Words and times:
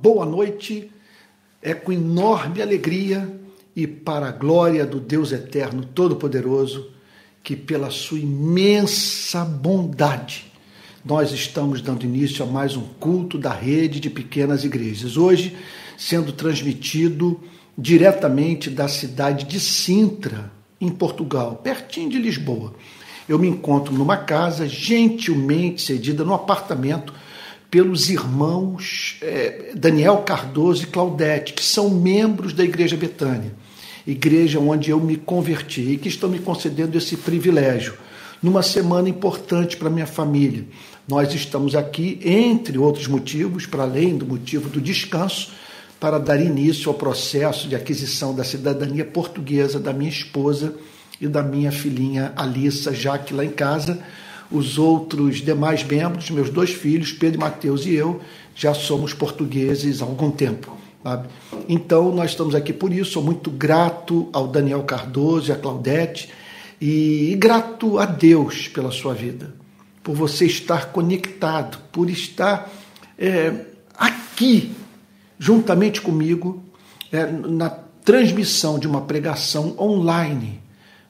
boa 0.00 0.24
noite. 0.24 0.90
É 1.62 1.74
com 1.74 1.92
enorme 1.92 2.62
alegria 2.62 3.38
e 3.76 3.86
para 3.86 4.28
a 4.28 4.32
glória 4.32 4.86
do 4.86 4.98
Deus 4.98 5.30
Eterno 5.30 5.84
Todo-Poderoso 5.84 6.90
que, 7.42 7.54
pela 7.54 7.90
sua 7.90 8.18
imensa 8.18 9.44
bondade, 9.44 10.50
nós 11.04 11.32
estamos 11.32 11.80
dando 11.80 12.04
início 12.04 12.44
a 12.44 12.48
mais 12.48 12.76
um 12.76 12.82
culto 12.98 13.38
da 13.38 13.52
rede 13.52 14.00
de 14.00 14.10
pequenas 14.10 14.64
igrejas. 14.64 15.16
Hoje, 15.16 15.56
sendo 15.96 16.32
transmitido 16.32 17.40
diretamente 17.76 18.68
da 18.70 18.88
cidade 18.88 19.44
de 19.44 19.60
Sintra, 19.60 20.50
em 20.80 20.90
Portugal, 20.90 21.60
pertinho 21.62 22.08
de 22.08 22.18
Lisboa. 22.18 22.74
Eu 23.28 23.38
me 23.38 23.48
encontro 23.48 23.92
numa 23.92 24.16
casa 24.16 24.66
gentilmente 24.66 25.82
cedida, 25.82 26.24
num 26.24 26.34
apartamento, 26.34 27.12
pelos 27.70 28.10
irmãos 28.10 29.16
eh, 29.22 29.72
Daniel 29.74 30.18
Cardoso 30.18 30.82
e 30.82 30.86
Claudete, 30.86 31.52
que 31.52 31.62
são 31.62 31.88
membros 31.88 32.52
da 32.52 32.64
Igreja 32.64 32.96
Betânia, 32.96 33.52
igreja 34.06 34.58
onde 34.58 34.90
eu 34.90 34.98
me 34.98 35.16
converti 35.16 35.92
e 35.92 35.96
que 35.96 36.08
estão 36.08 36.28
me 36.28 36.40
concedendo 36.40 36.98
esse 36.98 37.16
privilégio 37.16 37.94
numa 38.42 38.62
semana 38.62 39.08
importante 39.08 39.76
para 39.76 39.90
minha 39.90 40.06
família. 40.06 40.64
Nós 41.06 41.32
estamos 41.34 41.76
aqui, 41.76 42.18
entre 42.24 42.78
outros 42.78 43.06
motivos, 43.06 43.66
para 43.66 43.82
além 43.82 44.16
do 44.16 44.26
motivo 44.26 44.68
do 44.68 44.80
descanso, 44.80 45.52
para 46.00 46.18
dar 46.18 46.40
início 46.40 46.88
ao 46.88 46.94
processo 46.94 47.68
de 47.68 47.76
aquisição 47.76 48.34
da 48.34 48.42
cidadania 48.42 49.04
portuguesa 49.04 49.78
da 49.78 49.92
minha 49.92 50.10
esposa 50.10 50.74
e 51.20 51.28
da 51.28 51.42
minha 51.42 51.70
filhinha 51.70 52.32
Alissa, 52.34 52.94
já 52.94 53.18
que 53.18 53.34
lá 53.34 53.44
em 53.44 53.50
casa 53.50 54.02
os 54.50 54.78
outros 54.78 55.38
demais 55.38 55.84
membros, 55.84 56.30
meus 56.30 56.50
dois 56.50 56.70
filhos, 56.70 57.12
Pedro 57.12 57.38
e 57.38 57.40
Mateus 57.40 57.86
e 57.86 57.94
eu, 57.94 58.20
já 58.54 58.74
somos 58.74 59.14
portugueses 59.14 60.02
há 60.02 60.04
algum 60.04 60.30
tempo. 60.30 60.76
Sabe? 61.02 61.28
Então, 61.68 62.14
nós 62.14 62.30
estamos 62.30 62.54
aqui 62.54 62.72
por 62.72 62.92
isso. 62.92 63.12
Sou 63.12 63.22
muito 63.22 63.50
grato 63.50 64.28
ao 64.32 64.46
Daniel 64.46 64.82
Cardoso 64.82 65.50
e 65.50 65.52
à 65.52 65.56
Claudete 65.56 66.30
e, 66.80 67.32
e 67.32 67.36
grato 67.36 67.98
a 67.98 68.04
Deus 68.04 68.68
pela 68.68 68.90
sua 68.90 69.14
vida, 69.14 69.54
por 70.02 70.14
você 70.14 70.46
estar 70.46 70.92
conectado, 70.92 71.78
por 71.92 72.10
estar 72.10 72.70
é, 73.18 73.52
aqui 73.94 74.72
juntamente 75.38 76.00
comigo 76.00 76.62
é, 77.12 77.26
na 77.26 77.70
transmissão 78.04 78.78
de 78.78 78.86
uma 78.86 79.02
pregação 79.02 79.74
online, 79.78 80.60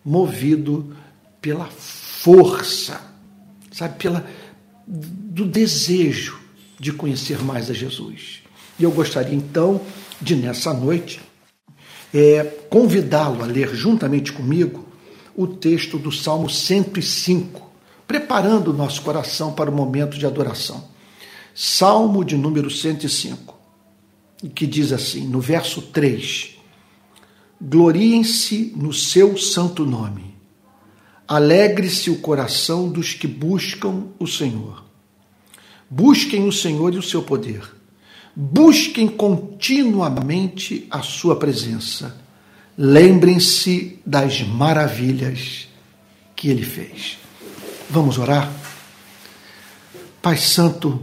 movido 0.05 0.95
pela 1.41 1.67
força, 1.67 3.10
sabe, 3.81 3.97
pela 3.99 4.27
do 4.87 5.47
desejo 5.47 6.39
de 6.79 6.93
conhecer 6.93 7.43
mais 7.43 7.71
a 7.71 7.73
Jesus. 7.73 8.43
E 8.79 8.85
eu 8.85 8.91
gostaria 8.91 9.35
então 9.35 9.81
de 10.21 10.37
nessa 10.37 10.75
noite 10.75 11.21
é, 12.13 12.45
convidá-lo 12.69 13.43
a 13.43 13.47
ler 13.47 13.75
juntamente 13.75 14.33
comigo 14.33 14.87
o 15.35 15.47
texto 15.47 15.99
do 15.99 16.13
Salmo 16.13 16.51
105, 16.51 17.71
preparando 18.07 18.69
o 18.69 18.77
nosso 18.77 19.01
coração 19.03 19.53
para 19.53 19.71
o 19.71 19.75
momento 19.75 20.19
de 20.19 20.27
adoração. 20.27 20.89
Salmo 21.55 22.25
de 22.25 22.37
número 22.37 22.71
105 22.71 23.59
que 24.55 24.67
diz 24.67 24.93
assim, 24.93 25.27
no 25.27 25.41
verso 25.41 25.83
3: 25.83 26.57
Gloriem-se 27.61 28.73
no 28.77 28.93
seu 28.93 29.37
santo 29.37 29.85
nome, 29.85 30.30
alegre-se 31.31 32.11
o 32.11 32.17
coração 32.17 32.89
dos 32.89 33.15
que 33.15 33.29
buscam 33.29 34.09
o 34.19 34.27
Senhor. 34.27 34.85
Busquem 35.89 36.49
o 36.49 36.51
Senhor 36.51 36.93
e 36.93 36.99
o 36.99 37.03
seu 37.03 37.23
poder, 37.23 37.63
busquem 38.35 39.07
continuamente 39.07 40.89
a 40.91 41.03
sua 41.03 41.37
presença, 41.37 42.21
lembrem-se 42.77 44.01
das 44.05 44.43
maravilhas 44.43 45.69
que 46.35 46.49
ele 46.49 46.65
fez. 46.65 47.17
Vamos 47.89 48.19
orar? 48.19 48.53
Pai 50.21 50.37
Santo, 50.37 51.01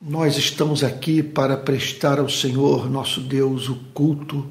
nós 0.00 0.38
estamos 0.38 0.82
aqui 0.82 1.22
para 1.22 1.54
prestar 1.54 2.18
ao 2.18 2.30
Senhor, 2.30 2.90
nosso 2.90 3.20
Deus, 3.20 3.68
o 3.68 3.76
culto 3.92 4.50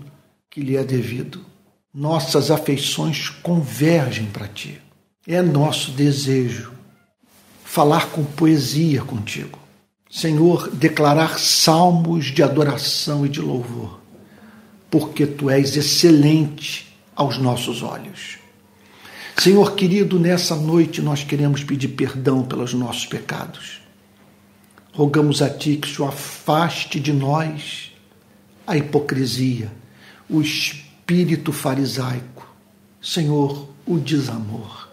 que 0.52 0.62
lhe 0.62 0.78
é 0.78 0.84
devido. 0.84 1.44
Nossas 1.92 2.52
afeições 2.52 3.30
convergem 3.30 4.28
para 4.28 4.48
ti. 4.48 4.85
É 5.28 5.42
nosso 5.42 5.92
desejo 5.92 6.72
falar 7.64 8.08
com 8.12 8.24
poesia 8.24 9.02
contigo. 9.02 9.60
Senhor, 10.10 10.70
declarar 10.70 11.40
salmos 11.40 12.26
de 12.26 12.42
adoração 12.42 13.26
e 13.26 13.30
de 13.30 13.42
louvor, 13.42 14.00
porque 14.90 15.26
tu 15.26 15.50
és 15.50 15.76
excelente 15.76 16.96
aos 17.16 17.38
nossos 17.38 17.82
olhos. 17.82 18.38
Senhor 19.38 19.76
querido, 19.76 20.20
nessa 20.20 20.56
noite 20.56 21.02
nós 21.02 21.24
queremos 21.24 21.64
pedir 21.64 21.90
perdão 21.90 22.44
pelos 22.44 22.74
nossos 22.74 23.06
pecados 23.06 23.86
Rogamos 24.96 25.42
a 25.42 25.50
Ti 25.50 25.76
que 25.76 26.02
o 26.02 26.06
afaste 26.06 27.02
de 27.02 27.12
nós 27.12 27.92
a 28.66 28.78
hipocrisia, 28.78 29.70
o 30.30 30.42
espírito 30.42 31.52
farisaico, 31.52 32.48
Senhor, 33.02 33.68
o 33.86 34.00
desamor. 34.00 34.85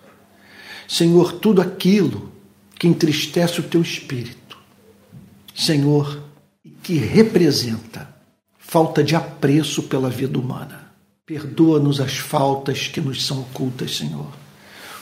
Senhor, 0.93 1.33
tudo 1.33 1.63
aquilo 1.63 2.31
que 2.79 2.87
entristece 2.87 3.61
o 3.61 3.63
Teu 3.63 3.81
espírito, 3.81 4.59
Senhor, 5.55 6.23
que 6.83 6.97
representa 6.97 8.15
falta 8.59 9.03
de 9.03 9.17
apreço 9.17 9.85
pela 9.85 10.11
vida 10.11 10.39
humana. 10.39 10.93
Perdoa-nos 11.25 11.99
as 11.99 12.19
faltas 12.19 12.89
que 12.89 13.01
nos 13.01 13.25
são 13.25 13.41
ocultas, 13.41 13.97
Senhor. 13.97 14.31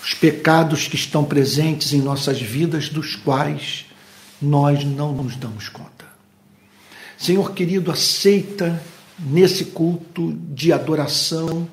Os 0.01 0.15
pecados 0.15 0.87
que 0.87 0.95
estão 0.95 1.25
presentes 1.25 1.93
em 1.93 2.01
nossas 2.01 2.41
vidas, 2.41 2.89
dos 2.89 3.17
quais 3.17 3.87
nós 4.41 4.85
não 4.85 5.13
nos 5.13 5.35
damos 5.35 5.69
conta. 5.69 6.05
Senhor 7.19 7.53
querido, 7.53 7.91
aceita 7.91 8.81
nesse 9.19 9.65
culto 9.65 10.39
de 10.55 10.73
adoração 10.73 11.69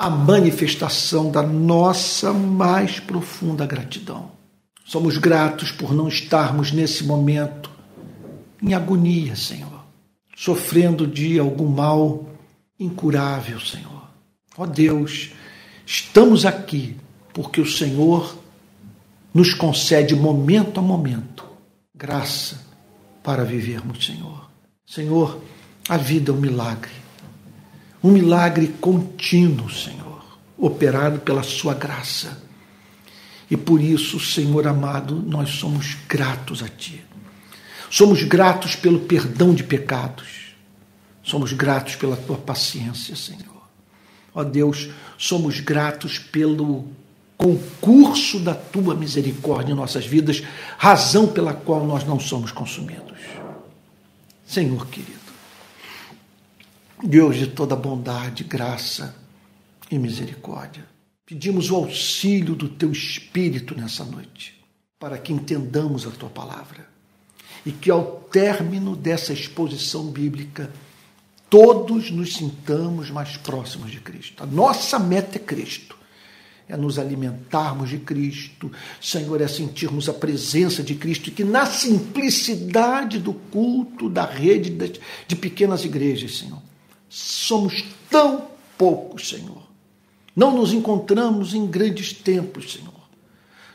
a 0.00 0.08
manifestação 0.08 1.30
da 1.30 1.42
nossa 1.42 2.32
mais 2.32 2.98
profunda 2.98 3.66
gratidão. 3.66 4.30
Somos 4.82 5.18
gratos 5.18 5.70
por 5.72 5.92
não 5.92 6.08
estarmos 6.08 6.72
nesse 6.72 7.04
momento 7.04 7.70
em 8.62 8.72
agonia, 8.72 9.36
Senhor, 9.36 9.84
sofrendo 10.34 11.06
de 11.06 11.38
algum 11.38 11.68
mal 11.68 12.30
incurável, 12.78 13.60
Senhor. 13.60 14.08
Ó 14.56 14.64
Deus, 14.64 15.32
estamos 15.84 16.46
aqui 16.46 16.96
porque 17.34 17.60
o 17.60 17.66
Senhor 17.66 18.38
nos 19.34 19.52
concede 19.52 20.16
momento 20.16 20.80
a 20.80 20.82
momento 20.82 21.44
graça 21.94 22.64
para 23.22 23.44
vivermos, 23.44 24.06
Senhor. 24.06 24.50
Senhor, 24.86 25.42
a 25.86 25.98
vida 25.98 26.32
é 26.32 26.34
um 26.34 26.38
milagre. 26.38 26.99
Um 28.02 28.12
milagre 28.12 28.68
contínuo, 28.80 29.70
Senhor, 29.70 30.24
operado 30.56 31.20
pela 31.20 31.42
Sua 31.42 31.74
graça. 31.74 32.42
E 33.50 33.56
por 33.56 33.80
isso, 33.80 34.18
Senhor 34.20 34.66
amado, 34.66 35.16
nós 35.16 35.50
somos 35.50 35.96
gratos 36.08 36.62
a 36.62 36.68
Ti. 36.68 37.04
Somos 37.90 38.22
gratos 38.22 38.76
pelo 38.76 39.00
perdão 39.00 39.52
de 39.52 39.64
pecados. 39.64 40.54
Somos 41.22 41.52
gratos 41.52 41.96
pela 41.96 42.16
Tua 42.16 42.36
paciência, 42.36 43.16
Senhor. 43.16 43.60
Ó 44.34 44.44
Deus, 44.44 44.90
somos 45.18 45.60
gratos 45.60 46.18
pelo 46.18 46.86
concurso 47.36 48.38
da 48.38 48.54
tua 48.54 48.94
misericórdia 48.94 49.72
em 49.72 49.76
nossas 49.76 50.04
vidas, 50.04 50.42
razão 50.76 51.26
pela 51.26 51.54
qual 51.54 51.86
nós 51.86 52.04
não 52.04 52.20
somos 52.20 52.52
consumidos. 52.52 53.18
Senhor 54.46 54.86
querido, 54.88 55.18
Deus 57.02 57.36
de 57.36 57.46
toda 57.46 57.74
bondade, 57.74 58.44
graça 58.44 59.16
e 59.90 59.98
misericórdia, 59.98 60.84
pedimos 61.24 61.70
o 61.70 61.76
auxílio 61.76 62.54
do 62.54 62.68
teu 62.68 62.92
Espírito 62.92 63.74
nessa 63.74 64.04
noite, 64.04 64.62
para 64.98 65.16
que 65.16 65.32
entendamos 65.32 66.06
a 66.06 66.10
tua 66.10 66.28
palavra 66.28 66.88
e 67.64 67.72
que 67.72 67.90
ao 67.90 68.28
término 68.30 68.94
dessa 68.96 69.32
exposição 69.32 70.06
bíblica, 70.06 70.70
todos 71.48 72.10
nos 72.10 72.34
sintamos 72.34 73.10
mais 73.10 73.36
próximos 73.36 73.90
de 73.90 74.00
Cristo. 74.00 74.42
A 74.42 74.46
nossa 74.46 74.98
meta 74.98 75.36
é 75.36 75.40
Cristo. 75.40 75.98
É 76.68 76.76
nos 76.76 77.00
alimentarmos 77.00 77.90
de 77.90 77.98
Cristo, 77.98 78.70
Senhor, 79.00 79.40
é 79.40 79.48
sentirmos 79.48 80.08
a 80.08 80.12
presença 80.12 80.84
de 80.84 80.94
Cristo 80.94 81.28
e 81.28 81.32
que 81.32 81.42
na 81.42 81.66
simplicidade 81.66 83.18
do 83.18 83.32
culto 83.32 84.08
da 84.08 84.24
rede 84.24 84.70
de 85.26 85.34
pequenas 85.34 85.84
igrejas, 85.84 86.38
Senhor, 86.38 86.62
somos 87.10 87.84
tão 88.08 88.46
poucos, 88.78 89.28
Senhor. 89.28 89.62
Não 90.34 90.56
nos 90.56 90.72
encontramos 90.72 91.52
em 91.52 91.66
grandes 91.66 92.12
templos, 92.14 92.72
Senhor. 92.72 92.94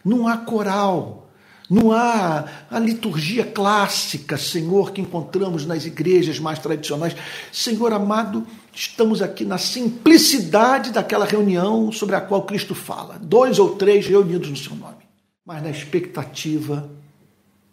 Não 0.04 0.28
há 0.28 0.38
coral, 0.38 1.26
Não 1.70 1.92
há 1.92 2.46
a 2.70 2.78
liturgia 2.78 3.44
clássica, 3.44 4.38
Senhor, 4.38 4.92
que 4.92 5.02
encontramos 5.02 5.66
nas 5.66 5.86
igrejas 5.86 6.40
mais 6.40 6.60
tradicionais. 6.60 7.16
Senhor 7.52 7.92
amado, 7.92 8.46
estamos 8.72 9.22
aqui 9.22 9.44
na 9.44 9.58
simplicidade 9.58 10.92
daquela 10.92 11.26
reunião 11.26 11.92
sobre 11.92 12.16
a 12.16 12.22
qual 12.22 12.44
Cristo 12.44 12.76
fala. 12.76 13.18
Dois 13.20 13.58
ou 13.58 13.76
três 13.76 14.06
reunidos 14.06 14.50
no 14.50 14.58
seu 14.58 14.76
nome. 14.76 15.06
Mas 15.44 15.64
na 15.64 15.72
expectativa 15.72 16.88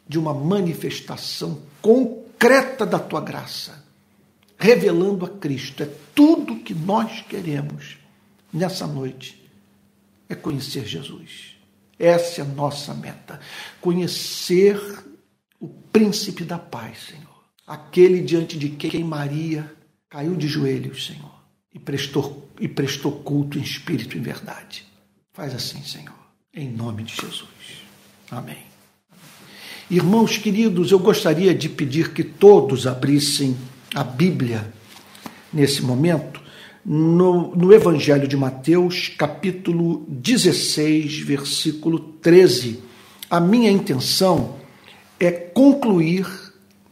de 0.09 0.19
uma 0.19 0.33
manifestação 0.33 1.59
concreta 1.83 2.87
da 2.87 2.99
tua 2.99 3.21
graça, 3.21 3.82
revelando 4.63 5.27
a 5.27 5.29
Cristo. 5.29 5.83
É 5.83 5.91
tudo 6.15 6.61
que 6.61 6.73
nós 6.73 7.21
queremos 7.23 7.97
nessa 8.53 8.87
noite, 8.87 9.43
é 10.29 10.37
conhecer 10.37 10.87
Jesus. 10.87 11.57
Essa 11.99 12.43
é 12.43 12.45
a 12.45 12.49
nossa 12.49 12.95
meta. 12.95 13.41
Conhecer 13.81 14.81
o 15.59 15.69
príncipe 15.69 16.45
da 16.45 16.59
paz, 16.59 17.09
Senhor. 17.09 17.43
Aquele 17.67 18.23
diante 18.23 18.57
de 18.57 18.69
quem 18.69 19.03
Maria 19.03 19.73
caiu 20.09 20.37
de 20.37 20.47
joelhos, 20.47 21.07
Senhor, 21.07 21.35
e 21.75 21.79
prestou, 21.79 22.49
e 22.61 22.69
prestou 22.69 23.13
culto 23.21 23.59
em 23.59 23.63
espírito 23.63 24.17
e 24.17 24.21
em 24.21 24.23
verdade. 24.23 24.87
Faz 25.33 25.55
assim, 25.55 25.83
Senhor, 25.83 26.15
em 26.55 26.71
nome 26.71 27.03
de 27.03 27.17
Jesus. 27.17 27.49
Amém. 28.31 28.65
Irmãos 29.91 30.39
queridos, 30.39 30.93
eu 30.93 31.01
gostaria 31.01 31.53
de 31.55 31.69
pedir 31.69 32.13
que 32.13 32.23
todos 32.23 32.87
abrissem 32.87 33.57
a 33.95 34.03
Bíblia 34.03 34.73
nesse 35.53 35.83
momento 35.83 36.41
no, 36.85 37.55
no 37.55 37.73
Evangelho 37.73 38.27
de 38.27 38.37
Mateus, 38.37 39.09
capítulo 39.17 40.05
16, 40.09 41.21
versículo 41.21 41.99
13. 41.99 42.81
A 43.31 43.39
minha 43.39 43.71
intenção 43.71 44.57
é 45.21 45.31
concluir 45.31 46.27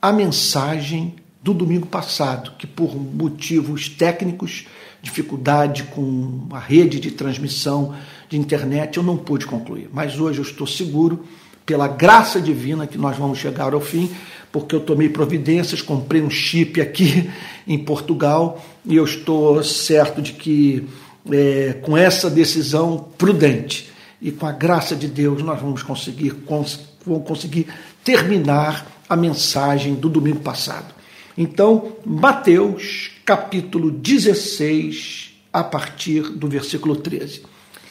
a 0.01 0.13
mensagem 0.13 1.17
do 1.43 1.53
domingo 1.53 1.87
passado, 1.87 2.53
que 2.59 2.67
por 2.67 2.95
motivos 2.95 3.89
técnicos, 3.89 4.67
dificuldade 5.03 5.85
com 5.85 6.47
a 6.51 6.59
rede 6.59 7.01
de 7.01 7.11
transmissão 7.11 7.97
de 8.29 8.39
internet, 8.39 8.99
eu 8.99 9.03
não 9.03 9.17
pude 9.17 9.47
concluir. 9.47 9.89
Mas 9.93 10.21
hoje 10.21 10.39
eu 10.39 10.45
estou 10.45 10.67
seguro, 10.67 11.25
pela 11.65 11.89
graça 11.89 12.41
divina, 12.41 12.87
que 12.87 12.99
nós 12.99 13.17
vamos 13.17 13.39
chegar 13.39 13.73
ao 13.73 13.81
fim, 13.81 14.11
porque 14.53 14.75
eu 14.75 14.81
tomei 14.81 15.09
providências, 15.09 15.81
comprei 15.81 16.23
um 16.23 16.31
chip 16.31 16.81
aqui 16.81 17.31
em 17.67 17.79
Portugal 17.79 18.65
e 18.85 18.97
eu 18.97 19.05
estou 19.05 19.63
certo 19.63 20.21
de 20.21 20.33
que 20.33 20.87
é, 21.31 21.75
com 21.83 21.97
essa 21.97 22.31
decisão 22.31 23.09
prudente 23.17 23.91
e 24.21 24.31
com 24.31 24.47
a 24.47 24.53
graça 24.53 24.97
de 24.97 25.07
Deus 25.07 25.43
nós 25.43 25.61
vamos 25.61 25.83
conseguir, 25.83 26.31
cons 26.47 26.81
vamos 27.07 27.27
conseguir 27.27 27.67
terminar 28.05 28.87
a 29.09 29.17
mensagem 29.17 29.95
do 29.95 30.09
domingo 30.09 30.41
passado. 30.41 30.95
Então, 31.37 31.93
Mateus 32.05 33.11
capítulo 33.25 33.91
16, 33.91 35.33
a 35.53 35.63
partir 35.63 36.23
do 36.23 36.49
versículo 36.49 36.97
13. 36.97 37.43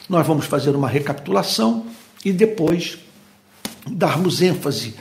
Nós 0.08 0.26
vamos 0.26 0.46
fazer 0.46 0.76
uma 0.76 0.88
recapitulação 0.88 1.86
e 2.24 2.32
depois 2.32 2.98
darmos 3.86 4.42
ênfase 4.42 4.94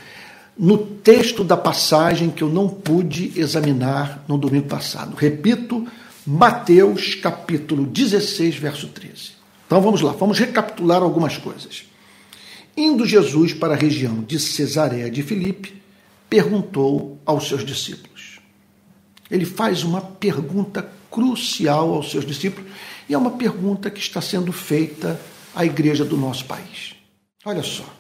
no 0.60 0.78
texto 0.78 1.42
da 1.42 1.56
passagem 1.56 2.30
que 2.30 2.44
eu 2.44 2.50
não 2.50 2.68
pude 2.68 3.32
examinar 3.40 4.26
no 4.28 4.38
domingo 4.38 4.68
passado. 4.68 5.16
Repito, 5.16 5.88
Mateus 6.28 7.16
capítulo 7.16 7.86
16, 7.86 8.58
verso 8.58 8.90
13. 8.90 9.32
Então 9.66 9.82
vamos 9.82 10.02
lá, 10.02 10.12
vamos 10.12 10.38
recapitular 10.38 11.02
algumas 11.02 11.38
coisas. 11.38 11.86
Indo 12.76 13.06
Jesus 13.06 13.54
para 13.54 13.74
a 13.74 13.78
região 13.78 14.22
de 14.22 14.38
Cesareia 14.38 15.10
de 15.10 15.24
Filipe, 15.24 15.82
perguntou 16.30 17.18
aos 17.26 17.48
seus 17.48 17.64
discípulos. 17.66 18.42
Ele 19.32 19.46
faz 19.46 19.86
uma 19.86 20.02
pergunta 20.02 20.92
crucial 21.10 21.94
aos 21.94 22.12
seus 22.12 22.26
discípulos 22.26 22.70
e 23.08 23.14
é 23.14 23.18
uma 23.18 23.32
pergunta 23.32 23.90
que 23.90 24.00
está 24.00 24.22
sendo 24.22 24.52
feita 24.52 25.20
à 25.56 25.66
igreja 25.66 26.04
do 26.04 26.18
nosso 26.18 26.46
país. 26.46 26.96
Olha 27.46 27.64
só. 27.64 27.99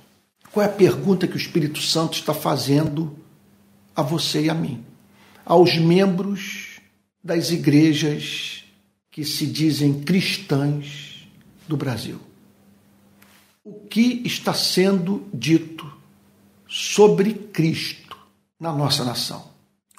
Qual 0.51 0.65
é 0.65 0.69
a 0.69 0.71
pergunta 0.71 1.27
que 1.27 1.35
o 1.35 1.37
Espírito 1.37 1.79
Santo 1.81 2.13
está 2.13 2.33
fazendo 2.33 3.15
a 3.95 4.01
você 4.01 4.45
e 4.45 4.49
a 4.49 4.53
mim? 4.53 4.83
Aos 5.45 5.77
membros 5.77 6.79
das 7.23 7.51
igrejas 7.51 8.63
que 9.11 9.23
se 9.23 9.45
dizem 9.45 10.01
cristãs 10.01 11.27
do 11.67 11.77
Brasil. 11.77 12.19
O 13.63 13.73
que 13.87 14.23
está 14.25 14.53
sendo 14.53 15.27
dito 15.33 15.91
sobre 16.67 17.33
Cristo 17.33 18.17
na 18.59 18.71
nossa 18.71 19.03
nação? 19.03 19.49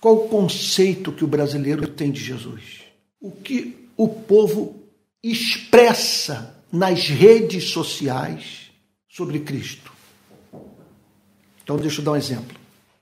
Qual 0.01 0.17
o 0.17 0.29
conceito 0.29 1.13
que 1.13 1.25
o 1.25 1.29
brasileiro 1.29 1.87
tem 1.87 2.11
de 2.11 2.21
Jesus? 2.21 2.81
O 3.21 3.31
que 3.31 3.87
o 3.97 4.09
povo 4.09 4.83
expressa 5.23 6.57
nas 6.73 7.09
redes 7.09 7.65
sociais 7.71 8.71
sobre 9.09 9.41
Cristo? 9.41 10.00
Então, 11.63 11.77
deixa 11.77 12.01
eu 12.01 12.05
dar 12.05 12.13
um 12.13 12.17
exemplo. 12.17 12.57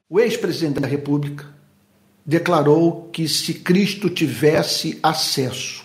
O 0.09 0.19
ex-presidente 0.19 0.81
da 0.81 0.89
República 0.89 1.47
declarou 2.25 3.09
que 3.13 3.27
se 3.29 3.55
Cristo 3.55 4.11
tivesse 4.11 4.99
acesso 5.03 5.85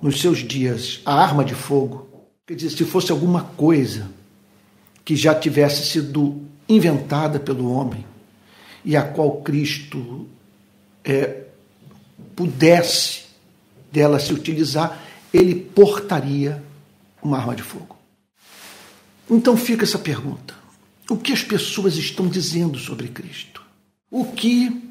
nos 0.00 0.20
seus 0.20 0.38
dias 0.38 1.00
à 1.04 1.14
arma 1.14 1.44
de 1.44 1.54
fogo, 1.54 2.08
quer 2.46 2.54
dizer, 2.54 2.70
se 2.70 2.84
fosse 2.84 3.10
alguma 3.10 3.42
coisa 3.42 4.10
que 5.04 5.16
já 5.16 5.34
tivesse 5.34 5.86
sido 5.86 6.42
inventada 6.68 7.40
pelo 7.40 7.72
homem 7.72 8.04
e 8.84 8.94
a 8.94 9.02
qual 9.02 9.40
Cristo 9.40 10.26
é, 11.02 11.44
pudesse 12.36 13.24
dela 13.90 14.18
se 14.18 14.32
utilizar, 14.32 15.02
ele 15.32 15.54
portaria 15.54 16.62
uma 17.22 17.38
arma 17.38 17.56
de 17.56 17.62
fogo. 17.62 17.96
Então 19.30 19.56
fica 19.56 19.84
essa 19.84 19.98
pergunta: 19.98 20.54
o 21.10 21.16
que 21.16 21.32
as 21.32 21.42
pessoas 21.42 21.96
estão 21.96 22.28
dizendo 22.28 22.78
sobre 22.78 23.08
Cristo, 23.08 23.62
o 24.10 24.26
que 24.26 24.90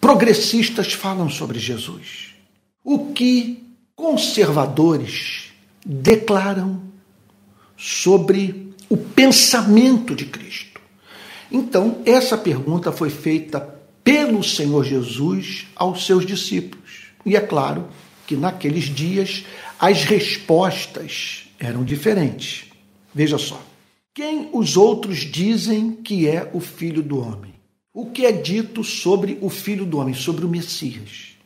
progressistas 0.00 0.92
falam 0.92 1.28
sobre 1.28 1.58
Jesus, 1.58 2.34
o 2.82 3.12
que 3.12 3.62
conservadores 3.94 5.52
declaram 5.84 6.82
sobre 7.76 8.72
o 8.88 8.96
pensamento 8.96 10.14
de 10.14 10.26
Cristo. 10.26 10.80
Então, 11.50 12.02
essa 12.06 12.36
pergunta 12.36 12.90
foi 12.90 13.10
feita 13.10 13.60
pelo 14.02 14.42
Senhor 14.42 14.84
Jesus 14.84 15.66
aos 15.76 16.06
seus 16.06 16.24
discípulos. 16.26 17.12
E 17.24 17.36
é 17.36 17.40
claro 17.40 17.88
que 18.26 18.36
naqueles 18.36 18.84
dias 18.84 19.44
as 19.78 20.04
respostas 20.04 21.48
eram 21.58 21.84
diferentes. 21.84 22.64
Veja 23.14 23.38
só. 23.38 23.62
Quem 24.14 24.50
os 24.52 24.76
outros 24.76 25.20
dizem 25.20 25.92
que 25.92 26.28
é 26.28 26.50
o 26.52 26.60
filho 26.60 27.02
do 27.02 27.18
homem? 27.18 27.54
O 27.94 28.06
que 28.06 28.26
é 28.26 28.32
dito 28.32 28.84
sobre 28.84 29.38
o 29.40 29.48
filho 29.48 29.86
do 29.86 29.98
homem, 29.98 30.14
sobre 30.14 30.44
o 30.44 30.48
Messias? 30.48 31.36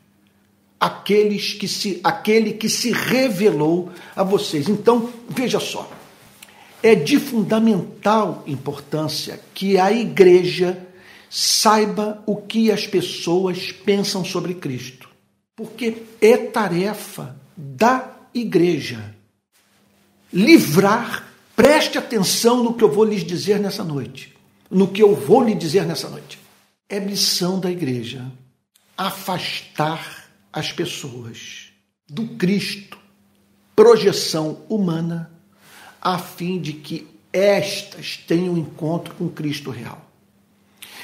Aqueles 0.79 1.53
que 1.55 1.69
se, 1.69 2.01
aquele 2.03 2.53
que 2.53 2.69
se 2.69 2.91
revelou 2.93 3.91
a 4.15 4.23
vocês. 4.25 4.69
Então, 4.69 5.13
veja 5.29 5.61
só. 5.61 5.91
É 6.83 6.95
de 6.95 7.19
fundamental 7.19 8.43
importância 8.47 9.41
que 9.55 9.79
a 9.79 9.93
igreja 9.93 10.87
saiba 11.31 12.23
o 12.27 12.37
que 12.37 12.71
as 12.71 12.87
pessoas 12.87 13.71
pensam 13.71 14.25
sobre 14.25 14.55
Cristo. 14.55 15.09
Porque 15.55 16.03
é 16.21 16.37
tarefa 16.37 17.37
da 17.57 18.13
igreja 18.35 19.15
livrar 20.33 21.26
Preste 21.57 21.97
atenção 21.97 22.63
no 22.63 22.75
que 22.75 22.85
eu 22.85 22.93
vou 22.93 23.05
lhes 23.05 23.25
dizer 23.25 23.59
nessa 23.59 23.83
noite. 23.83 24.37
No 24.71 24.89
que 24.89 25.03
eu 25.03 25.17
vou 25.17 25.43
lhe 25.43 25.55
dizer 25.55 25.87
nessa 25.87 26.11
noite. 26.11 26.39
É 26.87 27.01
missão 27.01 27.59
da 27.59 27.71
igreja 27.71 28.31
afastar 28.97 30.29
as 30.53 30.71
pessoas 30.71 31.71
do 32.09 32.29
Cristo, 32.37 32.99
projeção 33.75 34.59
humana, 34.69 35.31
a 36.01 36.19
fim 36.19 36.61
de 36.61 36.75
que 36.75 37.07
estas 37.33 38.17
tenham 38.17 38.57
encontro 38.57 39.15
com 39.15 39.29
Cristo 39.29 39.71
real. 39.71 40.03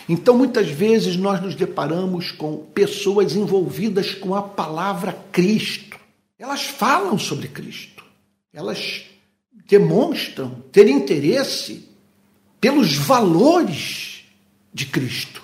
Então, 0.09 0.37
muitas 0.37 0.69
vezes, 0.69 1.17
nós 1.17 1.41
nos 1.41 1.55
deparamos 1.55 2.31
com 2.31 2.59
pessoas 2.75 3.35
envolvidas 3.35 4.15
com 4.15 4.35
a 4.35 4.43
palavra 4.43 5.13
Cristo. 5.31 5.99
Elas 6.39 6.63
falam 6.63 7.19
sobre 7.19 7.49
Cristo. 7.49 8.05
Elas 8.53 9.12
demonstram 9.73 10.51
ter 10.71 10.87
interesse 10.87 11.89
pelos 12.61 12.95
valores 12.95 14.25
de 14.71 14.85
Cristo. 14.85 15.43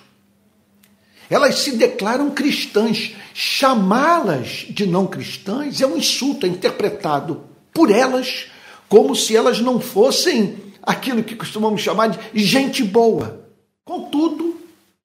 Elas 1.31 1.61
se 1.61 1.73
declaram 1.77 2.31
cristãs. 2.31 3.15
Chamá-las 3.33 4.67
de 4.69 4.85
não 4.85 5.07
cristãs 5.07 5.81
é 5.81 5.87
um 5.87 5.97
insulto, 5.97 6.45
é 6.45 6.49
interpretado 6.49 7.43
por 7.73 7.91
elas 7.91 8.49
como 8.87 9.17
se 9.17 9.35
elas 9.35 9.61
não 9.61 9.81
fossem 9.81 10.59
aquilo 10.83 11.25
que 11.25 11.35
costumamos 11.35 11.81
chamar 11.81 12.09
de 12.09 12.45
gente 12.45 12.85
boa. 12.85 13.49
Contudo, 13.83 14.61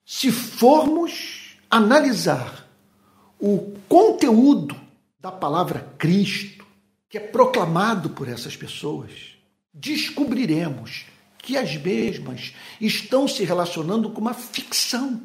se 0.05 0.31
formos 0.31 1.55
analisar 1.69 2.67
o 3.39 3.73
conteúdo 3.87 4.75
da 5.17 5.31
palavra 5.31 5.93
Cristo, 5.97 6.62
que 7.13 7.17
é 7.17 7.21
proclamado 7.21 8.09
por 8.09 8.27
essas 8.27 8.57
pessoas, 8.57 9.11
descobriremos 9.71 11.05
que 11.37 11.55
as 11.55 11.77
mesmas 11.77 12.55
estão 12.81 13.27
se 13.27 13.43
relacionando 13.43 14.09
com 14.09 14.19
uma 14.19 14.33
ficção. 14.33 15.21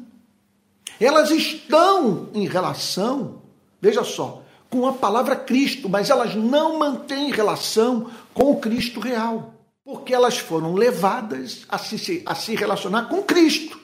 Elas 0.99 1.31
estão 1.31 2.29
em 2.35 2.47
relação, 2.47 3.41
veja 3.81 4.03
só, 4.03 4.43
com 4.69 4.85
a 4.85 4.93
palavra 4.93 5.35
Cristo, 5.35 5.89
mas 5.89 6.11
elas 6.11 6.35
não 6.35 6.77
mantêm 6.77 7.31
relação 7.31 8.11
com 8.35 8.51
o 8.51 8.59
Cristo 8.59 8.99
real, 8.99 9.55
porque 9.83 10.13
elas 10.13 10.37
foram 10.37 10.75
levadas 10.75 11.65
a 11.67 11.79
se, 11.79 12.21
a 12.23 12.35
se 12.35 12.55
relacionar 12.55 13.09
com 13.09 13.23
Cristo, 13.23 13.81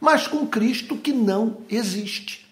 mas 0.00 0.28
com 0.28 0.46
Cristo 0.46 0.96
que 0.96 1.12
não 1.12 1.56
existe. 1.68 2.48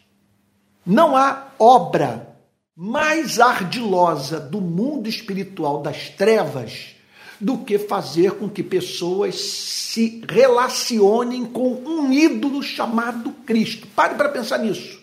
Não 0.84 1.16
há 1.16 1.46
obra 1.60 2.35
mais 2.76 3.40
ardilosa 3.40 4.38
do 4.38 4.60
mundo 4.60 5.08
espiritual 5.08 5.80
das 5.80 6.10
trevas 6.10 6.94
do 7.40 7.58
que 7.58 7.78
fazer 7.78 8.32
com 8.32 8.50
que 8.50 8.62
pessoas 8.62 9.36
se 9.36 10.22
relacionem 10.28 11.46
com 11.46 11.72
um 11.72 12.12
ídolo 12.12 12.62
chamado 12.62 13.32
Cristo. 13.46 13.86
Pare 13.88 14.14
para 14.14 14.28
pensar 14.28 14.58
nisso. 14.58 15.00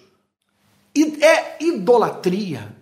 É 0.96 1.63
idolatria 1.63 2.75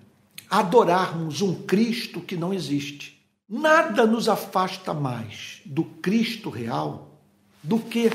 adorarmos 0.49 1.41
um 1.41 1.55
Cristo 1.63 2.19
que 2.19 2.35
não 2.35 2.53
existe. 2.53 3.17
Nada 3.47 4.05
nos 4.05 4.27
afasta 4.27 4.93
mais 4.93 5.61
do 5.65 5.85
Cristo 5.85 6.49
real 6.49 7.17
do 7.63 7.79
que 7.79 8.11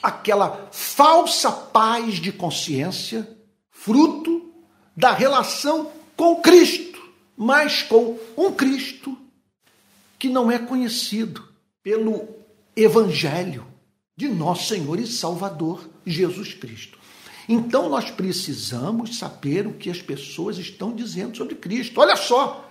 aquela 0.00 0.68
falsa 0.70 1.50
paz 1.50 2.14
de 2.14 2.30
consciência, 2.30 3.28
fruto 3.70 4.53
da 4.96 5.12
relação 5.12 5.90
com 6.16 6.36
Cristo, 6.36 7.00
mas 7.36 7.82
com 7.82 8.18
um 8.36 8.52
Cristo 8.52 9.16
que 10.18 10.28
não 10.28 10.50
é 10.50 10.58
conhecido 10.58 11.46
pelo 11.82 12.28
Evangelho 12.76 13.66
de 14.16 14.28
nosso 14.28 14.68
Senhor 14.68 14.98
e 14.98 15.06
Salvador 15.06 15.88
Jesus 16.06 16.54
Cristo. 16.54 16.98
Então 17.48 17.88
nós 17.88 18.10
precisamos 18.10 19.18
saber 19.18 19.66
o 19.66 19.74
que 19.74 19.90
as 19.90 20.00
pessoas 20.00 20.56
estão 20.58 20.94
dizendo 20.94 21.36
sobre 21.36 21.54
Cristo. 21.56 22.00
Olha 22.00 22.16
só, 22.16 22.70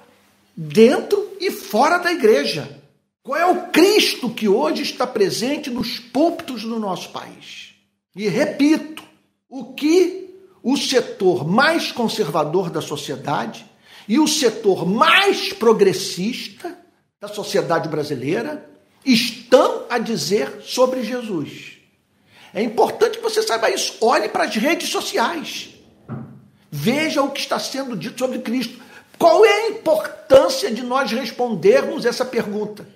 dentro 0.56 1.36
e 1.40 1.52
fora 1.52 1.98
da 2.00 2.12
igreja. 2.12 2.82
Qual 3.22 3.38
é 3.38 3.46
o 3.46 3.68
Cristo 3.68 4.30
que 4.30 4.48
hoje 4.48 4.82
está 4.82 5.08
presente 5.08 5.70
nos 5.70 6.00
púlpitos 6.00 6.64
do 6.64 6.80
nosso 6.80 7.10
país? 7.10 7.74
E 8.16 8.28
repito, 8.28 9.04
o 9.48 9.74
que 9.74 10.23
o 10.64 10.78
setor 10.78 11.46
mais 11.46 11.92
conservador 11.92 12.70
da 12.70 12.82
sociedade 12.82 13.70
e 14.08 14.18
o 14.18 14.28
setor 14.28 14.88
mais 14.88 15.52
progressista 15.52 16.80
da 17.20 17.28
sociedade 17.28 17.90
brasileira 17.90 18.70
estão 19.06 19.86
a 19.90 19.98
dizer 19.98 20.62
sobre 20.64 21.04
Jesus. 21.04 21.74
É 22.54 22.62
importante 22.62 23.18
que 23.18 23.24
você 23.24 23.42
saiba 23.42 23.70
isso. 23.70 23.98
Olhe 24.00 24.30
para 24.30 24.46
as 24.46 24.56
redes 24.56 24.90
sociais. 24.90 25.70
Veja 26.72 27.22
o 27.22 27.32
que 27.32 27.42
está 27.42 27.60
sendo 27.60 27.96
dito 27.98 28.20
sobre 28.20 28.40
Cristo. 28.40 28.80
Qual 29.20 29.46
é 29.46 29.66
a 29.66 29.70
importância 29.70 30.72
de 30.72 30.82
nós 30.82 31.12
respondermos 31.12 32.06
essa 32.06 32.24
pergunta? 32.24 32.88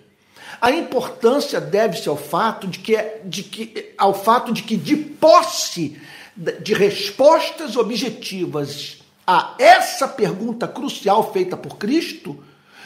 A 0.62 0.72
importância 0.72 1.60
deve-se 1.60 2.08
ao 2.08 2.18
fato 2.18 2.68
de 2.68 2.80
que, 2.80 2.96
de 3.26 3.44
que, 3.44 3.94
ao 3.98 4.14
fato 4.14 4.52
de 4.52 4.64
que, 4.64 4.76
de 4.76 4.96
posse 4.96 6.00
de 6.38 6.74
respostas 6.74 7.76
objetivas 7.76 8.98
a 9.26 9.56
essa 9.60 10.08
pergunta 10.08 10.68
crucial 10.68 11.34
feita 11.34 11.58
por 11.58 11.78
Cristo, 11.78 12.42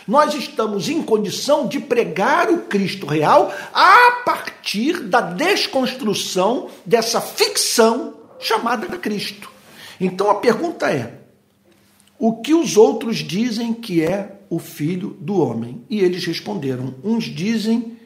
nós 0.07 0.33
estamos 0.33 0.89
em 0.89 1.01
condição 1.03 1.67
de 1.67 1.79
pregar 1.79 2.49
o 2.49 2.63
Cristo 2.63 3.05
real 3.05 3.53
a 3.73 4.23
partir 4.25 5.01
da 5.03 5.21
desconstrução 5.21 6.69
dessa 6.85 7.21
ficção 7.21 8.15
chamada 8.39 8.97
Cristo. 8.97 9.51
Então 9.99 10.29
a 10.31 10.35
pergunta 10.35 10.89
é: 10.89 11.19
o 12.17 12.41
que 12.41 12.53
os 12.53 12.75
outros 12.77 13.17
dizem 13.17 13.73
que 13.73 14.03
é 14.03 14.39
o 14.49 14.57
filho 14.57 15.15
do 15.19 15.39
homem? 15.39 15.85
E 15.89 15.99
eles 15.99 16.25
responderam: 16.25 16.95
uns 17.03 17.25
dizem 17.25 17.97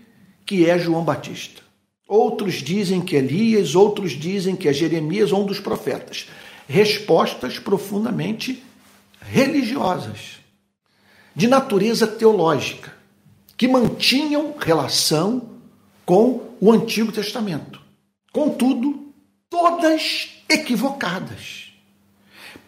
que 0.46 0.70
é 0.70 0.78
João 0.78 1.04
Batista, 1.04 1.62
outros 2.08 2.56
dizem 2.56 3.02
que 3.02 3.16
Elias, 3.16 3.76
outros 3.76 4.12
dizem 4.12 4.56
que 4.56 4.68
é 4.68 4.74
Jeremias 4.74 5.32
ou 5.32 5.44
um 5.44 5.46
dos 5.46 5.60
profetas. 5.60 6.28
Respostas 6.68 7.60
profundamente 7.60 8.64
religiosas 9.22 10.40
de 11.36 11.48
natureza 11.48 12.08
teológica, 12.08 12.94
que 13.58 13.68
mantinham 13.68 14.56
relação 14.58 15.50
com 16.06 16.56
o 16.62 16.72
Antigo 16.72 17.12
Testamento. 17.12 17.82
Contudo, 18.32 19.14
todas 19.50 20.44
equivocadas. 20.48 21.74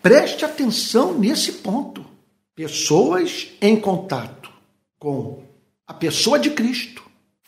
Preste 0.02 0.44
atenção 0.44 1.18
nesse 1.18 1.54
ponto. 1.54 2.06
Pessoas 2.56 3.50
em 3.62 3.80
contato 3.80 4.52
com 5.00 5.44
a 5.86 5.94
pessoa 5.94 6.40
de 6.40 6.50
Cristo 6.50 7.07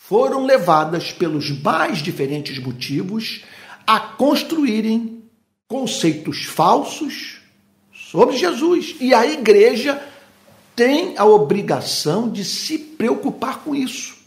foram 0.10 0.44
levadas 0.44 1.12
pelos 1.12 1.52
mais 1.62 2.00
diferentes 2.00 2.58
motivos 2.58 3.44
a 3.86 4.00
construírem 4.00 5.22
conceitos 5.68 6.46
falsos 6.46 7.42
sobre 7.94 8.36
Jesus. 8.36 8.96
E 9.00 9.14
a 9.14 9.24
igreja 9.28 10.02
tem 10.76 11.16
a 11.16 11.26
obrigação 11.26 12.28
de 12.28 12.44
se 12.44 12.80
preocupar 12.80 13.60
com 13.60 13.76
isso. 13.76 14.18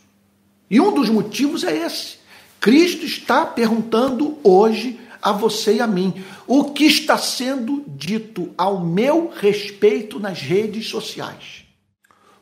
E 0.70 0.80
um 0.80 0.94
dos 0.94 1.08
motivos 1.08 1.64
é 1.64 1.76
esse. 1.76 2.18
Cristo 2.60 3.04
está 3.04 3.44
perguntando 3.44 4.38
hoje 4.44 5.00
a 5.20 5.32
você 5.32 5.74
e 5.74 5.80
a 5.80 5.86
mim 5.88 6.14
o 6.46 6.66
que 6.70 6.84
está 6.84 7.18
sendo 7.18 7.82
dito 7.88 8.54
ao 8.56 8.78
meu 8.78 9.32
respeito 9.34 10.20
nas 10.20 10.40
redes 10.40 10.86
sociais. 10.86 11.64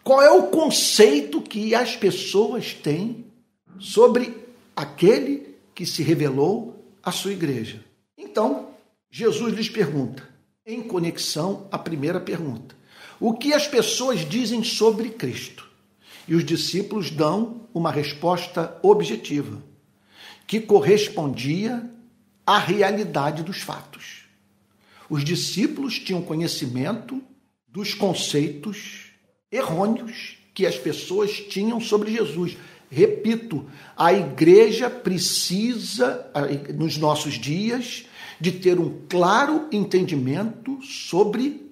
Qual 0.05 0.21
é 0.21 0.31
o 0.31 0.49
conceito 0.49 1.41
que 1.41 1.75
as 1.75 1.97
pessoas 1.97 2.75
têm 2.75 3.30
sobre 3.81 4.37
aquele 4.77 5.57
que 5.75 5.87
se 5.87 6.03
revelou 6.03 6.85
à 7.03 7.11
sua 7.11 7.33
igreja? 7.33 7.83
Então, 8.17 8.69
Jesus 9.11 9.55
lhes 9.55 9.69
pergunta, 9.69 10.29
em 10.65 10.83
conexão 10.83 11.67
à 11.73 11.79
primeira 11.79 12.21
pergunta: 12.21 12.77
o 13.19 13.35
que 13.35 13.53
as 13.53 13.67
pessoas 13.67 14.21
dizem 14.29 14.63
sobre 14.63 15.09
Cristo. 15.11 15.69
E 16.29 16.35
os 16.35 16.45
discípulos 16.45 17.11
dão 17.11 17.69
uma 17.75 17.91
resposta 17.91 18.79
objetiva, 18.83 19.61
que 20.47 20.61
correspondia 20.61 21.91
à 22.47 22.59
realidade 22.59 23.43
dos 23.43 23.63
fatos. 23.63 24.27
Os 25.09 25.25
discípulos 25.25 25.99
tinham 25.99 26.23
conhecimento 26.23 27.21
dos 27.67 27.95
conceitos 27.95 29.11
errôneos 29.51 30.39
que 30.55 30.67
as 30.67 30.77
pessoas 30.77 31.33
tinham 31.33 31.81
sobre 31.81 32.13
Jesus. 32.13 32.57
Repito, 32.91 33.67
a 33.97 34.13
igreja 34.13 34.91
precisa, 34.91 36.27
nos 36.75 36.97
nossos 36.97 37.35
dias, 37.35 38.05
de 38.41 38.51
ter 38.51 38.81
um 38.81 39.03
claro 39.09 39.69
entendimento 39.71 40.83
sobre 40.83 41.71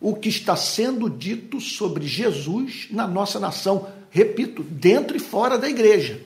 o 0.00 0.14
que 0.14 0.28
está 0.28 0.56
sendo 0.56 1.10
dito 1.10 1.60
sobre 1.60 2.06
Jesus 2.06 2.88
na 2.90 3.06
nossa 3.06 3.38
nação, 3.38 3.88
repito, 4.10 4.62
dentro 4.62 5.16
e 5.16 5.20
fora 5.20 5.58
da 5.58 5.68
igreja. 5.68 6.20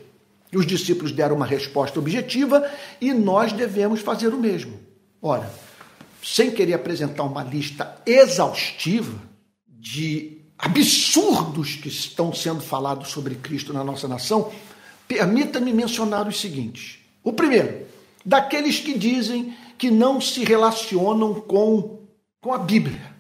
Os 0.55 0.67
discípulos 0.67 1.13
deram 1.13 1.37
uma 1.37 1.47
resposta 1.47 1.99
objetiva 1.99 2.69
e 3.01 3.13
nós 3.13 3.53
devemos 3.53 4.01
fazer 4.01 4.29
o 4.29 4.39
mesmo. 4.39 4.79
Ora, 5.23 5.53
sem 6.23 6.51
querer 6.51 6.75
apresentar 6.75 7.25
uma 7.25 7.43
lista 7.43 8.01
exaustiva 8.05 9.19
de 9.67 10.40
absurdos 10.61 11.77
que 11.77 11.89
estão 11.89 12.33
sendo 12.33 12.61
falados 12.61 13.11
sobre 13.11 13.35
Cristo 13.35 13.73
na 13.73 13.85
nossa 13.85 14.07
nação, 14.07 14.53
permita-me 15.09 15.73
mencionar 15.73 16.29
os 16.29 16.41
seguintes. 16.41 16.99
O 17.23 17.33
primeiro, 17.33 17.87
daqueles 18.25 18.79
que 18.79 18.97
dizem 18.97 19.57
que 19.79 19.91
não 19.91 20.21
se 20.21 20.45
relacionam 20.45 21.35
com, 21.35 22.01
com 22.41 22.53
a 22.53 22.59
Bíblia 22.59 23.11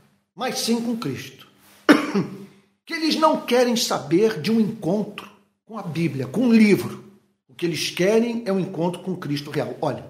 mas 0.40 0.59
sim 0.61 0.80
com 0.80 0.97
Cristo. 0.97 1.47
Que 2.87 2.94
eles 2.94 3.14
não 3.14 3.42
querem 3.42 3.76
saber 3.76 4.40
de 4.40 4.50
um 4.50 4.59
encontro 4.59 5.30
com 5.64 5.78
a 5.78 5.82
Bíblia, 5.82 6.26
com 6.26 6.40
um 6.40 6.52
livro. 6.52 7.04
O 7.47 7.54
que 7.54 7.64
eles 7.64 7.88
querem 7.88 8.42
é 8.47 8.52
um 8.52 8.59
encontro 8.59 9.00
com 9.02 9.14
Cristo 9.14 9.49
real. 9.49 9.76
Olha, 9.80 10.04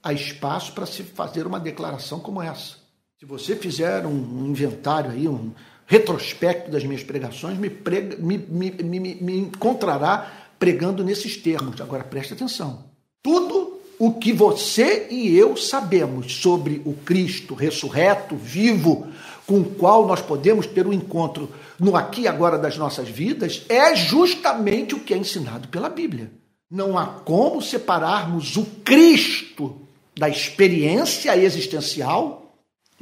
há 0.00 0.12
espaço 0.12 0.72
para 0.72 0.86
se 0.86 1.02
fazer 1.02 1.48
uma 1.48 1.58
declaração 1.58 2.20
como 2.20 2.40
essa. 2.40 2.76
Se 3.18 3.26
você 3.26 3.56
fizer 3.56 4.06
um 4.06 4.46
inventário 4.46 5.10
aí, 5.10 5.26
um 5.26 5.50
retrospecto 5.92 6.70
das 6.70 6.84
minhas 6.84 7.02
pregações, 7.02 7.58
me, 7.58 7.68
prega, 7.68 8.16
me, 8.16 8.38
me, 8.38 8.70
me, 8.70 9.14
me 9.16 9.38
encontrará 9.40 10.32
pregando 10.58 11.04
nesses 11.04 11.36
termos. 11.36 11.82
Agora 11.82 12.02
preste 12.02 12.32
atenção. 12.32 12.84
Tudo 13.22 13.78
o 13.98 14.14
que 14.14 14.32
você 14.32 15.08
e 15.10 15.36
eu 15.36 15.54
sabemos 15.54 16.36
sobre 16.36 16.80
o 16.86 16.94
Cristo 16.94 17.54
ressurreto, 17.54 18.34
vivo, 18.34 19.06
com 19.46 19.60
o 19.60 19.64
qual 19.66 20.06
nós 20.06 20.22
podemos 20.22 20.66
ter 20.66 20.86
um 20.86 20.94
encontro 20.94 21.50
no 21.78 21.94
aqui 21.94 22.22
e 22.22 22.28
agora 22.28 22.56
das 22.56 22.78
nossas 22.78 23.10
vidas, 23.10 23.66
é 23.68 23.94
justamente 23.94 24.94
o 24.94 25.00
que 25.00 25.12
é 25.12 25.18
ensinado 25.18 25.68
pela 25.68 25.90
Bíblia. 25.90 26.32
Não 26.70 26.96
há 26.96 27.04
como 27.06 27.60
separarmos 27.60 28.56
o 28.56 28.64
Cristo 28.82 29.76
da 30.16 30.26
experiência 30.26 31.36
existencial 31.36 32.41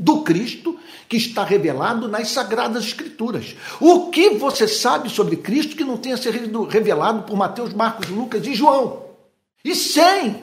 do 0.01 0.23
Cristo 0.23 0.79
que 1.07 1.19
está 1.19 1.45
revelado 1.45 2.09
nas 2.09 2.31
Sagradas 2.31 2.85
Escrituras. 2.85 3.55
O 3.79 4.09
que 4.09 4.31
você 4.31 4.67
sabe 4.67 5.11
sobre 5.11 5.37
Cristo 5.37 5.77
que 5.77 5.85
não 5.85 5.99
tenha 5.99 6.17
sido 6.17 6.65
revelado 6.65 7.25
por 7.25 7.37
Mateus, 7.37 7.75
Marcos, 7.75 8.09
Lucas 8.09 8.47
e 8.47 8.55
João? 8.55 9.05
E 9.63 9.75
sem 9.75 10.43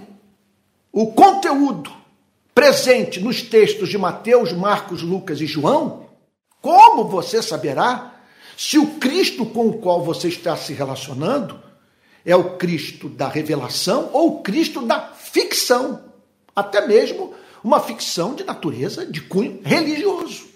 o 0.91 1.07
conteúdo 1.07 1.91
presente 2.53 3.19
nos 3.19 3.41
textos 3.41 3.89
de 3.89 3.97
Mateus, 3.97 4.53
Marcos, 4.53 5.01
Lucas 5.01 5.41
e 5.41 5.47
João, 5.47 6.05
como 6.61 7.05
você 7.05 7.41
saberá 7.41 8.13
se 8.55 8.77
o 8.77 8.85
Cristo 8.99 9.43
com 9.43 9.69
o 9.69 9.79
qual 9.79 10.03
você 10.03 10.27
está 10.27 10.55
se 10.55 10.71
relacionando 10.71 11.59
é 12.23 12.35
o 12.35 12.57
Cristo 12.57 13.09
da 13.09 13.27
revelação 13.27 14.11
ou 14.13 14.27
o 14.27 14.41
Cristo 14.43 14.83
da 14.83 14.99
ficção? 14.99 16.03
Até 16.55 16.85
mesmo 16.85 17.33
uma 17.63 17.79
ficção 17.79 18.35
de 18.35 18.43
natureza, 18.43 19.05
de 19.05 19.21
cunho 19.21 19.61
religioso. 19.63 20.47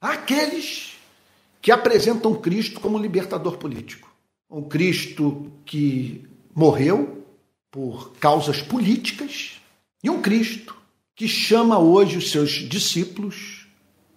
Aqueles 0.00 0.96
que 1.60 1.72
apresentam 1.72 2.34
Cristo 2.34 2.80
como 2.80 2.98
libertador 2.98 3.58
político. 3.58 4.10
Um 4.50 4.62
Cristo 4.62 5.52
que 5.64 6.24
morreu 6.54 7.24
por 7.70 8.12
causas 8.14 8.62
políticas 8.62 9.60
e 10.02 10.08
um 10.08 10.22
Cristo 10.22 10.76
que 11.14 11.28
chama 11.28 11.78
hoje 11.78 12.16
os 12.16 12.30
seus 12.30 12.50
discípulos 12.50 13.66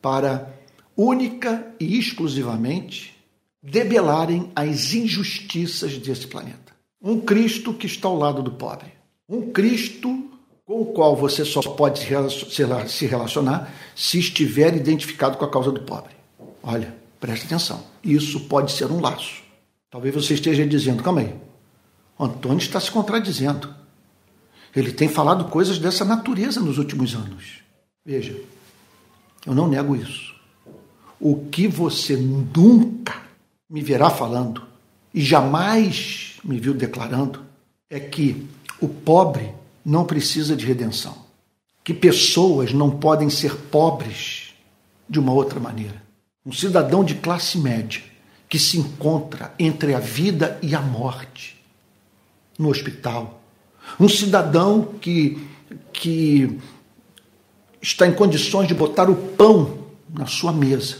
para 0.02 0.54
única 0.96 1.74
e 1.80 1.98
exclusivamente 1.98 3.16
debelarem 3.62 4.52
as 4.56 4.94
injustiças 4.94 5.98
desse 5.98 6.28
planeta. 6.28 6.76
Um 7.02 7.20
Cristo 7.20 7.74
que 7.74 7.88
está 7.88 8.08
ao 8.08 8.18
lado 8.18 8.42
do 8.42 8.52
pobre. 8.52 8.92
Um 9.28 9.52
Cristo 9.52 10.30
com 10.72 10.84
o 10.84 10.86
qual 10.86 11.18
você 11.18 11.44
só 11.44 11.62
pode 11.62 12.00
se 12.00 13.06
relacionar 13.06 13.70
se 13.94 14.20
estiver 14.20 14.74
identificado 14.74 15.38
com 15.38 15.44
a 15.44 15.50
causa 15.50 15.70
do 15.70 15.82
pobre. 15.82 16.14
Olha, 16.64 16.96
preste 17.20 17.46
atenção. 17.46 17.84
Isso 18.02 18.40
pode 18.48 18.72
ser 18.72 18.86
um 18.86 19.02
laço. 19.02 19.44
Talvez 19.90 20.16
você 20.16 20.34
esteja 20.34 20.66
dizendo, 20.66 21.04
calma 21.04 21.20
aí, 21.20 21.36
Antônio 22.18 22.60
está 22.60 22.80
se 22.80 22.90
contradizendo. 22.90 23.76
Ele 24.74 24.94
tem 24.94 25.10
falado 25.10 25.50
coisas 25.50 25.78
dessa 25.78 26.06
natureza 26.06 26.62
nos 26.62 26.78
últimos 26.78 27.16
anos. 27.16 27.60
Veja, 28.06 28.40
eu 29.46 29.54
não 29.54 29.68
nego 29.68 29.94
isso. 29.94 30.34
O 31.20 31.48
que 31.52 31.68
você 31.68 32.16
nunca 32.16 33.22
me 33.70 33.82
verá 33.82 34.10
falando 34.10 34.64
e 35.14 35.20
jamais 35.20 36.38
me 36.46 36.58
viu 36.62 36.74
declarando 36.74 37.42
é 37.90 38.00
que 38.00 38.48
o 38.80 38.88
pobre 38.88 39.60
não 39.84 40.06
precisa 40.06 40.56
de 40.56 40.66
redenção. 40.66 41.16
Que 41.84 41.94
pessoas 41.94 42.74
não 42.74 42.92
podem 42.92 43.30
ser 43.30 43.56
pobres 43.56 44.54
de 45.10 45.20
uma 45.20 45.34
outra 45.34 45.60
maneira. 45.60 46.02
Um 46.46 46.52
cidadão 46.52 47.04
de 47.04 47.16
classe 47.16 47.58
média 47.58 48.02
que 48.48 48.60
se 48.60 48.78
encontra 48.78 49.54
entre 49.58 49.94
a 49.94 50.00
vida 50.00 50.60
e 50.62 50.76
a 50.76 50.82
morte 50.82 51.60
no 52.58 52.70
hospital. 52.70 53.42
Um 54.00 54.10
cidadão 54.10 54.94
que, 55.00 55.48
que 55.92 56.60
está 57.82 58.06
em 58.06 58.14
condições 58.14 58.68
de 58.68 58.74
botar 58.74 59.10
o 59.10 59.16
pão 59.16 59.86
na 60.14 60.28
sua 60.28 60.52
mesa, 60.52 60.98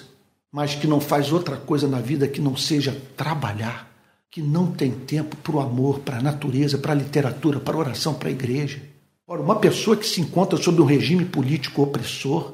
mas 0.52 0.74
que 0.74 0.88
não 0.88 1.00
faz 1.00 1.32
outra 1.32 1.58
coisa 1.58 1.88
na 1.88 2.00
vida 2.00 2.28
que 2.28 2.42
não 2.42 2.56
seja 2.56 3.00
trabalhar 3.16 3.91
que 4.32 4.42
não 4.42 4.72
tem 4.72 4.92
tempo 4.92 5.36
para 5.36 5.58
o 5.58 5.60
amor, 5.60 6.00
para 6.00 6.20
a 6.20 6.22
natureza, 6.22 6.78
para 6.78 6.94
a 6.94 6.96
literatura, 6.96 7.60
para 7.60 7.76
a 7.76 7.80
oração, 7.80 8.14
para 8.14 8.30
a 8.30 8.32
igreja. 8.32 8.82
Ora, 9.28 9.42
uma 9.42 9.58
pessoa 9.58 9.98
que 9.98 10.08
se 10.08 10.22
encontra 10.22 10.58
sob 10.58 10.82
um 10.82 10.86
regime 10.86 11.26
político 11.26 11.82
opressor, 11.82 12.54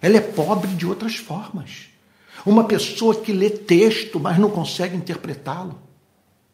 ela 0.00 0.16
é 0.16 0.20
pobre 0.20 0.68
de 0.68 0.86
outras 0.86 1.16
formas. 1.16 1.88
Uma 2.46 2.62
pessoa 2.62 3.16
que 3.16 3.32
lê 3.32 3.50
texto, 3.50 4.20
mas 4.20 4.38
não 4.38 4.48
consegue 4.48 4.96
interpretá-lo, 4.96 5.76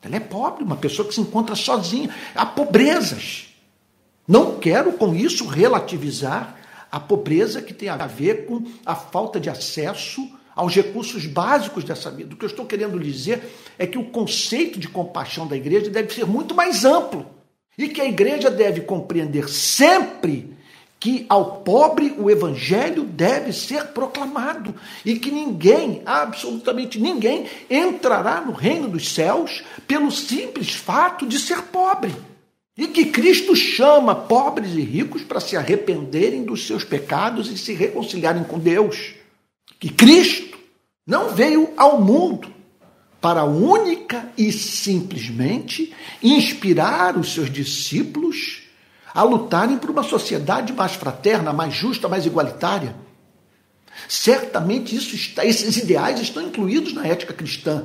ela 0.00 0.16
é 0.16 0.20
pobre. 0.20 0.64
Uma 0.64 0.76
pessoa 0.76 1.06
que 1.06 1.14
se 1.14 1.20
encontra 1.20 1.54
sozinha. 1.54 2.08
Há 2.34 2.46
pobrezas. 2.46 3.48
Não 4.26 4.58
quero 4.58 4.94
com 4.94 5.14
isso 5.14 5.46
relativizar 5.46 6.56
a 6.90 6.98
pobreza 6.98 7.60
que 7.60 7.74
tem 7.74 7.90
a 7.90 8.06
ver 8.06 8.46
com 8.46 8.64
a 8.84 8.94
falta 8.94 9.38
de 9.38 9.50
acesso 9.50 10.26
aos 10.54 10.74
recursos 10.74 11.26
básicos 11.26 11.84
dessa 11.84 12.10
vida. 12.10 12.34
O 12.34 12.36
que 12.36 12.44
eu 12.44 12.50
estou 12.50 12.66
querendo 12.66 12.98
dizer 12.98 13.42
é 13.78 13.86
que 13.86 13.98
o 13.98 14.04
conceito 14.04 14.78
de 14.78 14.88
compaixão 14.88 15.46
da 15.46 15.56
igreja 15.56 15.90
deve 15.90 16.12
ser 16.12 16.26
muito 16.26 16.54
mais 16.54 16.84
amplo 16.84 17.26
e 17.76 17.88
que 17.88 18.00
a 18.00 18.06
igreja 18.06 18.50
deve 18.50 18.82
compreender 18.82 19.48
sempre 19.48 20.52
que 21.02 21.26
ao 21.28 21.56
pobre 21.62 22.14
o 22.16 22.30
evangelho 22.30 23.02
deve 23.02 23.52
ser 23.52 23.86
proclamado 23.86 24.72
e 25.04 25.18
que 25.18 25.32
ninguém, 25.32 26.00
absolutamente 26.06 27.00
ninguém, 27.00 27.46
entrará 27.68 28.40
no 28.40 28.52
reino 28.52 28.88
dos 28.88 29.12
céus 29.12 29.64
pelo 29.88 30.12
simples 30.12 30.74
fato 30.74 31.26
de 31.26 31.40
ser 31.40 31.62
pobre. 31.62 32.14
E 32.78 32.86
que 32.86 33.06
Cristo 33.06 33.56
chama 33.56 34.14
pobres 34.14 34.74
e 34.74 34.80
ricos 34.80 35.22
para 35.22 35.40
se 35.40 35.56
arrependerem 35.56 36.44
dos 36.44 36.66
seus 36.68 36.84
pecados 36.84 37.50
e 37.50 37.58
se 37.58 37.74
reconciliarem 37.74 38.44
com 38.44 38.58
Deus 38.58 39.14
que 39.82 39.88
Cristo 39.88 40.56
não 41.04 41.30
veio 41.30 41.72
ao 41.76 42.00
mundo 42.00 42.54
para 43.20 43.42
única 43.42 44.30
e 44.38 44.52
simplesmente 44.52 45.92
inspirar 46.22 47.18
os 47.18 47.34
seus 47.34 47.50
discípulos 47.50 48.62
a 49.12 49.24
lutarem 49.24 49.78
por 49.78 49.90
uma 49.90 50.04
sociedade 50.04 50.72
mais 50.72 50.92
fraterna, 50.92 51.52
mais 51.52 51.74
justa, 51.74 52.08
mais 52.08 52.24
igualitária. 52.24 52.94
Certamente 54.08 54.94
isso 54.94 55.16
está, 55.16 55.44
esses 55.44 55.76
ideais 55.76 56.20
estão 56.20 56.44
incluídos 56.44 56.92
na 56.92 57.04
ética 57.04 57.34
cristã. 57.34 57.84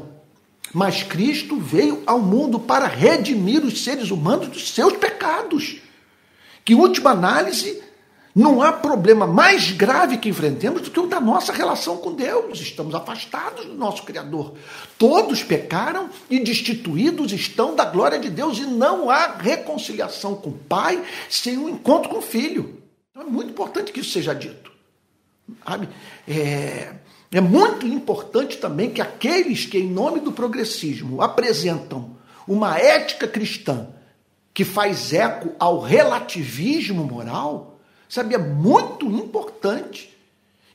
Mas 0.71 1.01
Cristo 1.01 1.59
veio 1.59 2.03
ao 2.05 2.21
mundo 2.21 2.59
para 2.59 2.85
redimir 2.85 3.65
os 3.65 3.83
seres 3.83 4.11
humanos 4.11 4.49
dos 4.49 4.69
seus 4.69 4.93
pecados. 4.97 5.77
Que, 6.63 6.73
em 6.73 6.75
última 6.75 7.09
análise, 7.09 7.81
não 8.37 8.61
há 8.61 8.71
problema 8.71 9.25
mais 9.25 9.71
grave 9.71 10.19
que 10.19 10.29
enfrentemos 10.29 10.83
do 10.83 10.91
que 10.91 10.99
o 10.99 11.07
da 11.07 11.19
nossa 11.19 11.51
relação 11.51 11.97
com 11.97 12.13
Deus. 12.13 12.61
Estamos 12.61 12.93
afastados 12.93 13.65
do 13.65 13.73
nosso 13.73 14.03
Criador. 14.03 14.53
Todos 14.95 15.41
pecaram 15.41 16.07
e 16.29 16.39
destituídos 16.39 17.33
estão 17.33 17.75
da 17.75 17.83
glória 17.83 18.19
de 18.19 18.29
Deus, 18.29 18.59
e 18.59 18.67
não 18.67 19.09
há 19.09 19.35
reconciliação 19.35 20.35
com 20.35 20.51
o 20.51 20.53
Pai 20.53 21.03
sem 21.27 21.57
um 21.57 21.67
encontro 21.67 22.09
com 22.09 22.19
o 22.19 22.21
Filho. 22.21 22.79
Então 23.09 23.23
é 23.23 23.25
muito 23.25 23.49
importante 23.49 23.91
que 23.91 24.01
isso 24.01 24.11
seja 24.11 24.35
dito. 24.35 24.71
Sabe? 25.65 25.89
É, 26.27 26.93
é 27.31 27.41
muito 27.41 27.87
importante 27.87 28.57
também 28.57 28.91
que 28.91 29.01
aqueles 29.01 29.65
que, 29.65 29.79
em 29.79 29.89
nome 29.89 30.19
do 30.19 30.31
progressismo, 30.31 31.23
apresentam 31.23 32.15
uma 32.47 32.77
ética 32.77 33.27
cristã 33.27 33.87
que 34.53 34.63
faz 34.63 35.11
eco 35.11 35.55
ao 35.57 35.79
relativismo 35.79 37.03
moral 37.03 37.76
Sabe, 38.09 38.35
é 38.35 38.37
muito 38.37 39.05
importante 39.05 40.15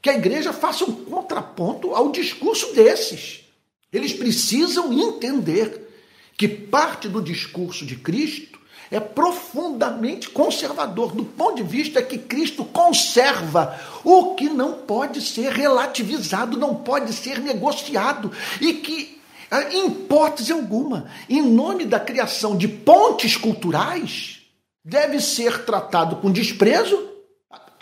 que 0.01 0.11
a 0.11 0.15
igreja 0.15 0.53
faça 0.53 0.85
um 0.85 0.93
contraponto 0.93 1.95
ao 1.95 2.11
discurso 2.11 2.75
desses. 2.75 3.45
Eles 3.93 4.13
precisam 4.13 4.93
entender 4.93 5.89
que 6.37 6.49
parte 6.49 7.09
do 7.09 7.23
discurso 7.23 7.87
de 7.87 7.97
Cristo 7.97 8.59
é 8.91 9.01
profundamente 9.01 10.29
conservador, 10.29 11.15
do 11.15 11.25
ponto 11.25 11.57
de 11.57 11.63
vista 11.63 12.03
que 12.03 12.19
Cristo 12.19 12.65
conserva 12.65 13.79
o 14.05 14.35
que 14.35 14.51
não 14.51 14.75
pode 14.75 15.23
ser 15.23 15.53
relativizado, 15.53 16.59
não 16.59 16.75
pode 16.75 17.13
ser 17.15 17.39
negociado, 17.39 18.31
e 18.61 18.75
que, 18.75 19.19
em 19.71 19.87
hipótese 19.87 20.53
alguma, 20.53 21.07
em 21.29 21.41
nome 21.41 21.87
da 21.87 21.99
criação 21.99 22.55
de 22.57 22.69
pontes 22.69 23.37
culturais, 23.37 24.43
deve 24.85 25.21
ser 25.21 25.65
tratado 25.65 26.17
com 26.17 26.31
desprezo 26.31 27.12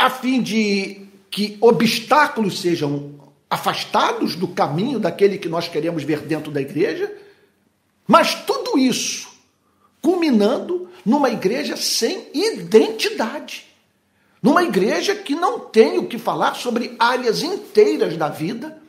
a 0.00 0.08
fim 0.08 0.40
de 0.40 1.02
que 1.30 1.58
obstáculos 1.60 2.60
sejam 2.60 3.20
afastados 3.50 4.34
do 4.34 4.48
caminho 4.48 4.98
daquele 4.98 5.36
que 5.36 5.48
nós 5.48 5.68
queremos 5.68 6.02
ver 6.02 6.20
dentro 6.20 6.50
da 6.50 6.60
igreja, 6.60 7.12
mas 8.06 8.34
tudo 8.46 8.78
isso 8.78 9.28
culminando 10.00 10.88
numa 11.04 11.28
igreja 11.28 11.76
sem 11.76 12.28
identidade. 12.32 13.66
Numa 14.42 14.62
igreja 14.62 15.14
que 15.14 15.34
não 15.34 15.60
tem 15.60 15.98
o 15.98 16.06
que 16.06 16.18
falar 16.18 16.54
sobre 16.54 16.96
áreas 16.98 17.42
inteiras 17.42 18.16
da 18.16 18.30
vida, 18.30 18.80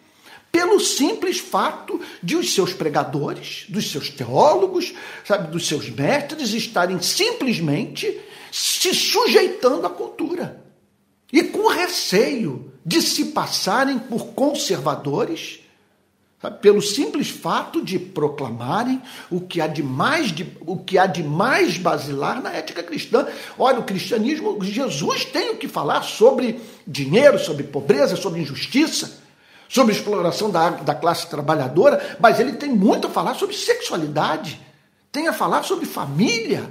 pelo 0.50 0.80
simples 0.80 1.40
fato 1.40 2.00
de 2.24 2.38
os 2.38 2.54
seus 2.54 2.74
pregadores, 2.74 3.66
dos 3.68 3.92
seus 3.92 4.10
teólogos, 4.10 4.94
sabe, 5.26 5.52
dos 5.52 5.68
seus 5.68 5.90
mestres 5.90 6.54
estarem 6.54 7.02
simplesmente 7.02 8.18
se 8.50 8.94
sujeitando 8.94 9.86
à 9.86 9.90
cultura 9.90 10.71
e 11.32 11.44
com 11.44 11.68
receio 11.70 12.72
de 12.86 13.02
se 13.02 13.26
passarem 13.26 14.00
por 14.00 14.28
conservadores, 14.28 15.60
sabe, 16.42 16.60
pelo 16.60 16.82
simples 16.82 17.30
fato 17.30 17.84
de 17.84 18.00
proclamarem 18.00 19.02
o 19.30 19.40
que 19.40 19.62
há 19.62 19.68
de 19.68 19.84
mais 19.84 20.32
de, 20.32 20.58
o 20.62 20.78
que 20.78 20.98
há 20.98 21.06
de 21.06 21.24
mais 21.24 21.78
basilar 21.78 22.42
na 22.42 22.52
ética 22.52 22.84
cristã. 22.84 23.28
Olha, 23.58 23.80
o 23.80 23.84
cristianismo, 23.84 24.62
Jesus 24.64 25.26
tem 25.26 25.52
o 25.52 25.58
que 25.58 25.68
falar 25.68 26.02
sobre 26.02 26.60
dinheiro, 26.86 27.40
sobre 27.40 27.64
pobreza, 27.64 28.16
sobre 28.16 28.42
injustiça 28.42 29.22
sobre 29.72 29.94
exploração 29.94 30.50
da, 30.50 30.70
da 30.72 30.94
classe 30.94 31.30
trabalhadora, 31.30 32.18
mas 32.20 32.42
ele 32.42 32.52
tem 32.52 32.70
muito 32.70 33.08
a 33.08 33.10
falar 33.10 33.36
sobre 33.36 33.56
sexualidade, 33.56 34.60
tem 35.10 35.30
a 35.30 35.34
falar 35.34 35.64
sobre 35.64 35.86
família, 35.86 36.70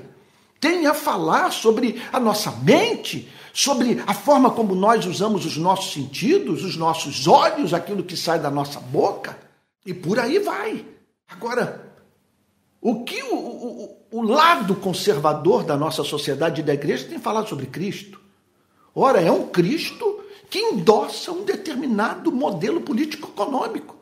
tem 0.60 0.86
a 0.86 0.92
falar 0.92 1.50
sobre 1.50 2.02
a 2.12 2.20
nossa 2.20 2.50
mente, 2.62 3.26
sobre 3.52 4.02
a 4.06 4.14
forma 4.14 4.50
como 4.50 4.74
nós 4.74 5.06
usamos 5.06 5.44
os 5.44 5.56
nossos 5.56 5.92
sentidos, 5.92 6.64
os 6.64 6.76
nossos 6.76 7.26
olhos, 7.26 7.74
aquilo 7.74 8.02
que 8.02 8.16
sai 8.16 8.38
da 8.38 8.50
nossa 8.50 8.80
boca, 8.80 9.38
e 9.84 9.94
por 9.94 10.18
aí 10.18 10.38
vai. 10.38 10.84
Agora, 11.28 11.92
o 12.80 13.04
que 13.04 13.22
o, 13.22 13.34
o, 13.34 13.96
o 14.10 14.22
lado 14.22 14.74
conservador 14.74 15.64
da 15.64 15.76
nossa 15.76 16.02
sociedade 16.02 16.60
e 16.60 16.64
da 16.64 16.74
igreja 16.74 17.06
tem 17.08 17.18
falado 17.18 17.48
sobre 17.48 17.66
Cristo? 17.66 18.20
Ora, 18.94 19.20
é 19.20 19.30
um 19.30 19.48
Cristo 19.48 20.20
que 20.48 20.58
endossa 20.58 21.30
um 21.30 21.44
determinado 21.44 22.32
modelo 22.32 22.80
político-econômico. 22.80 23.96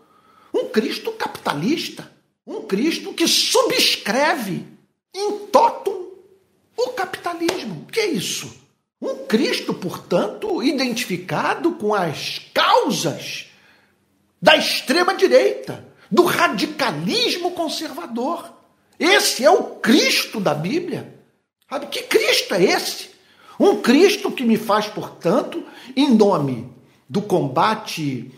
Um 0.52 0.66
Cristo 0.66 1.12
capitalista. 1.12 2.10
Um 2.46 2.62
Cristo 2.62 3.12
que 3.12 3.28
subscreve 3.28 4.66
em 5.14 5.38
totum 5.46 6.08
o 6.76 6.88
capitalismo. 6.90 7.82
O 7.82 7.92
que 7.92 8.00
é 8.00 8.06
isso? 8.06 8.67
Um 9.00 9.26
Cristo, 9.26 9.72
portanto, 9.72 10.62
identificado 10.62 11.72
com 11.72 11.94
as 11.94 12.40
causas 12.52 13.46
da 14.40 14.56
extrema-direita, 14.56 15.86
do 16.10 16.24
radicalismo 16.24 17.52
conservador. 17.52 18.52
Esse 18.98 19.44
é 19.44 19.50
o 19.50 19.64
Cristo 19.76 20.40
da 20.40 20.54
Bíblia. 20.54 21.14
Sabe 21.68 21.86
que 21.86 22.02
Cristo 22.02 22.54
é 22.54 22.64
esse? 22.64 23.10
Um 23.60 23.80
Cristo 23.80 24.30
que 24.30 24.44
me 24.44 24.56
faz, 24.56 24.86
portanto, 24.86 25.62
em 25.94 26.14
nome 26.14 26.72
do 27.08 27.20
combate 27.22 28.32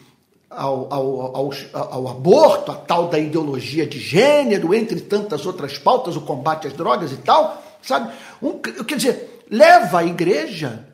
ao, 0.50 0.92
ao, 0.92 1.36
ao, 1.36 1.50
ao, 1.72 2.08
aborto, 2.08 2.72
a 2.72 2.74
tal 2.74 3.08
da 3.08 3.18
ideologia 3.18 3.86
de 3.86 3.98
gênero, 3.98 4.74
entre 4.74 5.00
tantas 5.00 5.46
outras 5.46 5.78
pautas, 5.78 6.16
o 6.16 6.22
combate 6.22 6.66
às 6.66 6.72
drogas 6.72 7.12
e 7.12 7.16
tal, 7.18 7.62
sabe? 7.80 8.12
Um, 8.42 8.58
quer 8.58 8.96
dizer, 8.96 9.39
leva 9.50 10.00
a 10.00 10.04
igreja, 10.04 10.88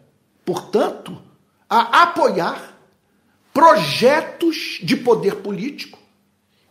portanto, 0.44 1.20
a 1.68 2.02
apoiar 2.02 2.74
projetos 3.52 4.78
de 4.82 4.96
poder 4.96 5.36
político 5.36 5.98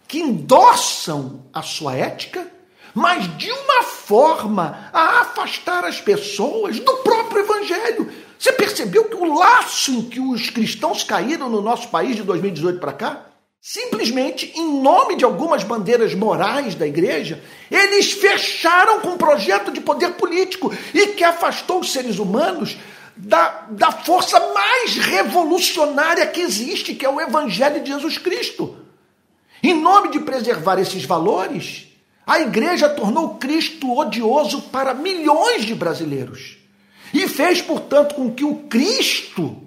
que 0.07 0.19
endossam 0.19 1.45
a 1.53 1.61
sua 1.61 1.95
ética 1.95 2.55
mas 2.95 3.37
de 3.37 3.51
uma 3.51 3.83
forma 3.83 4.89
a 4.93 5.19
afastar 5.19 5.83
as 5.83 5.99
pessoas 5.99 6.79
do 6.79 6.97
próprio 6.99 7.43
Evangelho. 7.43 8.09
Você 8.39 8.53
percebeu 8.53 9.03
que 9.09 9.15
o 9.15 9.37
laço 9.37 9.91
em 9.91 10.01
que 10.03 10.19
os 10.21 10.49
cristãos 10.49 11.03
caíram 11.03 11.49
no 11.49 11.61
nosso 11.61 11.89
país 11.89 12.15
de 12.15 12.23
2018 12.23 12.79
para 12.79 12.93
cá? 12.93 13.25
Simplesmente, 13.67 14.53
em 14.55 14.79
nome 14.79 15.15
de 15.15 15.25
algumas 15.25 15.63
bandeiras 15.63 16.13
morais 16.13 16.75
da 16.75 16.85
igreja, 16.85 17.43
eles 17.71 18.11
fecharam 18.11 18.99
com 18.99 19.13
um 19.13 19.17
projeto 19.17 19.71
de 19.71 19.81
poder 19.81 20.11
político 20.11 20.71
e 20.93 21.07
que 21.07 21.23
afastou 21.23 21.79
os 21.79 21.91
seres 21.91 22.19
humanos 22.19 22.77
da, 23.17 23.65
da 23.71 23.91
força 23.91 24.39
mais 24.53 24.97
revolucionária 24.97 26.27
que 26.27 26.41
existe, 26.41 26.93
que 26.93 27.07
é 27.07 27.09
o 27.09 27.19
Evangelho 27.19 27.81
de 27.81 27.89
Jesus 27.89 28.19
Cristo. 28.19 28.77
Em 29.63 29.73
nome 29.73 30.11
de 30.11 30.19
preservar 30.19 30.77
esses 30.77 31.03
valores, 31.03 31.87
a 32.23 32.39
igreja 32.39 32.87
tornou 32.87 33.37
Cristo 33.37 33.97
odioso 33.97 34.61
para 34.61 34.93
milhões 34.93 35.65
de 35.65 35.73
brasileiros 35.73 36.59
e 37.11 37.27
fez, 37.27 37.63
portanto, 37.63 38.13
com 38.13 38.31
que 38.31 38.43
o 38.45 38.57
Cristo 38.69 39.64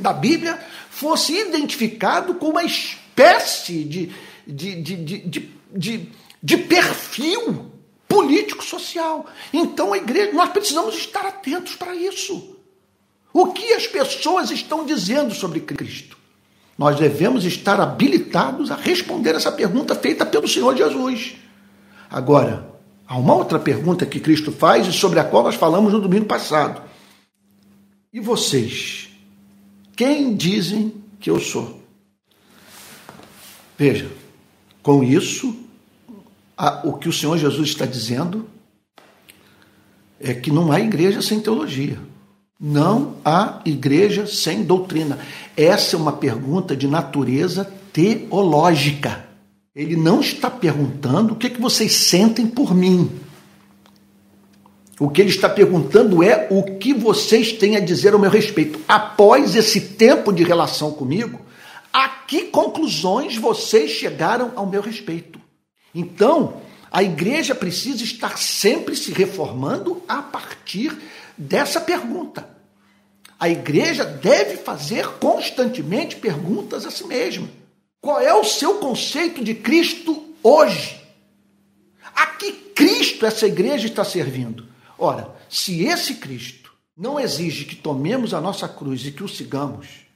da 0.00 0.12
Bíblia 0.12 0.58
fosse 0.90 1.32
identificado 1.32 2.34
com 2.34 2.50
uma 2.50 2.64
espécie 2.64 3.84
de, 3.84 4.12
de, 4.46 4.82
de, 4.82 4.96
de, 5.74 6.08
de, 6.42 6.56
perfil 6.56 7.70
político-social. 8.08 9.26
Então, 9.52 9.92
a 9.92 9.98
igreja, 9.98 10.32
nós 10.32 10.50
precisamos 10.50 10.96
estar 10.96 11.26
atentos 11.26 11.74
para 11.74 11.94
isso. 11.94 12.56
O 13.32 13.48
que 13.48 13.74
as 13.74 13.86
pessoas 13.86 14.50
estão 14.50 14.86
dizendo 14.86 15.34
sobre 15.34 15.60
Cristo? 15.60 16.16
Nós 16.78 16.96
devemos 16.96 17.44
estar 17.44 17.80
habilitados 17.80 18.70
a 18.70 18.76
responder 18.76 19.34
essa 19.34 19.50
pergunta 19.50 19.94
feita 19.94 20.26
pelo 20.26 20.46
Senhor 20.46 20.76
Jesus. 20.76 21.36
Agora, 22.10 22.70
há 23.06 23.16
uma 23.16 23.34
outra 23.34 23.58
pergunta 23.58 24.06
que 24.06 24.20
Cristo 24.20 24.52
faz 24.52 24.86
e 24.86 24.92
sobre 24.92 25.18
a 25.18 25.24
qual 25.24 25.42
nós 25.42 25.54
falamos 25.54 25.92
no 25.92 26.00
domingo 26.00 26.26
passado. 26.26 26.82
E 28.12 28.20
vocês? 28.20 29.05
Quem 29.96 30.36
dizem 30.36 30.92
que 31.18 31.30
eu 31.30 31.40
sou? 31.40 31.80
Veja, 33.78 34.10
com 34.82 35.02
isso, 35.02 35.56
a, 36.56 36.86
o 36.86 36.98
que 36.98 37.08
o 37.08 37.12
Senhor 37.12 37.38
Jesus 37.38 37.70
está 37.70 37.86
dizendo 37.86 38.46
é 40.20 40.34
que 40.34 40.50
não 40.50 40.70
há 40.70 40.80
igreja 40.80 41.22
sem 41.22 41.40
teologia. 41.40 41.98
Não 42.58 43.16
há 43.24 43.60
igreja 43.64 44.26
sem 44.26 44.64
doutrina. 44.64 45.18
Essa 45.56 45.96
é 45.96 45.98
uma 45.98 46.12
pergunta 46.12 46.76
de 46.76 46.86
natureza 46.86 47.64
teológica. 47.92 49.26
Ele 49.74 49.96
não 49.96 50.20
está 50.20 50.50
perguntando 50.50 51.34
o 51.34 51.36
que, 51.36 51.48
é 51.48 51.50
que 51.50 51.60
vocês 51.60 51.94
sentem 51.94 52.46
por 52.46 52.74
mim. 52.74 53.10
O 54.98 55.10
que 55.10 55.20
ele 55.20 55.28
está 55.28 55.48
perguntando 55.48 56.22
é 56.22 56.48
o 56.50 56.78
que 56.78 56.94
vocês 56.94 57.52
têm 57.52 57.76
a 57.76 57.80
dizer 57.80 58.14
ao 58.14 58.18
meu 58.18 58.30
respeito. 58.30 58.80
Após 58.88 59.54
esse 59.54 59.80
tempo 59.80 60.32
de 60.32 60.42
relação 60.42 60.90
comigo, 60.90 61.40
a 61.92 62.08
que 62.08 62.44
conclusões 62.44 63.36
vocês 63.36 63.90
chegaram 63.90 64.52
ao 64.56 64.66
meu 64.66 64.80
respeito? 64.80 65.38
Então, 65.94 66.62
a 66.90 67.02
igreja 67.02 67.54
precisa 67.54 68.02
estar 68.02 68.38
sempre 68.38 68.96
se 68.96 69.12
reformando 69.12 70.02
a 70.08 70.22
partir 70.22 70.96
dessa 71.36 71.78
pergunta. 71.78 72.48
A 73.38 73.50
igreja 73.50 74.02
deve 74.02 74.56
fazer 74.56 75.06
constantemente 75.18 76.16
perguntas 76.16 76.86
a 76.86 76.90
si 76.90 77.06
mesma. 77.06 77.48
Qual 78.00 78.18
é 78.18 78.32
o 78.34 78.44
seu 78.44 78.76
conceito 78.76 79.44
de 79.44 79.54
Cristo 79.54 80.34
hoje? 80.42 80.98
A 82.14 82.26
que 82.28 82.50
Cristo 82.52 83.26
essa 83.26 83.46
igreja 83.46 83.86
está 83.86 84.02
servindo? 84.02 84.75
Ora, 84.98 85.34
se 85.48 85.84
esse 85.84 86.14
Cristo 86.14 86.72
não 86.96 87.20
exige 87.20 87.64
que 87.64 87.76
tomemos 87.76 88.32
a 88.32 88.40
nossa 88.40 88.68
cruz 88.68 89.04
e 89.04 89.12
que 89.12 89.22
o 89.22 89.28
sigamos, 89.28 90.06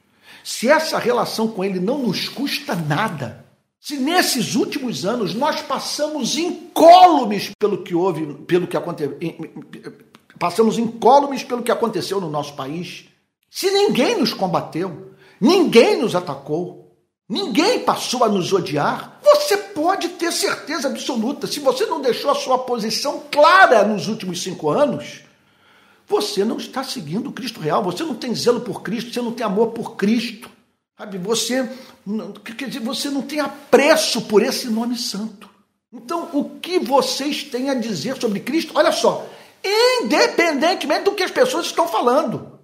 se 0.43 0.69
essa 0.69 0.97
relação 0.97 1.47
com 1.47 1.63
ele 1.63 1.79
não 1.79 1.99
nos 1.99 2.27
custa 2.27 2.75
nada, 2.75 3.45
se 3.79 3.97
nesses 3.97 4.55
últimos 4.55 5.05
anos 5.05 5.33
nós 5.33 5.61
passamos 5.61 6.37
incólumes 6.37 7.51
pelo 7.59 7.83
que 7.83 7.95
houve, 7.95 8.33
pelo 8.45 8.67
que 8.67 8.77
aconteceu, 8.77 9.17
passamos 10.39 10.77
incólumes 10.77 11.43
pelo 11.43 11.63
que 11.63 11.71
aconteceu 11.71 12.19
no 12.19 12.29
nosso 12.29 12.53
país, 12.53 13.05
se 13.49 13.69
ninguém 13.69 14.17
nos 14.17 14.33
combateu, 14.33 15.13
ninguém 15.39 16.01
nos 16.01 16.15
atacou, 16.15 16.90
ninguém 17.31 17.79
passou 17.79 18.25
a 18.25 18.29
nos 18.29 18.51
odiar, 18.51 19.17
você 19.23 19.55
pode 19.55 20.09
ter 20.09 20.33
certeza 20.33 20.89
absoluta. 20.89 21.47
Se 21.47 21.61
você 21.61 21.85
não 21.85 22.01
deixou 22.01 22.29
a 22.29 22.35
sua 22.35 22.57
posição 22.57 23.23
clara 23.31 23.85
nos 23.85 24.09
últimos 24.09 24.43
cinco 24.43 24.69
anos, 24.69 25.21
você 26.05 26.43
não 26.43 26.57
está 26.57 26.83
seguindo 26.83 27.31
Cristo 27.31 27.61
real, 27.61 27.81
você 27.81 28.03
não 28.03 28.15
tem 28.15 28.35
zelo 28.35 28.59
por 28.59 28.81
Cristo, 28.81 29.13
você 29.13 29.21
não 29.21 29.31
tem 29.31 29.45
amor 29.45 29.67
por 29.67 29.95
Cristo. 29.95 30.49
Sabe? 30.97 31.17
Você, 31.19 31.69
quer 32.57 32.67
dizer, 32.67 32.81
você 32.81 33.09
não 33.09 33.21
tem 33.21 33.39
apreço 33.39 34.23
por 34.23 34.43
esse 34.43 34.67
nome 34.67 34.97
santo. 34.97 35.49
Então, 35.93 36.29
o 36.33 36.59
que 36.59 36.79
vocês 36.79 37.43
têm 37.45 37.69
a 37.69 37.73
dizer 37.73 38.19
sobre 38.19 38.41
Cristo? 38.41 38.73
Olha 38.75 38.91
só, 38.91 39.25
independentemente 39.63 41.05
do 41.05 41.13
que 41.13 41.23
as 41.23 41.31
pessoas 41.31 41.67
estão 41.67 41.87
falando, 41.87 42.59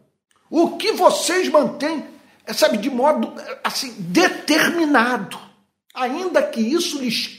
o 0.50 0.72
que 0.72 0.92
vocês 0.92 1.48
mantêm 1.48 2.17
sabe, 2.54 2.78
de 2.78 2.90
modo 2.90 3.34
assim 3.64 3.94
determinado, 3.98 5.40
ainda 5.94 6.42
que 6.44 6.62
isso 6.62 7.00
lhes 7.00 7.38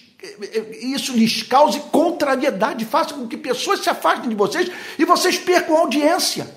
isso 0.80 1.12
lhes 1.12 1.44
cause 1.44 1.78
contrariedade, 1.92 2.84
faça 2.84 3.14
com 3.14 3.28
que 3.28 3.36
pessoas 3.36 3.80
se 3.80 3.88
afastem 3.88 4.28
de 4.28 4.34
vocês 4.34 4.70
e 4.98 5.04
vocês 5.04 5.38
percam 5.38 5.76
audiência. 5.76 6.52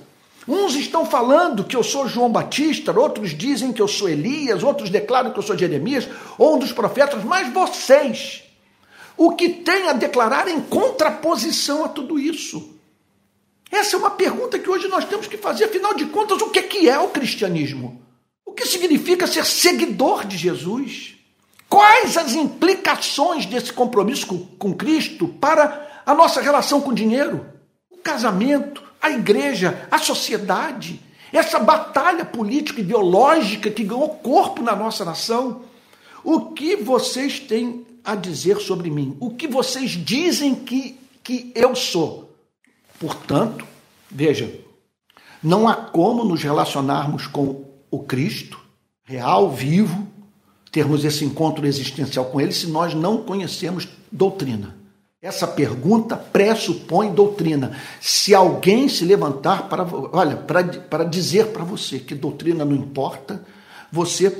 Uns 0.47 0.73
estão 0.73 1.05
falando 1.05 1.63
que 1.63 1.75
eu 1.75 1.83
sou 1.83 2.07
João 2.07 2.31
Batista, 2.31 2.91
outros 2.91 3.37
dizem 3.37 3.71
que 3.71 3.81
eu 3.81 3.87
sou 3.87 4.09
Elias, 4.09 4.63
outros 4.63 4.89
declaram 4.89 5.31
que 5.31 5.37
eu 5.37 5.43
sou 5.43 5.55
Jeremias 5.55 6.09
ou 6.37 6.55
um 6.55 6.59
dos 6.59 6.71
profetas, 6.71 7.23
mas 7.23 7.53
vocês, 7.53 8.43
o 9.15 9.35
que 9.35 9.49
têm 9.49 9.87
a 9.87 9.93
declarar 9.93 10.47
em 10.47 10.59
contraposição 10.59 11.85
a 11.85 11.89
tudo 11.89 12.17
isso? 12.17 12.75
Essa 13.71 13.95
é 13.95 13.99
uma 13.99 14.11
pergunta 14.11 14.57
que 14.57 14.69
hoje 14.69 14.87
nós 14.87 15.05
temos 15.05 15.27
que 15.27 15.37
fazer, 15.37 15.65
afinal 15.65 15.93
de 15.93 16.07
contas, 16.07 16.41
o 16.41 16.49
que 16.49 16.89
é 16.89 16.97
o 16.97 17.09
cristianismo? 17.09 18.01
O 18.51 18.53
que 18.53 18.65
significa 18.65 19.25
ser 19.25 19.45
seguidor 19.45 20.25
de 20.25 20.35
Jesus? 20.35 21.15
Quais 21.69 22.17
as 22.17 22.33
implicações 22.33 23.45
desse 23.45 23.71
compromisso 23.71 24.27
com 24.59 24.73
Cristo 24.73 25.25
para 25.25 26.03
a 26.05 26.13
nossa 26.13 26.41
relação 26.41 26.81
com 26.81 26.89
o 26.89 26.93
dinheiro, 26.93 27.45
o 27.89 27.95
casamento, 27.95 28.83
a 29.01 29.09
igreja, 29.09 29.87
a 29.89 29.97
sociedade? 29.97 30.99
Essa 31.31 31.59
batalha 31.59 32.25
política 32.25 32.81
ideológica 32.81 33.71
que 33.71 33.85
ganhou 33.85 34.09
corpo 34.09 34.61
na 34.61 34.75
nossa 34.75 35.05
nação? 35.05 35.61
O 36.21 36.51
que 36.51 36.75
vocês 36.75 37.39
têm 37.39 37.87
a 38.03 38.15
dizer 38.15 38.57
sobre 38.57 38.89
mim? 38.89 39.15
O 39.21 39.29
que 39.29 39.47
vocês 39.47 39.91
dizem 39.91 40.53
que, 40.53 40.99
que 41.23 41.53
eu 41.55 41.73
sou? 41.73 42.35
Portanto, 42.99 43.65
veja, 44.09 44.53
não 45.41 45.69
há 45.69 45.73
como 45.73 46.25
nos 46.25 46.43
relacionarmos 46.43 47.27
com 47.27 47.70
o 47.91 47.99
Cristo 47.99 48.57
real, 49.03 49.51
vivo, 49.51 50.07
termos 50.71 51.03
esse 51.03 51.25
encontro 51.25 51.67
existencial 51.67 52.25
com 52.25 52.39
ele 52.39 52.53
se 52.53 52.67
nós 52.67 52.93
não 52.93 53.17
conhecemos 53.23 53.87
doutrina. 54.09 54.77
Essa 55.21 55.45
pergunta 55.45 56.17
pressupõe 56.17 57.13
doutrina. 57.13 57.77
Se 57.99 58.33
alguém 58.33 58.89
se 58.89 59.05
levantar 59.05 59.69
para, 59.69 59.85
olha, 60.11 60.35
para, 60.35 60.63
para 60.63 61.03
dizer 61.03 61.47
para 61.47 61.63
você 61.63 61.99
que 61.99 62.15
doutrina 62.15 62.65
não 62.65 62.75
importa, 62.75 63.45
você 63.91 64.35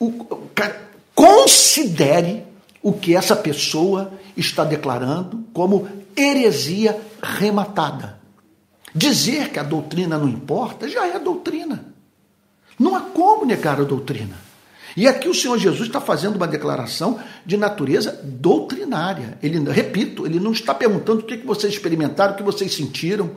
o, 0.00 0.12
considere 1.14 2.44
o 2.82 2.92
que 2.92 3.14
essa 3.14 3.36
pessoa 3.36 4.12
está 4.36 4.64
declarando 4.64 5.44
como 5.52 5.86
heresia 6.16 7.00
rematada. 7.22 8.18
Dizer 8.92 9.50
que 9.50 9.58
a 9.58 9.62
doutrina 9.62 10.18
não 10.18 10.28
importa 10.28 10.88
já 10.88 11.06
é 11.06 11.18
doutrina. 11.18 11.93
Não 12.78 12.94
há 12.94 13.00
como 13.00 13.44
negar 13.44 13.80
a 13.80 13.84
doutrina. 13.84 14.36
E 14.96 15.08
aqui 15.08 15.28
o 15.28 15.34
Senhor 15.34 15.58
Jesus 15.58 15.88
está 15.88 16.00
fazendo 16.00 16.36
uma 16.36 16.46
declaração 16.46 17.18
de 17.44 17.56
natureza 17.56 18.20
doutrinária. 18.22 19.38
Ele, 19.42 19.58
repito, 19.70 20.24
ele 20.24 20.38
não 20.38 20.52
está 20.52 20.72
perguntando 20.72 21.20
o 21.20 21.24
que 21.24 21.36
vocês 21.38 21.72
experimentaram, 21.72 22.34
o 22.34 22.36
que 22.36 22.42
vocês 22.42 22.72
sentiram. 22.72 23.30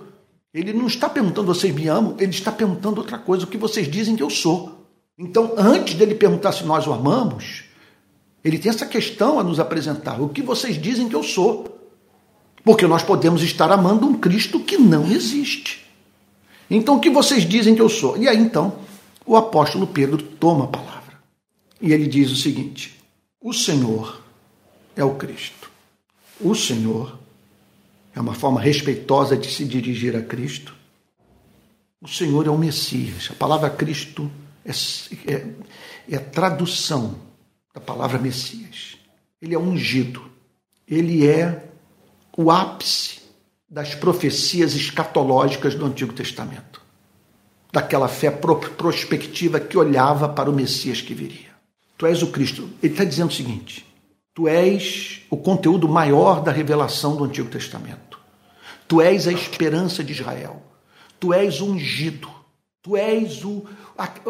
Ele 0.54 0.72
não 0.72 0.88
está 0.88 1.10
perguntando 1.10 1.48
vocês 1.48 1.74
me 1.74 1.88
amam, 1.88 2.16
ele 2.20 2.32
está 2.32 2.52
perguntando 2.52 3.02
outra 3.02 3.18
coisa, 3.18 3.46
o 3.46 3.48
que 3.48 3.58
vocês 3.58 3.90
dizem 3.90 4.16
que 4.16 4.24
eu 4.24 4.30
sou. 4.30 4.88
Então, 5.18 5.54
antes 5.58 5.96
dele 5.96 6.14
perguntar 6.14 6.52
se 6.52 6.64
nós 6.64 6.86
o 6.86 6.94
amamos, 6.94 7.64
ele 8.44 8.60
tem 8.60 8.70
essa 8.70 8.86
questão 8.86 9.40
a 9.40 9.44
nos 9.44 9.60
apresentar: 9.60 10.22
o 10.22 10.30
que 10.30 10.42
vocês 10.42 10.80
dizem 10.80 11.10
que 11.10 11.16
eu 11.16 11.24
sou? 11.24 11.76
Porque 12.64 12.86
nós 12.86 13.04
podemos 13.04 13.42
estar 13.42 13.72
amando 13.72 14.06
um 14.06 14.14
Cristo 14.14 14.60
que 14.60 14.78
não 14.78 15.08
existe. 15.08 15.86
Então, 16.70 16.98
o 16.98 17.00
que 17.00 17.10
vocês 17.10 17.48
dizem 17.48 17.74
que 17.76 17.82
eu 17.82 17.90
sou? 17.90 18.18
E 18.18 18.28
aí, 18.28 18.38
então, 18.38 18.87
o 19.28 19.36
apóstolo 19.36 19.86
Pedro 19.86 20.18
toma 20.18 20.64
a 20.64 20.68
palavra. 20.70 21.20
E 21.82 21.92
ele 21.92 22.08
diz 22.08 22.32
o 22.32 22.36
seguinte: 22.36 22.98
o 23.42 23.54
Senhor 23.54 24.24
é 24.96 25.04
o 25.04 25.16
Cristo. 25.16 25.70
O 26.40 26.56
Senhor 26.56 27.20
é 28.16 28.22
uma 28.22 28.34
forma 28.34 28.62
respeitosa 28.62 29.36
de 29.36 29.52
se 29.52 29.66
dirigir 29.66 30.16
a 30.16 30.22
Cristo. 30.22 30.74
O 32.02 32.08
Senhor 32.08 32.48
é 32.48 32.50
o 32.50 32.58
Messias. 32.58 33.30
A 33.32 33.36
palavra 33.36 33.70
Cristo 33.70 34.32
é, 34.64 34.72
é, 35.32 35.48
é 36.10 36.18
tradução 36.18 37.20
da 37.74 37.82
palavra 37.82 38.18
Messias. 38.18 38.98
Ele 39.42 39.54
é 39.54 39.60
ungido. 39.60 40.24
Ele 40.88 41.28
é 41.28 41.70
o 42.38 42.50
ápice 42.50 43.20
das 43.70 43.94
profecias 43.94 44.74
escatológicas 44.74 45.76
do 45.76 45.86
Antigo 45.86 46.14
Testamento. 46.14 46.87
Daquela 47.72 48.08
fé 48.08 48.32
prospectiva 48.32 49.60
que 49.60 49.78
olhava 49.78 50.30
para 50.30 50.50
o 50.50 50.54
Messias 50.54 51.02
que 51.02 51.14
viria. 51.14 51.52
Tu 51.98 52.06
és 52.06 52.22
o 52.24 52.28
Cristo. 52.28 52.70
Ele 52.82 52.94
está 52.94 53.04
dizendo 53.04 53.30
o 53.30 53.34
seguinte: 53.34 53.86
Tu 54.34 54.48
és 54.48 55.22
o 55.30 55.38
conteúdo 55.38 55.88
maior 55.88 56.42
da 56.42 56.52
revelação 56.52 57.16
do 57.16 57.24
Antigo 57.24 57.50
Testamento. 57.50 58.20
Tu 58.88 59.02
és 59.02 59.28
a 59.28 59.32
esperança 59.32 60.04
de 60.04 60.14
Israel. 60.14 60.62
Tu 61.20 61.34
és 61.34 61.60
o 61.60 61.66
ungido. 61.66 62.30
Tu 62.82 62.96
és 62.96 63.44
o, 63.44 63.66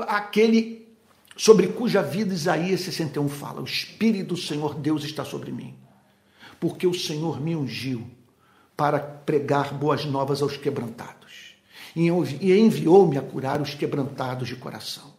aquele 0.08 0.88
sobre 1.36 1.68
cuja 1.68 2.02
vida 2.02 2.34
Isaías 2.34 2.82
61 2.82 3.30
fala: 3.30 3.62
O 3.62 3.66
Espírito 3.66 4.30
do 4.34 4.38
Senhor 4.38 4.74
Deus 4.74 5.04
está 5.04 5.24
sobre 5.24 5.52
mim, 5.52 5.76
porque 6.60 6.88
o 6.88 6.94
Senhor 6.94 7.40
me 7.40 7.56
ungiu 7.56 8.10
para 8.76 9.00
pregar 9.00 9.74
boas 9.74 10.06
novas 10.06 10.42
aos 10.42 10.58
quebrantados 10.58 11.27
e 11.98 12.60
enviou-me 12.60 13.18
a 13.18 13.22
curar 13.22 13.62
os 13.62 13.74
quebrantados 13.74 14.48
de 14.48 14.56
coração 14.56 15.18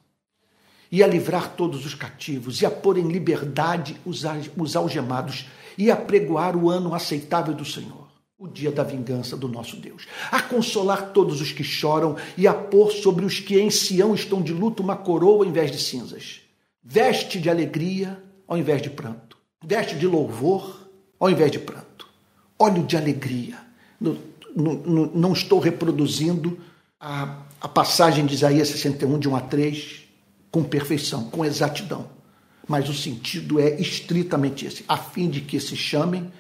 e 0.91 1.03
a 1.03 1.07
livrar 1.07 1.55
todos 1.55 1.85
os 1.85 1.95
cativos, 1.95 2.63
e 2.63 2.67
a 2.67 2.71
pôr 2.71 2.99
em 2.99 3.09
liberdade 3.09 3.97
os, 4.05 4.23
os 4.57 4.77
algemados, 4.77 5.47
e 5.77 5.91
a 5.91 5.97
pregoar 5.97 6.57
o 6.57 6.71
ano 6.71 6.95
aceitável 6.95 7.55
do 7.55 7.65
Senhor, 7.65 8.09
o 8.39 8.49
dia 8.49 8.73
da 8.73 8.83
vingança 8.83 9.37
do 9.37 9.49
nosso 9.49 9.77
Deus, 9.77 10.07
a 10.31 10.41
consolar 10.41 11.13
todos 11.13 11.41
os 11.41 11.53
que 11.53 11.63
choram, 11.63 12.17
e 12.37 12.47
a 12.47 12.55
pôr 12.55 12.91
sobre 12.91 13.25
os 13.25 13.39
que 13.39 13.59
em 13.59 13.71
Sião 13.71 14.15
estão 14.15 14.41
de 14.41 14.53
luto 14.53 14.83
uma 14.83 14.97
coroa 14.97 15.45
ao 15.45 15.45
invés 15.45 15.71
de 15.71 15.79
cinzas, 15.79 16.41
veste 16.83 17.39
de 17.39 17.51
alegria 17.51 18.23
ao 18.47 18.57
invés 18.57 18.81
de 18.81 18.89
pranto, 18.89 19.37
veste 19.63 19.95
de 19.95 20.07
louvor 20.07 20.89
ao 21.21 21.29
invés 21.29 21.53
de 21.53 21.59
pranto, 21.59 22.09
óleo 22.59 22.83
de 22.85 22.97
alegria. 22.97 23.59
No, 24.63 25.07
não 25.15 25.33
estou 25.33 25.61
reproduzindo 25.61 26.59
a, 27.01 27.37
a 27.61 27.69
passagem 27.69 28.27
de 28.27 28.35
Isaías 28.35 28.69
61, 28.69 29.19
de 29.19 29.29
1 29.29 29.37
a 29.37 29.41
3, 29.41 30.01
com 30.51 30.65
perfeição, 30.65 31.25
com 31.25 31.45
exatidão. 31.45 32.07
Mas 32.67 32.89
o 32.89 32.95
sentido 32.95 33.61
é 33.61 33.81
estritamente 33.81 34.67
esse, 34.67 34.85
a 34.89 34.97
fim 34.97 35.29
de 35.29 35.41
que 35.41 35.61
se 35.61 35.77
chamem 35.77 36.31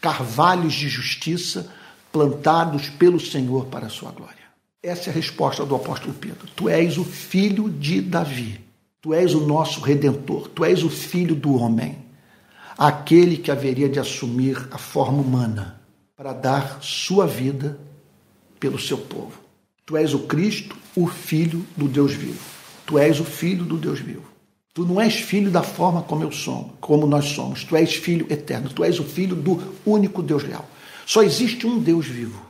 carvalhos 0.00 0.72
de 0.72 0.88
justiça 0.88 1.70
plantados 2.10 2.88
pelo 2.88 3.20
Senhor 3.20 3.66
para 3.66 3.86
a 3.86 3.90
sua 3.90 4.10
glória. 4.10 4.34
Essa 4.82 5.10
é 5.10 5.12
a 5.12 5.14
resposta 5.14 5.64
do 5.64 5.74
apóstolo 5.74 6.14
Pedro. 6.14 6.48
Tu 6.56 6.68
és 6.68 6.96
o 6.96 7.04
filho 7.04 7.68
de 7.68 8.00
Davi. 8.00 8.60
Tu 9.02 9.12
és 9.12 9.34
o 9.34 9.46
nosso 9.46 9.80
redentor. 9.80 10.48
Tu 10.48 10.64
és 10.64 10.82
o 10.82 10.88
filho 10.88 11.34
do 11.34 11.56
homem. 11.56 11.98
Aquele 12.78 13.36
que 13.36 13.50
haveria 13.50 13.88
de 13.88 13.98
assumir 13.98 14.68
a 14.70 14.78
forma 14.78 15.20
humana 15.20 15.80
para 16.16 16.32
dar 16.32 16.78
sua 16.80 17.26
vida 17.26 17.78
pelo 18.58 18.78
seu 18.78 18.96
povo. 18.96 19.32
Tu 19.84 19.96
és 19.98 20.14
o 20.14 20.20
Cristo, 20.20 20.74
o 20.96 21.06
filho 21.06 21.64
do 21.76 21.86
Deus 21.86 22.14
vivo. 22.14 22.40
Tu 22.86 22.98
és 22.98 23.20
o 23.20 23.24
filho 23.24 23.64
do 23.64 23.76
Deus 23.76 24.00
vivo. 24.00 24.24
Tu 24.72 24.84
não 24.84 25.00
és 25.00 25.14
filho 25.14 25.50
da 25.50 25.62
forma 25.62 26.02
como 26.02 26.22
eu 26.22 26.32
sou, 26.32 26.72
como 26.80 27.06
nós 27.06 27.26
somos. 27.26 27.64
Tu 27.64 27.76
és 27.76 27.94
filho 27.94 28.26
eterno. 28.30 28.70
Tu 28.70 28.82
és 28.82 28.98
o 28.98 29.04
filho 29.04 29.36
do 29.36 29.62
único 29.84 30.22
Deus 30.22 30.42
real. 30.42 30.68
Só 31.04 31.22
existe 31.22 31.66
um 31.66 31.78
Deus 31.78 32.06
vivo. 32.06 32.40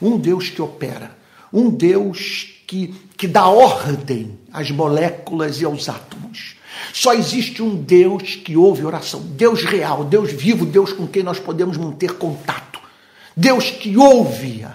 Um 0.00 0.18
Deus 0.18 0.48
que 0.48 0.62
opera. 0.62 1.16
Um 1.52 1.70
Deus 1.70 2.54
que, 2.66 2.94
que 3.16 3.28
dá 3.28 3.48
ordem 3.48 4.38
às 4.52 4.70
moléculas 4.70 5.60
e 5.60 5.64
aos 5.64 5.88
átomos. 5.88 6.56
Só 6.92 7.12
existe 7.12 7.62
um 7.62 7.76
Deus 7.76 8.36
que 8.36 8.56
ouve 8.56 8.84
oração. 8.84 9.20
Deus 9.20 9.62
real, 9.64 10.04
Deus 10.04 10.32
vivo, 10.32 10.64
Deus 10.64 10.92
com 10.92 11.06
quem 11.06 11.22
nós 11.22 11.38
podemos 11.38 11.76
manter 11.76 12.14
contato. 12.14 12.67
Deus 13.38 13.70
que 13.70 13.96
ouve 13.96 14.66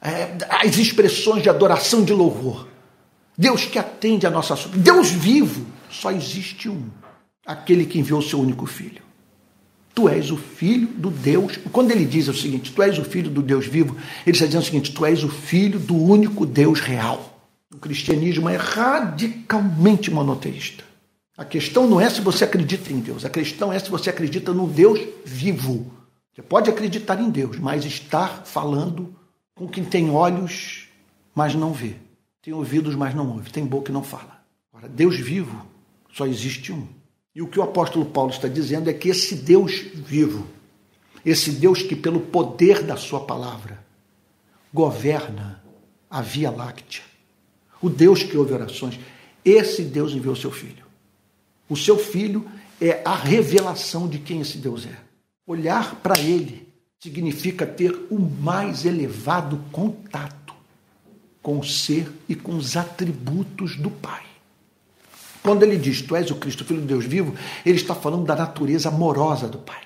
é, 0.00 0.36
as 0.48 0.78
expressões 0.78 1.42
de 1.42 1.50
adoração, 1.50 2.04
de 2.04 2.12
louvor. 2.12 2.68
Deus 3.36 3.64
que 3.64 3.76
atende 3.76 4.24
a 4.24 4.30
nossa. 4.30 4.54
Deus 4.68 5.10
vivo, 5.10 5.66
só 5.90 6.12
existe 6.12 6.68
um, 6.68 6.88
aquele 7.44 7.84
que 7.84 7.98
enviou 7.98 8.22
seu 8.22 8.38
único 8.38 8.66
filho. 8.66 9.02
Tu 9.92 10.08
és 10.08 10.30
o 10.30 10.36
filho 10.36 10.86
do 10.86 11.10
Deus. 11.10 11.58
Quando 11.72 11.90
ele 11.90 12.04
diz 12.04 12.28
o 12.28 12.34
seguinte, 12.34 12.72
tu 12.72 12.80
és 12.84 12.96
o 13.00 13.04
filho 13.04 13.30
do 13.30 13.42
Deus 13.42 13.66
vivo, 13.66 13.96
ele 14.24 14.36
está 14.36 14.46
dizendo 14.46 14.62
o 14.62 14.66
seguinte, 14.66 14.92
tu 14.92 15.04
és 15.04 15.24
o 15.24 15.28
filho 15.28 15.80
do 15.80 15.96
único 15.96 16.46
Deus 16.46 16.78
real. 16.78 17.36
O 17.74 17.78
cristianismo 17.78 18.48
é 18.48 18.54
radicalmente 18.54 20.08
monoteísta. 20.08 20.84
A 21.36 21.44
questão 21.44 21.88
não 21.88 22.00
é 22.00 22.08
se 22.08 22.20
você 22.20 22.44
acredita 22.44 22.92
em 22.92 23.00
Deus, 23.00 23.24
a 23.24 23.30
questão 23.30 23.72
é 23.72 23.78
se 23.80 23.90
você 23.90 24.08
acredita 24.08 24.52
no 24.52 24.68
Deus 24.68 25.00
vivo. 25.24 25.97
Você 26.38 26.42
pode 26.42 26.70
acreditar 26.70 27.20
em 27.20 27.30
Deus, 27.30 27.58
mas 27.58 27.84
estar 27.84 28.46
falando 28.46 29.12
com 29.56 29.66
quem 29.66 29.84
tem 29.84 30.08
olhos, 30.08 30.86
mas 31.34 31.52
não 31.56 31.72
vê. 31.72 31.96
Tem 32.40 32.54
ouvidos, 32.54 32.94
mas 32.94 33.12
não 33.12 33.28
ouve. 33.28 33.50
Tem 33.50 33.66
boca 33.66 33.90
e 33.90 33.92
não 33.92 34.04
fala. 34.04 34.40
Agora, 34.72 34.88
Deus 34.88 35.18
vivo 35.18 35.66
só 36.12 36.28
existe 36.28 36.72
um. 36.72 36.86
E 37.34 37.42
o 37.42 37.48
que 37.48 37.58
o 37.58 37.62
apóstolo 37.64 38.06
Paulo 38.06 38.30
está 38.30 38.46
dizendo 38.46 38.88
é 38.88 38.92
que 38.92 39.08
esse 39.08 39.34
Deus 39.34 39.80
vivo, 39.92 40.46
esse 41.26 41.50
Deus 41.50 41.82
que, 41.82 41.96
pelo 41.96 42.20
poder 42.20 42.84
da 42.84 42.96
Sua 42.96 43.18
palavra, 43.18 43.84
governa 44.72 45.60
a 46.08 46.22
Via 46.22 46.52
Láctea, 46.52 47.02
o 47.82 47.90
Deus 47.90 48.22
que 48.22 48.36
ouve 48.36 48.52
orações. 48.52 48.96
Esse 49.44 49.82
Deus 49.82 50.12
enviou 50.12 50.34
o 50.34 50.38
seu 50.38 50.52
filho. 50.52 50.84
O 51.68 51.76
seu 51.76 51.98
filho 51.98 52.48
é 52.80 53.02
a 53.04 53.16
revelação 53.16 54.06
de 54.06 54.20
quem 54.20 54.40
esse 54.40 54.58
Deus 54.58 54.86
é. 54.86 55.07
Olhar 55.48 55.94
para 56.02 56.20
ele 56.20 56.68
significa 57.00 57.66
ter 57.66 58.06
o 58.10 58.18
mais 58.18 58.84
elevado 58.84 59.64
contato 59.72 60.52
com 61.40 61.58
o 61.58 61.64
ser 61.64 62.12
e 62.28 62.34
com 62.34 62.54
os 62.54 62.76
atributos 62.76 63.74
do 63.74 63.90
Pai. 63.90 64.24
Quando 65.42 65.62
ele 65.62 65.78
diz, 65.78 66.02
Tu 66.02 66.14
és 66.14 66.30
o 66.30 66.34
Cristo, 66.34 66.66
Filho 66.66 66.82
de 66.82 66.88
Deus 66.88 67.06
vivo, 67.06 67.34
ele 67.64 67.76
está 67.76 67.94
falando 67.94 68.26
da 68.26 68.36
natureza 68.36 68.90
amorosa 68.90 69.48
do 69.48 69.56
Pai. 69.56 69.80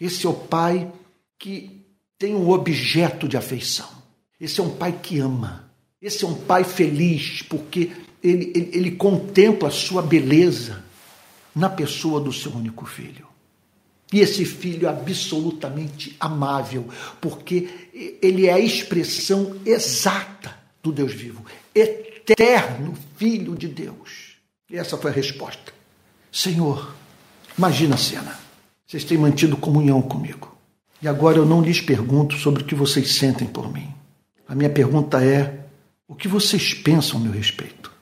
Esse 0.00 0.26
é 0.26 0.30
o 0.30 0.34
Pai 0.34 0.88
que 1.36 1.84
tem 2.16 2.36
um 2.36 2.48
objeto 2.48 3.26
de 3.26 3.36
afeição. 3.36 3.88
Esse 4.40 4.60
é 4.60 4.62
um 4.62 4.70
Pai 4.70 4.92
que 4.92 5.18
ama. 5.18 5.72
Esse 6.00 6.24
é 6.24 6.28
um 6.28 6.34
Pai 6.34 6.62
feliz, 6.62 7.42
porque 7.42 7.90
ele, 8.22 8.52
ele, 8.54 8.70
ele 8.72 8.90
contempla 8.92 9.66
a 9.70 9.72
sua 9.72 10.02
beleza 10.02 10.84
na 11.52 11.68
pessoa 11.68 12.20
do 12.20 12.32
seu 12.32 12.52
único 12.52 12.86
filho. 12.86 13.29
E 14.12 14.20
esse 14.20 14.44
filho 14.44 14.86
é 14.86 14.90
absolutamente 14.90 16.16
amável, 16.18 16.88
porque 17.20 17.68
ele 18.20 18.46
é 18.46 18.52
a 18.52 18.58
expressão 18.58 19.56
exata 19.64 20.58
do 20.82 20.90
Deus 20.90 21.12
vivo, 21.12 21.44
eterno 21.74 22.94
Filho 23.16 23.54
de 23.54 23.68
Deus. 23.68 24.36
E 24.68 24.76
essa 24.76 24.96
foi 24.96 25.10
a 25.10 25.14
resposta. 25.14 25.72
Senhor, 26.32 26.94
imagina 27.56 27.94
a 27.94 27.98
cena. 27.98 28.38
Vocês 28.86 29.04
têm 29.04 29.18
mantido 29.18 29.56
comunhão 29.56 30.02
comigo. 30.02 30.56
E 31.02 31.08
agora 31.08 31.38
eu 31.38 31.46
não 31.46 31.62
lhes 31.62 31.80
pergunto 31.80 32.36
sobre 32.36 32.62
o 32.62 32.66
que 32.66 32.74
vocês 32.74 33.14
sentem 33.14 33.46
por 33.46 33.72
mim. 33.72 33.88
A 34.48 34.54
minha 34.54 34.70
pergunta 34.70 35.24
é: 35.24 35.66
o 36.08 36.14
que 36.14 36.26
vocês 36.26 36.74
pensam 36.74 37.18
a 37.18 37.22
meu 37.22 37.32
respeito? 37.32 37.92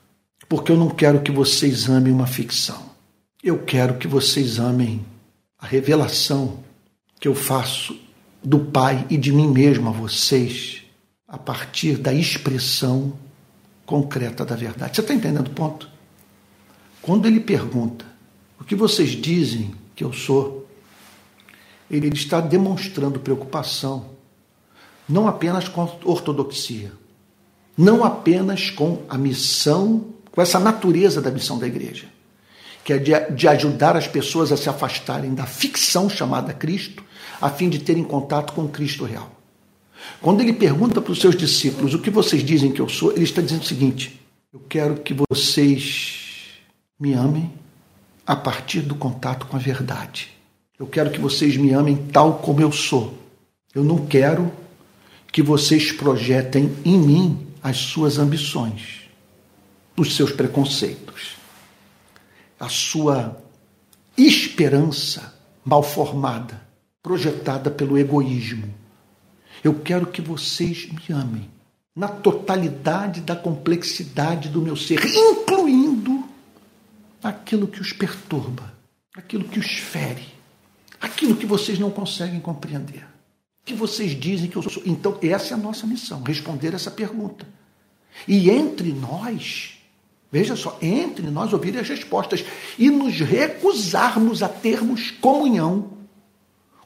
Porque 0.49 0.73
eu 0.73 0.77
não 0.77 0.89
quero 0.89 1.21
que 1.21 1.31
vocês 1.31 1.89
amem 1.89 2.13
uma 2.13 2.27
ficção. 2.27 2.91
Eu 3.43 3.59
quero 3.59 3.99
que 3.99 4.09
vocês 4.09 4.59
amem 4.59 5.05
a 5.59 5.67
revelação 5.67 6.63
que 7.21 7.27
eu 7.27 7.35
faço 7.35 7.99
do 8.43 8.61
Pai 8.61 9.07
e 9.11 9.17
de 9.17 9.33
mim 9.33 9.49
mesmo 9.49 9.89
a 9.89 9.93
vocês 9.93 10.83
a 11.27 11.37
partir 11.37 11.97
da 11.99 12.13
expressão 12.13 13.13
concreta 13.85 14.45
da 14.45 14.55
verdade. 14.55 14.95
Você 14.95 15.01
está 15.01 15.13
entendendo 15.13 15.49
o 15.49 15.51
ponto? 15.51 15.91
Quando 17.03 17.27
ele 17.27 17.41
pergunta 17.41 18.07
o 18.61 18.65
que 18.65 18.75
vocês 18.75 19.11
dizem 19.11 19.75
que 19.95 20.05
eu 20.05 20.13
sou, 20.13 20.69
ele 21.91 22.09
está 22.09 22.41
demonstrando 22.41 23.19
preocupação 23.21 24.19
não 25.09 25.27
apenas 25.27 25.69
com 25.69 25.83
a 25.83 25.89
ortodoxia, 26.05 26.93
não 27.77 28.05
apenas 28.05 28.71
com 28.71 29.03
a 29.09 29.17
missão, 29.17 30.13
com 30.31 30.43
essa 30.43 30.61
natureza 30.61 31.23
da 31.23 31.31
missão 31.31 31.59
da 31.59 31.67
igreja, 31.67 32.09
que 32.89 32.95
é 32.95 32.99
de, 32.99 33.13
de 33.35 33.47
ajudar 33.47 33.99
as 33.99 34.09
pessoas 34.09 34.51
a 34.51 34.57
se 34.57 34.67
afastarem 34.67 35.35
da 35.35 35.45
ficção 35.45 36.09
chamada 36.09 36.55
Cristo, 36.55 37.05
a 37.39 37.51
fim 37.51 37.69
de 37.69 37.81
terem 37.81 38.03
contato 38.03 38.55
com 38.55 38.63
o 38.63 38.69
Cristo 38.71 39.05
real. 39.05 39.31
Quando 40.23 40.41
ele 40.41 40.55
pergunta 40.55 40.99
para 40.99 41.13
os 41.13 41.21
seus 41.21 41.37
discípulos 41.37 41.93
o 41.93 41.99
que 41.99 42.09
vocês 42.09 42.43
dizem 42.43 42.73
que 42.73 42.81
eu 42.81 42.89
sou, 42.89 43.13
ele 43.13 43.25
está 43.25 43.43
dizendo 43.43 43.61
o 43.61 43.67
seguinte: 43.67 44.19
eu 44.51 44.61
quero 44.71 44.95
que 45.03 45.15
vocês 45.29 46.61
me 46.99 47.13
amem 47.13 47.53
a 48.27 48.35
partir 48.35 48.81
do 48.81 48.95
contato 48.95 49.45
com 49.45 49.57
a 49.57 49.61
verdade. 49.61 50.31
Eu 50.79 50.87
quero 50.87 51.11
que 51.11 51.21
vocês 51.21 51.59
me 51.59 51.75
amem 51.75 51.95
tal 52.11 52.39
como 52.39 52.63
eu 52.63 52.73
sou. 52.73 53.19
Eu 53.75 53.85
não 53.85 54.07
quero 54.07 54.51
que 55.31 55.43
vocês 55.43 55.93
projetem 55.93 56.75
em 56.87 56.99
mim 56.99 57.47
as 57.63 57.77
suas 57.77 58.17
ambições, 58.17 59.03
os 59.95 60.17
seus 60.17 60.33
preconceitos 60.33 61.37
a 62.59 62.69
sua 62.69 63.41
esperança 64.17 65.35
mal 65.65 65.83
formada, 65.83 66.61
projetada 67.03 67.71
pelo 67.71 67.97
egoísmo. 67.97 68.75
Eu 69.63 69.81
quero 69.81 70.07
que 70.07 70.21
vocês 70.21 70.89
me 70.91 71.15
amem 71.15 71.51
na 71.95 72.09
totalidade 72.09 73.21
da 73.21 73.35
complexidade 73.35 74.49
do 74.49 74.63
meu 74.63 74.77
ser, 74.77 75.01
incluindo 75.05 76.25
aquilo 77.23 77.67
que 77.67 77.81
os 77.81 77.93
perturba, 77.93 78.73
aquilo 79.17 79.45
que 79.45 79.59
os 79.59 79.73
fere, 79.73 80.27
aquilo 81.01 81.37
que 81.37 81.47
vocês 81.47 81.79
não 81.79 81.91
conseguem 81.91 82.41
compreender, 82.41 83.07
que 83.65 83.75
vocês 83.75 84.19
dizem 84.19 84.49
que 84.49 84.57
eu 84.57 84.63
sou. 84.63 84.83
Então, 84.87 85.19
essa 85.23 85.55
é 85.55 85.57
a 85.57 85.61
nossa 85.61 85.87
missão, 85.87 86.23
responder 86.23 86.73
essa 86.73 86.91
pergunta. 86.91 87.47
E 88.27 88.49
entre 88.49 88.93
nós, 88.93 89.78
Veja 90.31 90.55
só, 90.55 90.77
entre 90.83 91.31
nós 91.31 91.53
ouvir 91.53 91.77
as 91.79 91.89
respostas 91.89 92.45
e 92.79 92.91
nos 92.91 93.19
recusarmos 93.21 94.43
a 94.43 94.49
termos 94.49 95.11
comunhão 95.11 95.93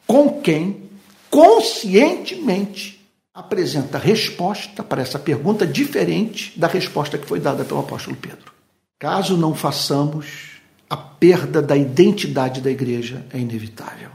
com 0.07 0.41
quem 0.41 0.89
conscientemente 1.29 3.01
apresenta 3.35 3.99
resposta 3.99 4.83
para 4.83 5.03
essa 5.03 5.19
pergunta 5.19 5.67
diferente 5.67 6.59
da 6.59 6.69
resposta 6.69 7.19
que 7.19 7.27
foi 7.27 7.41
dada 7.41 7.65
pelo 7.65 7.81
apóstolo 7.81 8.17
Pedro. 8.17 8.53
Caso 8.99 9.37
não 9.37 9.55
façamos, 9.55 10.61
a 10.89 10.97
perda 10.97 11.61
da 11.61 11.77
identidade 11.77 12.61
da 12.61 12.71
igreja 12.71 13.27
é 13.33 13.39
inevitável. 13.39 14.11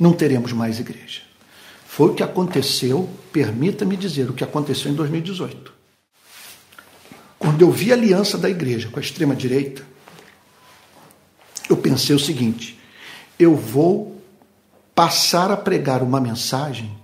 Não 0.00 0.12
teremos 0.12 0.52
mais 0.52 0.78
igreja. 0.78 1.22
Foi 1.84 2.10
o 2.10 2.14
que 2.14 2.22
aconteceu, 2.22 3.08
permita-me 3.32 3.96
dizer, 3.96 4.30
o 4.30 4.34
que 4.34 4.44
aconteceu 4.44 4.92
em 4.92 4.94
2018 4.94 5.79
quando 7.40 7.62
eu 7.62 7.70
vi 7.70 7.90
a 7.90 7.94
aliança 7.94 8.36
da 8.36 8.50
igreja 8.50 8.90
com 8.90 8.98
a 8.98 9.02
extrema-direita, 9.02 9.82
eu 11.70 11.76
pensei 11.78 12.14
o 12.14 12.18
seguinte: 12.18 12.78
eu 13.38 13.56
vou 13.56 14.22
passar 14.94 15.50
a 15.50 15.56
pregar 15.56 16.02
uma 16.02 16.20
mensagem 16.20 16.94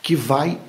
que 0.00 0.14
vai 0.14 0.60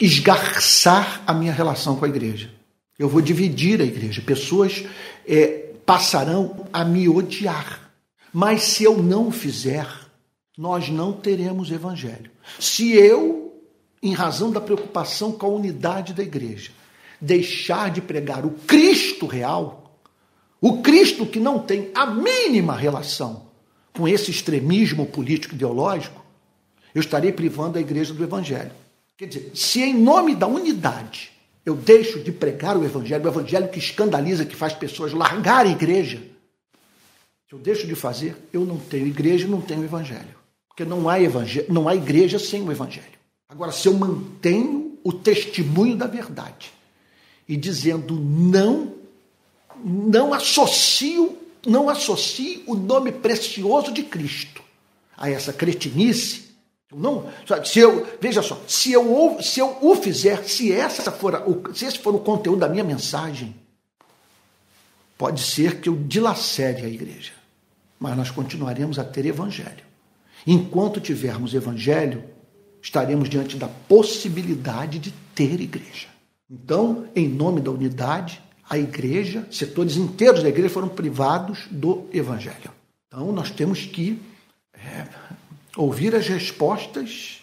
esgarçar 0.00 1.24
a 1.26 1.34
minha 1.34 1.52
relação 1.52 1.96
com 1.96 2.04
a 2.04 2.08
igreja. 2.08 2.48
Eu 2.96 3.08
vou 3.08 3.20
dividir 3.20 3.80
a 3.80 3.84
igreja. 3.84 4.22
Pessoas 4.22 4.84
é, 5.26 5.72
passarão 5.84 6.68
a 6.72 6.84
me 6.84 7.08
odiar. 7.08 7.90
Mas 8.32 8.62
se 8.62 8.84
eu 8.84 9.02
não 9.02 9.32
fizer, 9.32 9.88
nós 10.56 10.88
não 10.88 11.12
teremos 11.12 11.72
evangelho. 11.72 12.30
Se 12.60 12.92
eu, 12.92 13.60
em 14.00 14.12
razão 14.12 14.52
da 14.52 14.60
preocupação 14.60 15.32
com 15.32 15.46
a 15.46 15.50
unidade 15.50 16.14
da 16.14 16.22
igreja, 16.22 16.70
deixar 17.20 17.90
de 17.90 18.00
pregar 18.00 18.44
o 18.44 18.50
Cristo 18.50 19.26
real, 19.26 19.98
o 20.60 20.82
Cristo 20.82 21.26
que 21.26 21.38
não 21.38 21.58
tem 21.58 21.90
a 21.94 22.06
mínima 22.06 22.76
relação 22.76 23.46
com 23.92 24.06
esse 24.06 24.30
extremismo 24.30 25.06
político 25.06 25.54
ideológico, 25.54 26.24
eu 26.94 27.00
estarei 27.00 27.32
privando 27.32 27.78
a 27.78 27.80
igreja 27.80 28.12
do 28.12 28.22
evangelho. 28.22 28.72
Quer 29.16 29.26
dizer, 29.26 29.50
se 29.54 29.82
em 29.82 29.94
nome 29.94 30.34
da 30.34 30.46
unidade 30.46 31.32
eu 31.64 31.74
deixo 31.74 32.20
de 32.20 32.30
pregar 32.30 32.76
o 32.76 32.84
evangelho, 32.84 33.24
o 33.24 33.28
evangelho 33.28 33.68
que 33.68 33.78
escandaliza, 33.78 34.44
que 34.44 34.54
faz 34.54 34.72
pessoas 34.72 35.12
largarem 35.12 35.72
a 35.72 35.74
igreja, 35.74 36.22
se 37.48 37.54
eu 37.54 37.58
deixo 37.58 37.86
de 37.86 37.94
fazer, 37.94 38.36
eu 38.52 38.64
não 38.64 38.76
tenho 38.76 39.06
igreja, 39.06 39.46
não 39.46 39.60
tenho 39.60 39.84
evangelho. 39.84 40.36
Porque 40.68 40.84
não 40.84 41.08
há 41.08 41.20
evangelho, 41.20 41.66
não 41.68 41.88
há 41.88 41.94
igreja 41.94 42.38
sem 42.38 42.62
o 42.62 42.72
evangelho. 42.72 43.16
Agora, 43.48 43.72
se 43.72 43.88
eu 43.88 43.94
mantenho 43.94 44.98
o 45.02 45.12
testemunho 45.12 45.96
da 45.96 46.06
verdade, 46.06 46.72
e 47.48 47.56
dizendo 47.56 48.14
não, 48.14 48.94
não 49.84 50.34
associo, 50.34 51.38
não 51.66 51.88
associe 51.88 52.62
o 52.66 52.74
nome 52.74 53.12
precioso 53.12 53.92
de 53.92 54.02
Cristo 54.02 54.62
a 55.16 55.30
essa 55.30 55.52
cretinice. 55.52 56.46
Não, 56.92 57.28
se 57.64 57.80
eu, 57.80 58.06
veja 58.20 58.42
só, 58.42 58.60
se 58.66 58.92
eu, 58.92 59.38
se 59.42 59.60
eu 59.60 59.76
o 59.80 59.96
fizer, 59.96 60.44
se, 60.44 60.72
essa 60.72 61.10
for 61.10 61.42
se 61.74 61.84
esse 61.84 61.98
for 61.98 62.14
o 62.14 62.20
conteúdo 62.20 62.60
da 62.60 62.68
minha 62.68 62.84
mensagem, 62.84 63.54
pode 65.18 65.40
ser 65.40 65.80
que 65.80 65.88
eu 65.88 65.96
dilacere 65.96 66.84
a 66.84 66.88
igreja, 66.88 67.32
mas 67.98 68.16
nós 68.16 68.30
continuaremos 68.30 68.98
a 68.98 69.04
ter 69.04 69.26
evangelho. 69.26 69.84
Enquanto 70.46 71.00
tivermos 71.00 71.54
evangelho, 71.54 72.24
estaremos 72.80 73.28
diante 73.28 73.56
da 73.56 73.66
possibilidade 73.66 75.00
de 75.00 75.12
ter 75.34 75.60
igreja. 75.60 76.15
Então, 76.48 77.08
em 77.14 77.28
nome 77.28 77.60
da 77.60 77.72
unidade, 77.72 78.40
a 78.68 78.78
igreja, 78.78 79.46
setores 79.50 79.96
inteiros 79.96 80.42
da 80.42 80.48
igreja 80.48 80.70
foram 80.70 80.88
privados 80.88 81.66
do 81.70 82.06
evangelho. 82.12 82.70
Então, 83.08 83.32
nós 83.32 83.50
temos 83.50 83.84
que 83.84 84.20
é, 84.72 85.06
ouvir 85.76 86.14
as 86.14 86.28
respostas 86.28 87.42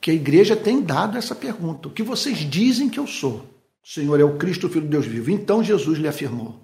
que 0.00 0.12
a 0.12 0.14
igreja 0.14 0.56
tem 0.56 0.80
dado 0.80 1.16
a 1.16 1.18
essa 1.18 1.34
pergunta. 1.34 1.88
O 1.88 1.90
que 1.90 2.02
vocês 2.02 2.38
dizem 2.38 2.88
que 2.88 2.98
eu 2.98 3.06
sou? 3.06 3.46
O 3.82 3.88
Senhor 3.88 4.18
é 4.20 4.24
o 4.24 4.36
Cristo, 4.36 4.66
o 4.66 4.70
Filho 4.70 4.84
de 4.84 4.90
Deus 4.90 5.06
vivo. 5.06 5.30
Então 5.30 5.62
Jesus 5.62 5.98
lhe 5.98 6.08
afirmou: 6.08 6.58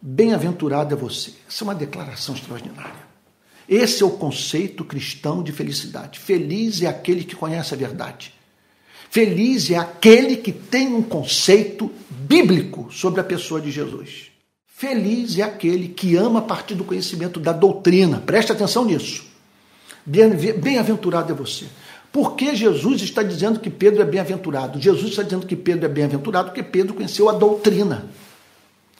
Bem-aventurado 0.00 0.94
é 0.94 0.96
você. 0.96 1.32
Essa 1.48 1.64
é 1.64 1.66
uma 1.66 1.74
declaração 1.74 2.34
extraordinária. 2.34 3.04
Esse 3.68 4.02
é 4.02 4.06
o 4.06 4.10
conceito 4.10 4.84
cristão 4.84 5.42
de 5.42 5.50
felicidade. 5.52 6.18
Feliz 6.20 6.82
é 6.82 6.86
aquele 6.86 7.24
que 7.24 7.34
conhece 7.34 7.74
a 7.74 7.76
verdade 7.76 8.32
Feliz 9.14 9.70
é 9.70 9.76
aquele 9.76 10.38
que 10.38 10.50
tem 10.50 10.92
um 10.92 11.00
conceito 11.00 11.88
bíblico 12.10 12.88
sobre 12.90 13.20
a 13.20 13.24
pessoa 13.24 13.60
de 13.60 13.70
Jesus. 13.70 14.32
Feliz 14.66 15.38
é 15.38 15.42
aquele 15.42 15.86
que 15.86 16.16
ama 16.16 16.40
a 16.40 16.42
partir 16.42 16.74
do 16.74 16.82
conhecimento 16.82 17.38
da 17.38 17.52
doutrina. 17.52 18.18
Preste 18.18 18.50
atenção 18.50 18.84
nisso. 18.84 19.24
Bem-aventurado 20.04 21.30
é 21.30 21.36
você. 21.36 21.66
Por 22.10 22.34
que 22.34 22.56
Jesus 22.56 23.02
está 23.02 23.22
dizendo 23.22 23.60
que 23.60 23.70
Pedro 23.70 24.02
é 24.02 24.04
bem-aventurado? 24.04 24.80
Jesus 24.80 25.10
está 25.10 25.22
dizendo 25.22 25.46
que 25.46 25.54
Pedro 25.54 25.84
é 25.84 25.88
bem-aventurado 25.88 26.48
porque 26.48 26.64
Pedro 26.64 26.94
conheceu 26.94 27.28
a 27.28 27.34
doutrina. 27.34 28.10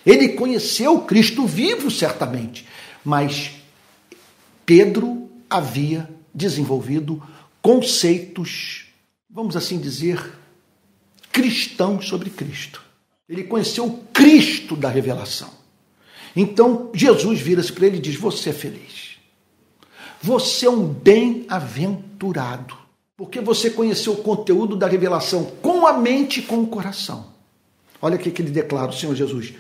Ele 0.06 0.28
conheceu 0.28 1.00
Cristo 1.00 1.44
vivo, 1.44 1.90
certamente, 1.90 2.64
mas 3.04 3.50
Pedro 4.64 5.28
havia 5.50 6.08
desenvolvido 6.32 7.20
conceitos, 7.60 8.83
vamos 9.34 9.56
assim 9.56 9.78
dizer, 9.80 10.32
cristãos 11.32 12.06
sobre 12.08 12.30
Cristo. 12.30 12.80
Ele 13.28 13.42
conheceu 13.42 13.84
o 13.86 13.98
Cristo 14.12 14.76
da 14.76 14.88
revelação. 14.88 15.50
Então 16.36 16.90
Jesus 16.94 17.40
vira-se 17.40 17.72
para 17.72 17.86
ele 17.86 17.96
e 17.96 18.00
diz: 18.00 18.14
Você 18.16 18.50
é 18.50 18.52
feliz. 18.52 19.16
Você 20.22 20.66
é 20.66 20.70
um 20.70 20.86
bem-aventurado. 20.86 22.76
Porque 23.16 23.40
você 23.40 23.70
conheceu 23.70 24.12
o 24.14 24.22
conteúdo 24.22 24.76
da 24.76 24.88
revelação 24.88 25.44
com 25.62 25.86
a 25.86 25.92
mente 25.92 26.40
e 26.40 26.42
com 26.42 26.62
o 26.62 26.66
coração. 26.66 27.32
Olha 28.02 28.16
o 28.16 28.18
que 28.18 28.42
ele 28.42 28.50
declara, 28.50 28.90
o 28.90 28.92
Senhor 28.92 29.14
Jesus. 29.14 29.54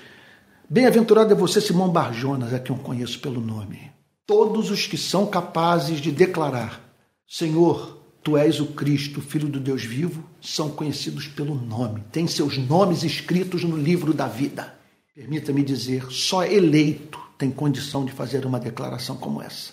Bem-aventurado 0.68 1.32
é 1.32 1.36
você, 1.36 1.60
Simão 1.60 1.88
Barjonas, 1.88 2.52
a 2.52 2.58
quem 2.58 2.74
eu 2.74 2.82
conheço 2.82 3.20
pelo 3.20 3.40
nome. 3.40 3.92
Todos 4.26 4.70
os 4.70 4.86
que 4.86 4.98
são 4.98 5.26
capazes 5.26 6.00
de 6.00 6.10
declarar: 6.10 6.80
Senhor, 7.28 8.03
tu 8.24 8.38
és 8.38 8.58
o 8.58 8.66
Cristo, 8.68 9.20
Filho 9.20 9.48
do 9.48 9.60
Deus 9.60 9.84
vivo, 9.84 10.24
são 10.40 10.70
conhecidos 10.70 11.28
pelo 11.28 11.54
nome, 11.54 12.02
têm 12.10 12.26
seus 12.26 12.56
nomes 12.56 13.04
escritos 13.04 13.62
no 13.62 13.76
livro 13.76 14.14
da 14.14 14.26
vida. 14.26 14.74
Permita-me 15.14 15.62
dizer, 15.62 16.06
só 16.10 16.44
eleito 16.44 17.20
tem 17.36 17.50
condição 17.50 18.04
de 18.04 18.12
fazer 18.12 18.46
uma 18.46 18.58
declaração 18.58 19.16
como 19.16 19.42
essa. 19.42 19.72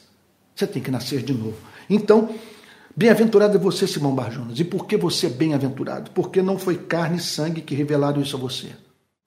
Você 0.54 0.68
tem 0.68 0.84
que 0.84 0.91
nascer 0.91 1.24
de 1.24 1.34
novo. 1.34 1.58
Então, 1.89 2.30
bem-aventurado 2.95 3.56
é 3.56 3.60
você, 3.60 3.88
Simão 3.88 4.14
Barjonas. 4.14 4.60
E 4.60 4.66
por 4.66 4.86
que 4.86 4.97
você 4.97 5.28
é 5.28 5.30
bem-aventurado? 5.30 6.12
Porque 6.12 6.41
não 6.41 6.60
foi 6.60 6.78
carne 6.78 7.18
e 7.18 7.22
sangue 7.22 7.62
que 7.62 7.74
revelaram 7.74 8.22
isso 8.22 8.36
a 8.36 8.39
você. 8.39 8.68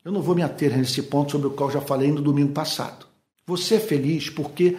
Eu 0.05 0.13
não 0.13 0.21
vou 0.21 0.35
me 0.35 0.43
ater 0.43 0.77
nesse 0.77 1.03
ponto 1.03 1.33
sobre 1.33 1.47
o 1.47 1.53
qual 1.53 1.71
já 1.71 1.81
falei 1.81 2.13
no 2.13 2.21
domingo 2.21 2.53
passado. 2.53 3.07
Você 3.47 3.77
é 3.77 3.81
feliz 3.81 4.29
porque 4.29 4.77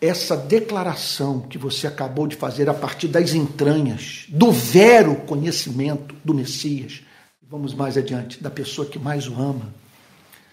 essa 0.00 0.36
declaração 0.36 1.40
que 1.40 1.58
você 1.58 1.86
acabou 1.86 2.26
de 2.26 2.34
fazer 2.34 2.68
a 2.68 2.74
partir 2.74 3.08
das 3.08 3.34
entranhas, 3.34 4.24
do 4.28 4.50
vero 4.50 5.16
conhecimento 5.16 6.14
do 6.24 6.32
Messias, 6.32 7.02
vamos 7.48 7.74
mais 7.74 7.96
adiante, 7.96 8.42
da 8.42 8.50
pessoa 8.50 8.86
que 8.86 8.98
mais 8.98 9.28
o 9.28 9.34
ama, 9.34 9.74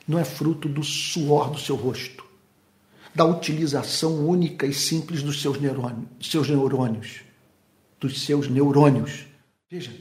não 0.08 0.20
é 0.20 0.26
fruto 0.26 0.68
do 0.68 0.84
suor 0.84 1.50
do 1.50 1.60
seu 1.60 1.76
rosto, 1.76 2.26
da 3.14 3.26
utilização 3.26 4.28
única 4.28 4.66
e 4.66 4.74
simples 4.74 5.24
dos 5.24 5.42
seus 5.42 5.60
neurônios, 5.60 6.08
seus 6.22 6.50
neurônios, 6.50 7.22
dos 8.00 8.22
seus 8.22 8.50
neurônios. 8.50 9.26
Veja, 9.70 9.92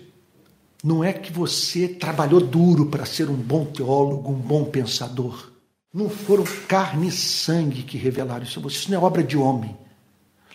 não 0.82 1.02
é 1.02 1.12
que 1.12 1.32
você 1.32 1.88
trabalhou 1.88 2.40
duro 2.40 2.86
para 2.86 3.06
ser 3.06 3.28
um 3.28 3.36
bom 3.36 3.64
teólogo, 3.64 4.30
um 4.30 4.38
bom 4.38 4.64
pensador. 4.64 5.50
Não 5.96 6.10
foram 6.10 6.44
carne 6.68 7.08
e 7.08 7.10
sangue 7.10 7.82
que 7.82 7.96
revelaram 7.96 8.44
isso 8.44 8.58
a 8.58 8.62
você. 8.62 8.76
Isso 8.76 8.90
não 8.90 9.00
é 9.00 9.02
obra 9.02 9.24
de 9.24 9.34
homem. 9.34 9.74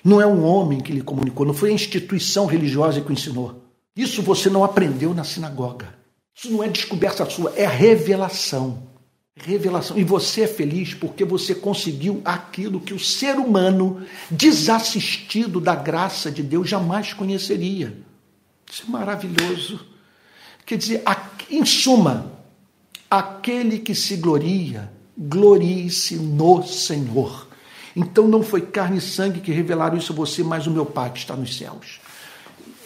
Não 0.04 0.22
é 0.22 0.28
um 0.28 0.46
homem 0.46 0.80
que 0.80 0.92
lhe 0.92 1.02
comunicou, 1.02 1.48
não 1.48 1.54
foi 1.54 1.72
a 1.72 1.74
instituição 1.74 2.46
religiosa 2.46 3.02
que 3.02 3.10
o 3.10 3.12
ensinou. 3.12 3.60
Isso 3.96 4.22
você 4.22 4.52
não 4.52 4.64
aprendeu 4.64 5.16
na 5.16 5.24
sinagoga. 5.24 5.96
Isso 6.36 6.52
não 6.52 6.64
é 6.64 6.68
descoberta 6.68 7.28
sua, 7.28 7.52
é 7.56 7.66
revelação. 7.66 8.84
Revelação. 9.36 9.98
E 9.98 10.04
você 10.04 10.42
é 10.42 10.48
feliz 10.48 10.94
porque 10.94 11.26
você 11.26 11.56
conseguiu 11.56 12.22
aquilo 12.24 12.80
que 12.80 12.94
o 12.94 13.00
ser 13.00 13.38
humano, 13.38 14.06
desassistido 14.30 15.60
da 15.60 15.74
graça 15.74 16.30
de 16.30 16.44
Deus, 16.44 16.70
jamais 16.70 17.14
conheceria. 17.14 17.98
Isso 18.72 18.84
é 18.88 18.92
maravilhoso. 18.92 19.88
Quer 20.68 20.78
dizer, 20.78 21.02
em 21.50 21.66
suma, 21.66 22.32
aquele 23.10 23.80
que 23.80 23.96
se 23.96 24.18
gloria 24.18 25.01
glorie-se 25.18 26.16
no 26.16 26.64
Senhor. 26.64 27.48
Então 27.96 28.28
não 28.28 28.42
foi 28.42 28.62
carne 28.62 28.98
e 28.98 29.02
sangue 29.02 29.42
que 29.42 29.52
revelaram 29.52 29.98
isso 29.98 30.14
a 30.14 30.16
você, 30.16 30.44
mas 30.44 30.68
o 30.68 30.72
meu 30.72 30.86
Pai 30.86 31.12
que 31.12 31.20
está 31.20 31.36
nos 31.36 31.58
céus. 31.58 32.00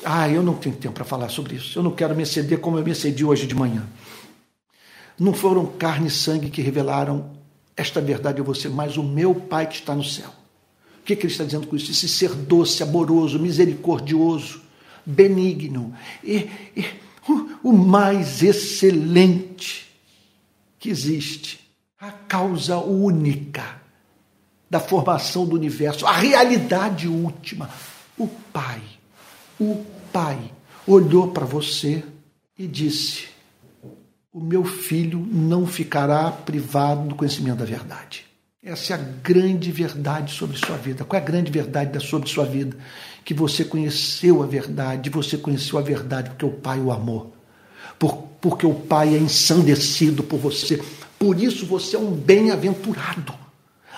Ah, 0.03 0.29
eu 0.29 0.43
não 0.43 0.55
tenho 0.55 0.75
tempo 0.75 0.93
para 0.93 1.05
falar 1.05 1.29
sobre 1.29 1.55
isso. 1.55 1.77
Eu 1.77 1.83
não 1.83 1.91
quero 1.91 2.15
me 2.15 2.23
exceder 2.23 2.59
como 2.59 2.77
eu 2.77 2.83
me 2.83 2.91
excedi 2.91 3.23
hoje 3.23 3.47
de 3.47 3.55
manhã. 3.55 3.87
Não 5.17 5.33
foram 5.33 5.65
carne 5.65 6.07
e 6.07 6.11
sangue 6.11 6.49
que 6.49 6.61
revelaram 6.61 7.31
esta 7.75 8.01
verdade 8.01 8.41
a 8.41 8.43
você, 8.43 8.69
mas 8.69 8.97
o 8.97 9.03
meu 9.03 9.33
Pai 9.33 9.67
que 9.67 9.75
está 9.75 9.95
no 9.95 10.03
céu. 10.03 10.29
O 10.99 11.03
que, 11.05 11.15
que 11.15 11.25
ele 11.25 11.31
está 11.31 11.43
dizendo 11.43 11.67
com 11.67 11.75
isso? 11.75 11.91
Esse 11.91 12.09
ser 12.09 12.33
doce, 12.33 12.81
amoroso, 12.81 13.39
misericordioso, 13.39 14.61
benigno 15.05 15.93
e, 16.23 16.49
e 16.75 16.85
o 17.63 17.71
mais 17.71 18.41
excelente 18.41 19.87
que 20.79 20.89
existe 20.89 21.64
a 21.99 22.11
causa 22.11 22.77
única 22.77 23.81
da 24.69 24.79
formação 24.79 25.45
do 25.45 25.55
universo, 25.55 26.05
a 26.05 26.13
realidade 26.13 27.07
última. 27.07 27.69
O 28.17 28.27
Pai, 28.27 28.81
o 29.59 29.85
Pai 30.11 30.51
olhou 30.87 31.29
para 31.29 31.45
você 31.45 32.03
e 32.57 32.67
disse: 32.67 33.27
O 34.31 34.39
meu 34.39 34.63
filho 34.63 35.19
não 35.19 35.65
ficará 35.65 36.31
privado 36.31 37.07
do 37.07 37.15
conhecimento 37.15 37.57
da 37.57 37.65
verdade. 37.65 38.25
Essa 38.63 38.93
é 38.93 38.95
a 38.95 38.99
grande 38.99 39.71
verdade 39.71 40.33
sobre 40.33 40.57
sua 40.57 40.75
vida. 40.75 41.05
Qual 41.05 41.19
é 41.19 41.23
a 41.23 41.25
grande 41.25 41.51
verdade 41.51 42.03
sobre 42.03 42.27
sua 42.27 42.45
vida? 42.45 42.75
Que 43.23 43.31
você 43.33 43.63
conheceu 43.63 44.41
a 44.41 44.47
verdade, 44.47 45.09
você 45.11 45.37
conheceu 45.37 45.77
a 45.77 45.83
verdade 45.83 46.31
porque 46.31 46.45
o 46.45 46.51
Pai 46.51 46.79
o 46.79 46.91
amou. 46.91 47.35
Por, 47.99 48.23
porque 48.41 48.65
o 48.65 48.73
Pai 48.73 49.13
é 49.13 49.19
ensandecido 49.19 50.23
por 50.23 50.39
você. 50.39 50.83
Por 51.25 51.41
isso 51.41 51.65
você 51.65 51.95
é 51.95 51.99
um 51.99 52.11
bem-aventurado, 52.11 53.33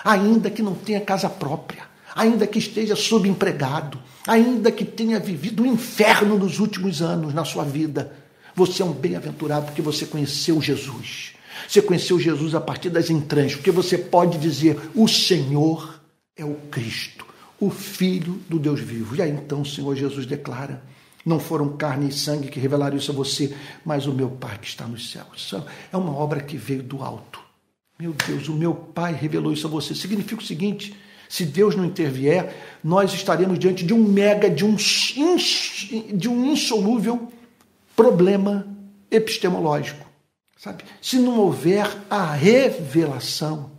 ainda 0.02 0.48
que 0.48 0.62
não 0.62 0.74
tenha 0.74 0.98
casa 0.98 1.28
própria, 1.28 1.82
ainda 2.16 2.46
que 2.46 2.58
esteja 2.58 2.96
subempregado, 2.96 4.00
ainda 4.26 4.72
que 4.72 4.82
tenha 4.82 5.20
vivido 5.20 5.62
o 5.62 5.66
um 5.66 5.74
inferno 5.74 6.38
nos 6.38 6.58
últimos 6.58 7.02
anos 7.02 7.34
na 7.34 7.44
sua 7.44 7.64
vida. 7.64 8.10
Você 8.54 8.80
é 8.80 8.84
um 8.86 8.94
bem-aventurado 8.94 9.66
porque 9.66 9.82
você 9.82 10.06
conheceu 10.06 10.62
Jesus. 10.62 11.34
Você 11.68 11.82
conheceu 11.82 12.18
Jesus 12.18 12.54
a 12.54 12.62
partir 12.62 12.88
das 12.88 13.10
entranhas, 13.10 13.54
porque 13.54 13.70
você 13.70 13.98
pode 13.98 14.38
dizer: 14.38 14.80
O 14.94 15.06
Senhor 15.06 16.00
é 16.34 16.46
o 16.46 16.54
Cristo, 16.70 17.26
o 17.60 17.68
Filho 17.68 18.40
do 18.48 18.58
Deus 18.58 18.80
vivo. 18.80 19.16
E 19.16 19.20
aí 19.20 19.30
então 19.30 19.60
o 19.60 19.66
Senhor 19.66 19.94
Jesus 19.94 20.24
declara: 20.24 20.82
não 21.28 21.38
foram 21.38 21.76
carne 21.76 22.08
e 22.08 22.12
sangue 22.12 22.48
que 22.48 22.58
revelaram 22.58 22.96
isso 22.96 23.12
a 23.12 23.14
você, 23.14 23.54
mas 23.84 24.06
o 24.06 24.12
meu 24.12 24.30
Pai 24.30 24.58
que 24.58 24.66
está 24.66 24.86
nos 24.86 25.10
céus. 25.10 25.54
É 25.92 25.96
uma 25.96 26.16
obra 26.16 26.40
que 26.40 26.56
veio 26.56 26.82
do 26.82 27.02
alto. 27.02 27.38
Meu 27.98 28.14
Deus, 28.26 28.48
o 28.48 28.54
meu 28.54 28.74
Pai 28.74 29.12
revelou 29.12 29.52
isso 29.52 29.66
a 29.66 29.70
você. 29.70 29.94
Significa 29.94 30.40
o 30.40 30.44
seguinte: 30.44 30.96
se 31.28 31.44
Deus 31.44 31.76
não 31.76 31.84
intervier, 31.84 32.78
nós 32.82 33.12
estaremos 33.12 33.58
diante 33.58 33.84
de 33.84 33.92
um 33.92 34.02
mega, 34.02 34.48
de 34.48 34.64
um, 34.64 34.74
de 34.74 36.28
um 36.28 36.46
insolúvel 36.46 37.30
problema 37.94 38.66
epistemológico. 39.10 40.06
Sabe? 40.56 40.84
Se 41.02 41.18
não 41.18 41.38
houver 41.38 41.86
a 42.08 42.32
revelação, 42.32 43.70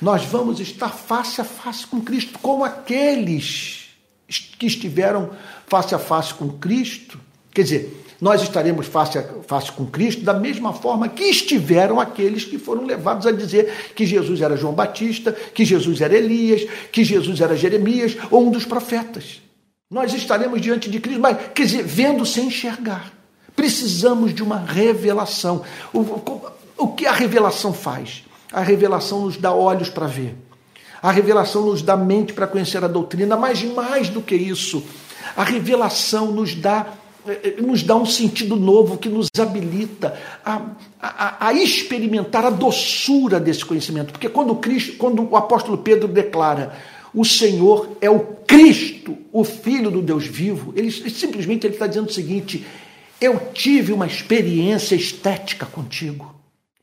nós 0.00 0.24
vamos 0.24 0.58
estar 0.58 0.88
face 0.88 1.40
a 1.40 1.44
face 1.44 1.86
com 1.86 2.00
Cristo, 2.00 2.38
como 2.40 2.64
aqueles 2.64 3.90
que 4.58 4.66
estiveram 4.66 5.30
face 5.70 5.94
a 5.94 5.98
face 5.98 6.34
com 6.34 6.48
Cristo, 6.48 7.18
quer 7.54 7.62
dizer, 7.62 8.04
nós 8.20 8.42
estaremos 8.42 8.86
face 8.86 9.18
a 9.18 9.22
face 9.46 9.72
com 9.72 9.86
Cristo 9.86 10.22
da 10.22 10.34
mesma 10.34 10.72
forma 10.74 11.08
que 11.08 11.24
estiveram 11.24 11.98
aqueles 11.98 12.44
que 12.44 12.58
foram 12.58 12.84
levados 12.84 13.26
a 13.26 13.32
dizer 13.32 13.92
que 13.94 14.04
Jesus 14.04 14.42
era 14.42 14.56
João 14.56 14.74
Batista, 14.74 15.32
que 15.32 15.64
Jesus 15.64 16.00
era 16.00 16.14
Elias, 16.14 16.68
que 16.92 17.04
Jesus 17.04 17.40
era 17.40 17.56
Jeremias 17.56 18.16
ou 18.30 18.46
um 18.46 18.50
dos 18.50 18.66
profetas. 18.66 19.40
Nós 19.88 20.12
estaremos 20.12 20.60
diante 20.60 20.90
de 20.90 21.00
Cristo, 21.00 21.20
mas 21.20 21.38
quer 21.54 21.64
dizer, 21.64 21.84
vendo 21.84 22.26
sem 22.26 22.48
enxergar. 22.48 23.12
Precisamos 23.56 24.34
de 24.34 24.42
uma 24.42 24.58
revelação. 24.58 25.62
O, 25.92 26.00
o, 26.00 26.42
o 26.76 26.88
que 26.88 27.06
a 27.06 27.12
revelação 27.12 27.72
faz? 27.72 28.24
A 28.52 28.60
revelação 28.60 29.22
nos 29.22 29.36
dá 29.36 29.52
olhos 29.52 29.88
para 29.88 30.06
ver. 30.06 30.36
A 31.02 31.10
revelação 31.10 31.66
nos 31.66 31.82
dá 31.82 31.96
mente 31.96 32.32
para 32.32 32.46
conhecer 32.46 32.84
a 32.84 32.88
doutrina, 32.88 33.36
mas 33.36 33.62
mais 33.62 34.08
do 34.08 34.20
que 34.20 34.34
isso, 34.34 34.82
a 35.36 35.42
revelação 35.42 36.30
nos 36.32 36.54
dá 36.54 36.86
eh, 37.26 37.54
eh, 37.58 37.62
nos 37.62 37.82
dá 37.82 37.94
um 37.96 38.06
sentido 38.06 38.56
novo 38.56 38.96
que 38.96 39.08
nos 39.08 39.28
habilita 39.38 40.18
a, 40.44 40.62
a, 41.00 41.48
a, 41.48 41.52
experimentar 41.52 42.46
a 42.46 42.50
doçura 42.50 43.38
desse 43.38 43.64
conhecimento. 43.64 44.12
Porque 44.12 44.28
quando, 44.28 44.54
Cristo, 44.56 44.96
quando 44.96 45.28
o 45.28 45.36
apóstolo 45.36 45.78
Pedro 45.78 46.08
declara 46.08 46.72
o 47.14 47.24
Senhor 47.24 47.96
é 48.00 48.08
o 48.08 48.20
Cristo, 48.46 49.18
o 49.32 49.44
Filho 49.44 49.90
do 49.90 50.00
Deus 50.00 50.26
vivo, 50.26 50.72
ele 50.76 50.90
simplesmente 50.90 51.66
ele 51.66 51.74
está 51.74 51.86
dizendo 51.86 52.08
o 52.08 52.12
seguinte: 52.12 52.64
eu 53.20 53.38
tive 53.52 53.92
uma 53.92 54.06
experiência 54.06 54.94
estética 54.94 55.66
contigo. 55.66 56.39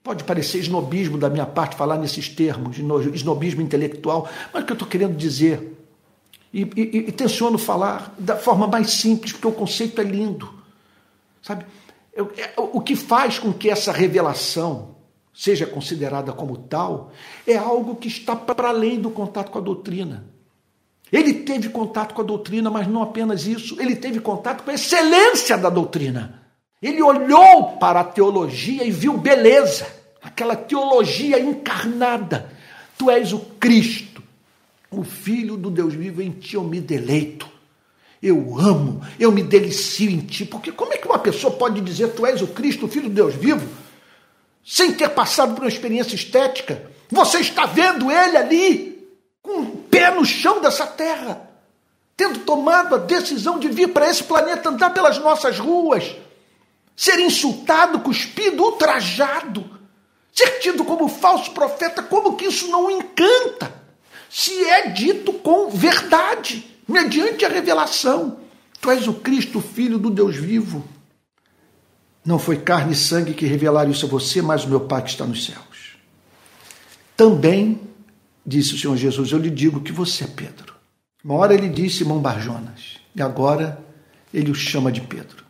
Pode 0.07 0.23
parecer 0.23 0.59
snobismo 0.59 1.17
da 1.17 1.29
minha 1.29 1.45
parte 1.45 1.75
falar 1.75 1.97
nesses 1.97 2.29
termos, 2.29 2.77
snobismo 3.13 3.61
intelectual, 3.61 4.25
mas 4.53 4.63
o 4.63 4.65
que 4.65 4.71
eu 4.71 4.75
estou 4.75 4.87
querendo 4.87 5.17
dizer, 5.17 5.77
e, 6.53 6.61
e, 6.61 6.97
e 7.09 7.11
tenciono 7.11 7.57
falar 7.57 8.15
da 8.17 8.37
forma 8.37 8.67
mais 8.67 8.91
simples, 8.91 9.33
porque 9.33 9.47
o 9.47 9.51
conceito 9.51 9.99
é 9.99 10.05
lindo. 10.05 10.49
Sabe? 11.41 11.65
Eu, 12.13 12.31
é, 12.37 12.53
o 12.55 12.79
que 12.79 12.95
faz 12.95 13.37
com 13.37 13.51
que 13.51 13.69
essa 13.69 13.91
revelação 13.91 14.95
seja 15.33 15.65
considerada 15.65 16.31
como 16.31 16.55
tal 16.55 17.11
é 17.45 17.57
algo 17.57 17.97
que 17.97 18.07
está 18.07 18.33
para 18.33 18.69
além 18.69 19.01
do 19.01 19.11
contato 19.11 19.51
com 19.51 19.59
a 19.59 19.61
doutrina. 19.61 20.25
Ele 21.11 21.33
teve 21.33 21.67
contato 21.67 22.13
com 22.13 22.21
a 22.21 22.25
doutrina, 22.25 22.69
mas 22.69 22.87
não 22.87 23.03
apenas 23.03 23.45
isso, 23.45 23.75
ele 23.77 23.97
teve 23.97 24.21
contato 24.21 24.63
com 24.63 24.71
a 24.71 24.73
excelência 24.73 25.57
da 25.57 25.69
doutrina. 25.69 26.43
Ele 26.81 27.01
olhou 27.01 27.73
para 27.73 27.99
a 27.99 28.05
teologia 28.05 28.85
e 28.85 28.91
viu 28.91 29.17
beleza 29.17 29.96
aquela 30.27 30.55
teologia 30.55 31.39
encarnada. 31.39 32.51
Tu 32.97 33.09
és 33.09 33.33
o 33.33 33.39
Cristo, 33.59 34.21
o 34.91 35.03
Filho 35.03 35.57
do 35.57 35.69
Deus 35.69 35.93
vivo, 35.93 36.21
em 36.21 36.31
ti 36.31 36.55
eu 36.55 36.63
me 36.63 36.79
deleito. 36.79 37.47
Eu 38.21 38.57
amo, 38.59 39.01
eu 39.19 39.31
me 39.31 39.43
delicio 39.43 40.09
em 40.09 40.19
ti. 40.19 40.43
Porque 40.43 40.71
como 40.71 40.93
é 40.93 40.97
que 40.97 41.07
uma 41.07 41.19
pessoa 41.19 41.53
pode 41.53 41.81
dizer 41.81 42.09
tu 42.09 42.25
és 42.25 42.41
o 42.41 42.47
Cristo, 42.47 42.85
o 42.85 42.89
Filho 42.89 43.09
do 43.09 43.15
Deus 43.15 43.35
vivo, 43.35 43.67
sem 44.65 44.91
ter 44.93 45.09
passado 45.09 45.53
por 45.53 45.63
uma 45.63 45.69
experiência 45.69 46.15
estética? 46.15 46.91
Você 47.09 47.39
está 47.39 47.65
vendo 47.65 48.11
ele 48.11 48.37
ali, 48.37 49.07
com 49.41 49.61
o 49.61 49.77
pé 49.83 50.11
no 50.11 50.25
chão 50.25 50.59
dessa 50.59 50.85
terra, 50.85 51.47
tendo 52.17 52.39
tomado 52.39 52.95
a 52.95 52.97
decisão 52.97 53.59
de 53.59 53.67
vir 53.69 53.89
para 53.89 54.09
esse 54.09 54.23
planeta, 54.23 54.69
andar 54.69 54.89
pelas 54.89 55.19
nossas 55.19 55.59
ruas, 55.59 56.15
ser 56.95 57.19
insultado, 57.19 57.99
cuspido, 57.99 58.63
ultrajado 58.63 59.76
ser 60.37 60.59
tido 60.59 60.85
como 60.85 61.07
falso 61.07 61.51
profeta, 61.51 62.03
como 62.03 62.35
que 62.35 62.45
isso 62.45 62.67
não 62.67 62.91
encanta? 62.91 63.73
Se 64.29 64.51
é 64.65 64.89
dito 64.89 65.33
com 65.33 65.71
verdade, 65.71 66.63
mediante 66.87 67.43
a 67.43 67.49
revelação. 67.49 68.37
Tu 68.79 68.91
és 68.91 69.07
o 69.07 69.13
Cristo, 69.13 69.59
filho 69.59 69.97
do 69.97 70.11
Deus 70.11 70.35
vivo. 70.35 70.87
Não 72.23 72.37
foi 72.37 72.57
carne 72.57 72.93
e 72.93 72.95
sangue 72.95 73.33
que 73.33 73.47
revelaram 73.47 73.89
isso 73.89 74.05
a 74.05 74.09
você, 74.09 74.39
mas 74.39 74.63
o 74.63 74.69
meu 74.69 74.81
Pai 74.81 75.01
que 75.01 75.09
está 75.09 75.25
nos 75.25 75.43
céus. 75.43 75.97
Também, 77.15 77.81
disse 78.45 78.75
o 78.75 78.77
Senhor 78.77 78.95
Jesus, 78.95 79.31
eu 79.31 79.39
lhe 79.39 79.49
digo 79.49 79.81
que 79.81 79.91
você 79.91 80.25
é 80.25 80.27
Pedro. 80.27 80.75
Uma 81.23 81.35
hora 81.35 81.55
ele 81.55 81.69
disse 81.69 81.99
Simão 81.99 82.19
Barjonas, 82.19 82.99
e 83.15 83.21
agora 83.23 83.83
ele 84.31 84.51
o 84.51 84.55
chama 84.55 84.91
de 84.91 85.01
Pedro. 85.01 85.43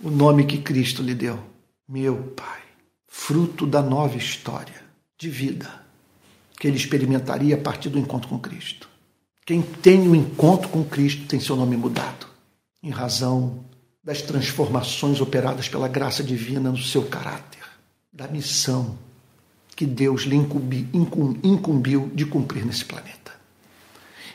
O 0.00 0.10
nome 0.10 0.46
que 0.46 0.58
Cristo 0.58 1.02
lhe 1.02 1.14
deu, 1.14 1.40
meu 1.88 2.16
Pai 2.36 2.67
fruto 3.18 3.66
da 3.66 3.82
nova 3.82 4.16
história 4.16 4.80
de 5.18 5.28
vida 5.28 5.68
que 6.58 6.66
ele 6.66 6.76
experimentaria 6.76 7.56
a 7.56 7.60
partir 7.60 7.90
do 7.90 7.98
encontro 7.98 8.28
com 8.28 8.38
Cristo. 8.38 8.88
Quem 9.44 9.60
tem 9.60 10.08
o 10.08 10.12
um 10.12 10.14
encontro 10.14 10.68
com 10.68 10.84
Cristo 10.84 11.26
tem 11.26 11.38
seu 11.38 11.56
nome 11.56 11.76
mudado, 11.76 12.26
em 12.82 12.90
razão 12.90 13.64
das 14.02 14.22
transformações 14.22 15.20
operadas 15.20 15.68
pela 15.68 15.88
graça 15.88 16.22
divina 16.22 16.70
no 16.70 16.78
seu 16.78 17.02
caráter, 17.04 17.62
da 18.10 18.28
missão 18.28 18.96
que 19.76 19.84
Deus 19.84 20.22
lhe 20.22 20.36
incumbi, 20.36 20.88
incumbiu 21.42 22.10
de 22.14 22.24
cumprir 22.24 22.64
nesse 22.64 22.84
planeta. 22.84 23.32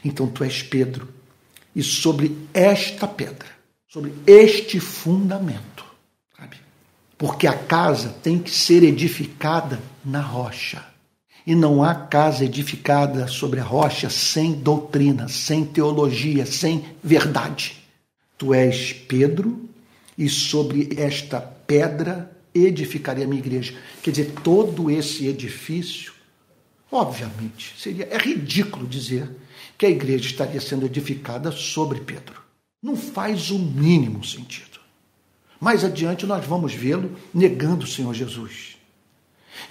Então 0.03 0.27
tu 0.27 0.43
és 0.43 0.61
Pedro, 0.61 1.07
e 1.73 1.81
sobre 1.81 2.37
esta 2.53 3.07
pedra, 3.07 3.49
sobre 3.87 4.13
este 4.27 4.79
fundamento, 4.79 5.92
porque 7.17 7.47
a 7.47 7.57
casa 7.57 8.09
tem 8.21 8.39
que 8.39 8.51
ser 8.51 8.83
edificada 8.83 9.79
na 10.03 10.21
rocha. 10.21 10.83
E 11.45 11.55
não 11.55 11.83
há 11.83 11.93
casa 11.93 12.45
edificada 12.45 13.27
sobre 13.27 13.59
a 13.59 13.63
rocha 13.63 14.09
sem 14.09 14.53
doutrina, 14.53 15.27
sem 15.27 15.65
teologia, 15.65 16.45
sem 16.45 16.85
verdade. 17.03 17.83
Tu 18.37 18.53
és 18.53 18.93
Pedro, 18.93 19.69
e 20.17 20.29
sobre 20.29 20.89
esta 20.97 21.41
pedra 21.41 22.31
edificarei 22.53 23.23
a 23.23 23.27
minha 23.27 23.41
igreja. 23.41 23.75
Quer 24.01 24.11
dizer, 24.11 24.33
todo 24.43 24.89
esse 24.89 25.27
edifício, 25.27 26.13
obviamente, 26.91 27.73
seria 27.77 28.07
é 28.09 28.17
ridículo 28.17 28.87
dizer 28.87 29.29
que 29.77 29.85
a 29.85 29.89
igreja 29.89 30.25
estaria 30.25 30.61
sendo 30.61 30.85
edificada 30.85 31.51
sobre 31.51 31.99
Pedro. 32.01 32.41
Não 32.81 32.95
faz 32.95 33.49
o 33.49 33.57
mínimo 33.57 34.23
sentido. 34.23 34.72
Mais 35.63 35.81
adiante 35.85 36.25
nós 36.25 36.45
vamos 36.45 36.73
vê-lo 36.73 37.15
negando 37.33 37.85
o 37.85 37.87
Senhor 37.87 38.13
Jesus. 38.13 38.75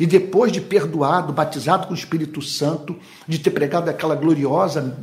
E 0.01 0.07
depois 0.07 0.51
de 0.51 0.59
perdoado, 0.59 1.35
batizado 1.35 1.87
com 1.87 1.93
o 1.93 1.97
Espírito 1.97 2.41
Santo, 2.41 2.99
de 3.29 3.39
ter 3.39 3.51
pregado 3.51 3.91
aquela 3.91 4.15
gloriosa 4.15 4.97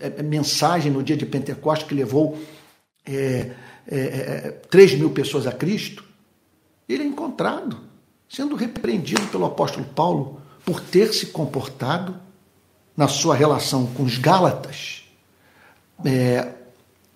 é, 0.00 0.14
é, 0.16 0.22
mensagem 0.22 0.90
no 0.90 1.02
dia 1.02 1.14
de 1.14 1.26
Pentecostes 1.26 1.86
que 1.86 1.94
levou 1.94 2.38
é, 3.04 3.50
é, 3.86 4.50
3 4.70 4.92
é, 4.92 4.96
mil 4.96 5.10
pessoas 5.10 5.46
a 5.46 5.52
Cristo, 5.52 6.02
ele 6.88 7.02
é 7.02 7.06
encontrado, 7.06 7.78
sendo 8.26 8.56
repreendido 8.56 9.26
pelo 9.26 9.44
apóstolo 9.44 9.84
Paulo 9.94 10.40
por 10.64 10.80
ter 10.80 11.12
se 11.12 11.26
comportado 11.26 12.18
na 12.96 13.08
sua 13.08 13.34
relação 13.36 13.88
com 13.88 14.04
os 14.04 14.16
Gálatas 14.16 15.04
é, 16.02 16.48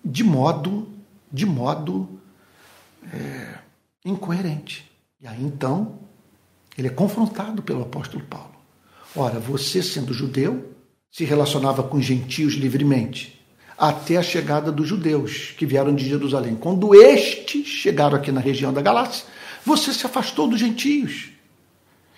de 0.03 0.23
modo, 0.23 0.87
de 1.31 1.47
modo 1.47 2.15
é, 3.13 3.59
incoerente. 4.05 4.89
E 5.21 5.27
aí 5.27 5.43
então 5.43 5.99
ele 6.77 6.87
é 6.87 6.91
confrontado 6.91 7.61
pelo 7.61 7.81
apóstolo 7.81 8.23
Paulo. 8.25 8.55
Ora, 9.15 9.39
você 9.39 9.81
sendo 9.81 10.13
judeu, 10.13 10.73
se 11.09 11.23
relacionava 11.23 11.81
com 11.81 12.01
gentios 12.01 12.55
livremente, 12.55 13.41
até 13.77 14.17
a 14.17 14.23
chegada 14.23 14.71
dos 14.71 14.87
judeus 14.87 15.53
que 15.57 15.65
vieram 15.65 15.95
de 15.95 16.07
Jerusalém. 16.07 16.55
Quando 16.55 16.93
estes 16.93 17.65
chegaram 17.67 18.17
aqui 18.17 18.31
na 18.31 18.41
região 18.41 18.73
da 18.73 18.81
Galácia, 18.81 19.25
você 19.65 19.93
se 19.93 20.05
afastou 20.05 20.47
dos 20.47 20.59
gentios. 20.59 21.29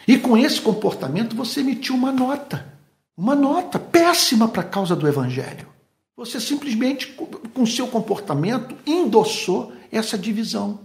E 0.07 0.17
com 0.17 0.37
esse 0.37 0.59
comportamento 0.59 1.35
você 1.35 1.59
emitiu 1.59 1.93
uma 1.93 2.11
nota, 2.11 2.73
uma 3.15 3.35
nota 3.35 3.77
péssima 3.77 4.47
para 4.47 4.61
a 4.61 4.65
causa 4.65 4.95
do 4.95 5.07
evangelho. 5.07 5.67
Você 6.15 6.39
simplesmente, 6.39 7.15
com 7.53 7.65
seu 7.65 7.87
comportamento, 7.87 8.75
endossou 8.85 9.71
essa 9.91 10.17
divisão 10.17 10.79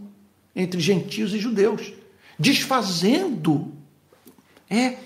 entre 0.54 0.80
gentios 0.80 1.32
e 1.32 1.38
judeus, 1.38 1.92
desfazendo 2.38 3.72
é 4.68 4.96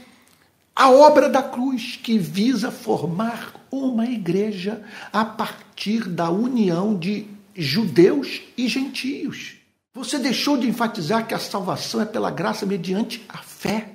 a 0.74 0.90
obra 0.90 1.28
da 1.28 1.42
cruz 1.42 1.98
que 2.02 2.18
visa 2.18 2.70
formar 2.70 3.66
uma 3.70 4.06
igreja 4.06 4.84
a 5.12 5.24
partir 5.24 6.08
da 6.08 6.30
união 6.30 6.96
de 6.96 7.26
judeus 7.54 8.42
e 8.56 8.68
gentios. 8.68 9.56
Você 9.94 10.18
deixou 10.18 10.58
de 10.58 10.68
enfatizar 10.68 11.26
que 11.26 11.34
a 11.34 11.38
salvação 11.38 12.02
é 12.02 12.04
pela 12.04 12.30
graça 12.30 12.66
mediante 12.66 13.24
a 13.28 13.38
fé 13.38 13.92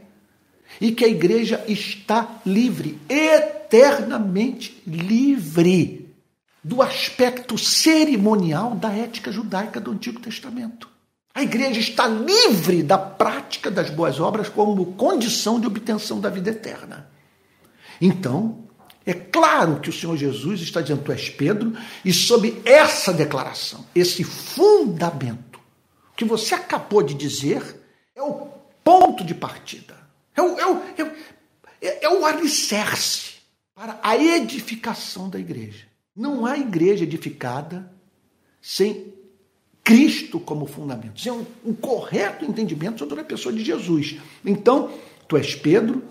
e 0.80 0.92
que 0.92 1.06
a 1.06 1.08
igreja 1.08 1.64
está 1.68 2.42
livre, 2.44 2.98
eternamente 3.08 4.82
livre 4.88 6.01
do 6.64 6.82
aspecto 6.82 7.58
cerimonial 7.58 8.76
da 8.76 8.92
ética 8.94 9.32
judaica 9.32 9.80
do 9.80 9.92
Antigo 9.92 10.20
Testamento. 10.20 10.90
A 11.34 11.42
igreja 11.42 11.80
está 11.80 12.08
livre 12.08 12.84
da 12.84 12.98
prática 12.98 13.72
das 13.72 13.90
boas 13.90 14.20
obras 14.20 14.50
como 14.50 14.94
condição 14.94 15.60
de 15.60 15.66
obtenção 15.66 16.20
da 16.20 16.30
vida 16.30 16.50
eterna. 16.50 17.10
Então, 18.00 18.68
é 19.06 19.14
claro 19.14 19.80
que 19.80 19.90
o 19.90 19.94
Senhor 19.94 20.16
Jesus 20.18 20.62
está 20.62 20.82
dizendo: 20.82 21.04
Tu 21.04 21.12
és 21.12 21.30
Pedro, 21.30 21.74
e 22.04 22.14
sob 22.14 22.62
essa 22.66 23.14
declaração, 23.14 23.86
esse 23.96 24.24
fundamento 24.24 25.60
que 26.16 26.26
você 26.26 26.54
acabou 26.54 27.02
de 27.02 27.14
dizer, 27.14 27.82
é 28.16 28.22
o 28.22 28.48
ponto 28.84 29.24
de 29.24 29.34
partida, 29.34 29.96
é 30.36 30.42
o, 30.42 30.60
é 30.60 30.66
o, 30.68 30.84
é 30.98 31.04
o, 31.04 31.12
é, 31.82 32.06
é 32.06 32.10
o 32.10 32.26
alicerce 32.26 33.36
para 33.74 34.00
a 34.04 34.16
edificação 34.16 35.30
da 35.30 35.40
igreja. 35.40 35.91
Não 36.16 36.46
há 36.46 36.58
igreja 36.58 37.04
edificada 37.04 37.92
sem 38.62 39.14
Cristo 39.84 40.40
como 40.40 40.66
fundamento. 40.66 41.28
É 41.28 41.32
um, 41.32 41.46
um 41.66 41.74
correto 41.74 42.46
entendimento 42.46 43.00
sobre 43.00 43.20
a 43.20 43.24
pessoa 43.24 43.54
de 43.54 43.64
Jesus. 43.64 44.18
Então, 44.46 44.92
tu 45.28 45.38
és 45.38 45.56
Pedro, 45.56 46.04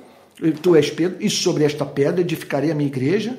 tu 0.63 0.75
és 0.75 0.91
Pedro, 0.91 1.19
e 1.21 1.31
sobre 1.31 1.65
esta 1.65 1.85
pedra 1.87 2.21
edificarei 2.21 2.71
a 2.71 2.75
minha 2.75 2.89
igreja. 2.89 3.39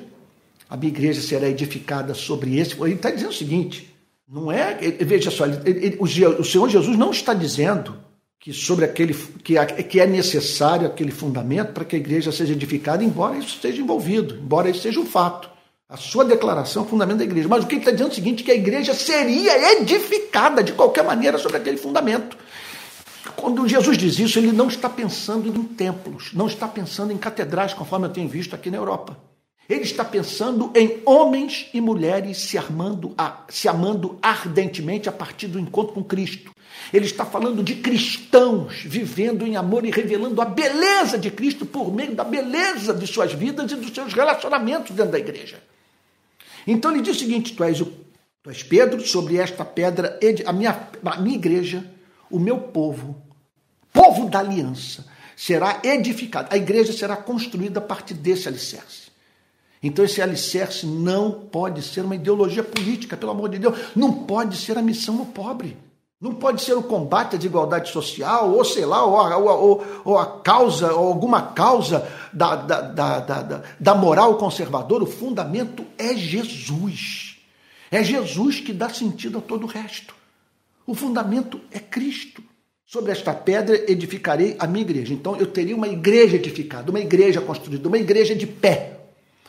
A 0.70 0.76
minha 0.76 0.88
igreja 0.88 1.20
será 1.20 1.48
edificada 1.48 2.14
sobre 2.14 2.58
esse. 2.58 2.80
Ele 2.80 2.94
está 2.94 3.10
dizendo 3.10 3.30
o 3.30 3.34
seguinte: 3.34 3.94
não 4.26 4.50
é. 4.50 4.74
Veja 5.00 5.30
só, 5.30 5.44
ele, 5.44 5.60
ele, 5.66 5.96
o, 5.98 6.04
o 6.04 6.44
Senhor 6.44 6.68
Jesus 6.68 6.96
não 6.96 7.10
está 7.10 7.34
dizendo 7.34 7.96
que 8.40 8.52
sobre 8.52 8.84
aquele 8.84 9.14
que, 9.14 9.54
que 9.84 10.00
é 10.00 10.06
necessário 10.06 10.86
aquele 10.86 11.12
fundamento 11.12 11.72
para 11.72 11.84
que 11.84 11.94
a 11.94 11.98
igreja 11.98 12.32
seja 12.32 12.52
edificada, 12.52 13.04
embora 13.04 13.36
isso 13.36 13.54
esteja 13.54 13.80
envolvido, 13.80 14.34
embora 14.34 14.70
isso 14.70 14.80
seja 14.80 14.98
um 14.98 15.06
fato. 15.06 15.51
A 15.92 15.98
sua 15.98 16.24
declaração 16.24 16.84
é 16.84 16.86
o 16.86 16.88
fundamento 16.88 17.18
da 17.18 17.24
igreja. 17.24 17.46
Mas 17.46 17.62
o 17.62 17.66
que 17.66 17.74
ele 17.74 17.82
está 17.82 17.90
dizendo 17.90 18.08
é 18.08 18.12
o 18.12 18.14
seguinte: 18.14 18.42
que 18.42 18.50
a 18.50 18.54
igreja 18.54 18.94
seria 18.94 19.74
edificada 19.74 20.62
de 20.62 20.72
qualquer 20.72 21.04
maneira 21.04 21.36
sobre 21.36 21.58
aquele 21.58 21.76
fundamento. 21.76 22.34
Quando 23.36 23.68
Jesus 23.68 23.98
diz 23.98 24.18
isso, 24.18 24.38
ele 24.38 24.52
não 24.52 24.68
está 24.68 24.88
pensando 24.88 25.46
em 25.46 25.62
templos, 25.62 26.30
não 26.32 26.46
está 26.46 26.66
pensando 26.66 27.12
em 27.12 27.18
catedrais, 27.18 27.74
conforme 27.74 28.06
eu 28.06 28.10
tenho 28.10 28.26
visto 28.26 28.54
aqui 28.54 28.70
na 28.70 28.78
Europa. 28.78 29.18
Ele 29.68 29.82
está 29.82 30.02
pensando 30.02 30.72
em 30.74 31.02
homens 31.04 31.68
e 31.74 31.80
mulheres 31.80 32.38
se, 32.38 32.56
armando, 32.56 33.14
se 33.50 33.68
amando 33.68 34.18
ardentemente 34.22 35.10
a 35.10 35.12
partir 35.12 35.46
do 35.46 35.60
encontro 35.60 35.92
com 35.92 36.02
Cristo. 36.02 36.52
Ele 36.90 37.04
está 37.04 37.26
falando 37.26 37.62
de 37.62 37.74
cristãos 37.74 38.82
vivendo 38.82 39.46
em 39.46 39.56
amor 39.56 39.84
e 39.84 39.90
revelando 39.90 40.40
a 40.40 40.46
beleza 40.46 41.18
de 41.18 41.30
Cristo 41.30 41.66
por 41.66 41.92
meio 41.92 42.14
da 42.14 42.24
beleza 42.24 42.94
de 42.94 43.06
suas 43.06 43.34
vidas 43.34 43.70
e 43.70 43.76
dos 43.76 43.92
seus 43.92 44.14
relacionamentos 44.14 44.96
dentro 44.96 45.12
da 45.12 45.18
igreja. 45.18 45.60
Então 46.66 46.90
ele 46.90 47.02
diz 47.02 47.16
o 47.16 47.18
seguinte: 47.18 47.54
Tu 47.54 47.64
és, 47.64 47.80
o, 47.80 47.86
tu 48.42 48.50
és 48.50 48.62
Pedro, 48.62 49.00
sobre 49.06 49.36
esta 49.36 49.64
pedra, 49.64 50.18
a 50.46 50.52
minha, 50.52 50.88
a 51.04 51.20
minha 51.20 51.36
igreja 51.36 51.84
o 52.32 52.38
meu 52.38 52.58
povo, 52.58 53.22
povo 53.92 54.28
da 54.28 54.38
aliança, 54.38 55.04
será 55.36 55.80
edificado. 55.84 56.48
A 56.50 56.56
igreja 56.56 56.92
será 56.92 57.14
construída 57.14 57.78
a 57.78 57.82
partir 57.82 58.14
desse 58.14 58.48
alicerce. 58.48 59.12
Então, 59.82 60.04
esse 60.04 60.22
alicerce 60.22 60.86
não 60.86 61.32
pode 61.32 61.82
ser 61.82 62.04
uma 62.04 62.14
ideologia 62.14 62.64
política, 62.64 63.16
pelo 63.16 63.32
amor 63.32 63.50
de 63.50 63.58
Deus. 63.58 63.78
Não 63.94 64.24
pode 64.24 64.56
ser 64.56 64.78
a 64.78 64.82
missão 64.82 65.16
do 65.16 65.26
pobre. 65.26 65.76
Não 66.22 66.32
pode 66.32 66.62
ser 66.62 66.74
o 66.74 66.84
combate 66.84 67.34
à 67.34 67.36
desigualdade 67.36 67.90
social, 67.90 68.52
ou 68.52 68.64
sei 68.64 68.86
lá, 68.86 69.04
ou 69.04 69.18
a, 69.18 69.36
ou, 69.36 69.84
ou 70.04 70.16
a 70.16 70.40
causa, 70.40 70.94
ou 70.94 71.08
alguma 71.08 71.42
causa 71.42 72.08
da, 72.32 72.54
da, 72.54 72.80
da, 72.80 73.18
da, 73.18 73.62
da 73.80 73.94
moral 73.96 74.36
conservadora. 74.36 75.02
O 75.02 75.06
fundamento 75.08 75.84
é 75.98 76.14
Jesus. 76.14 77.38
É 77.90 78.04
Jesus 78.04 78.60
que 78.60 78.72
dá 78.72 78.88
sentido 78.88 79.38
a 79.38 79.40
todo 79.40 79.64
o 79.64 79.66
resto. 79.66 80.14
O 80.86 80.94
fundamento 80.94 81.60
é 81.72 81.80
Cristo. 81.80 82.40
Sobre 82.86 83.10
esta 83.10 83.34
pedra 83.34 83.90
edificarei 83.90 84.54
a 84.60 84.66
minha 84.68 84.82
igreja. 84.82 85.12
Então 85.12 85.36
eu 85.36 85.46
teria 85.46 85.74
uma 85.74 85.88
igreja 85.88 86.36
edificada, 86.36 86.88
uma 86.90 87.00
igreja 87.00 87.40
construída, 87.40 87.88
uma 87.88 87.98
igreja 87.98 88.32
de 88.32 88.46
pé, 88.46 88.91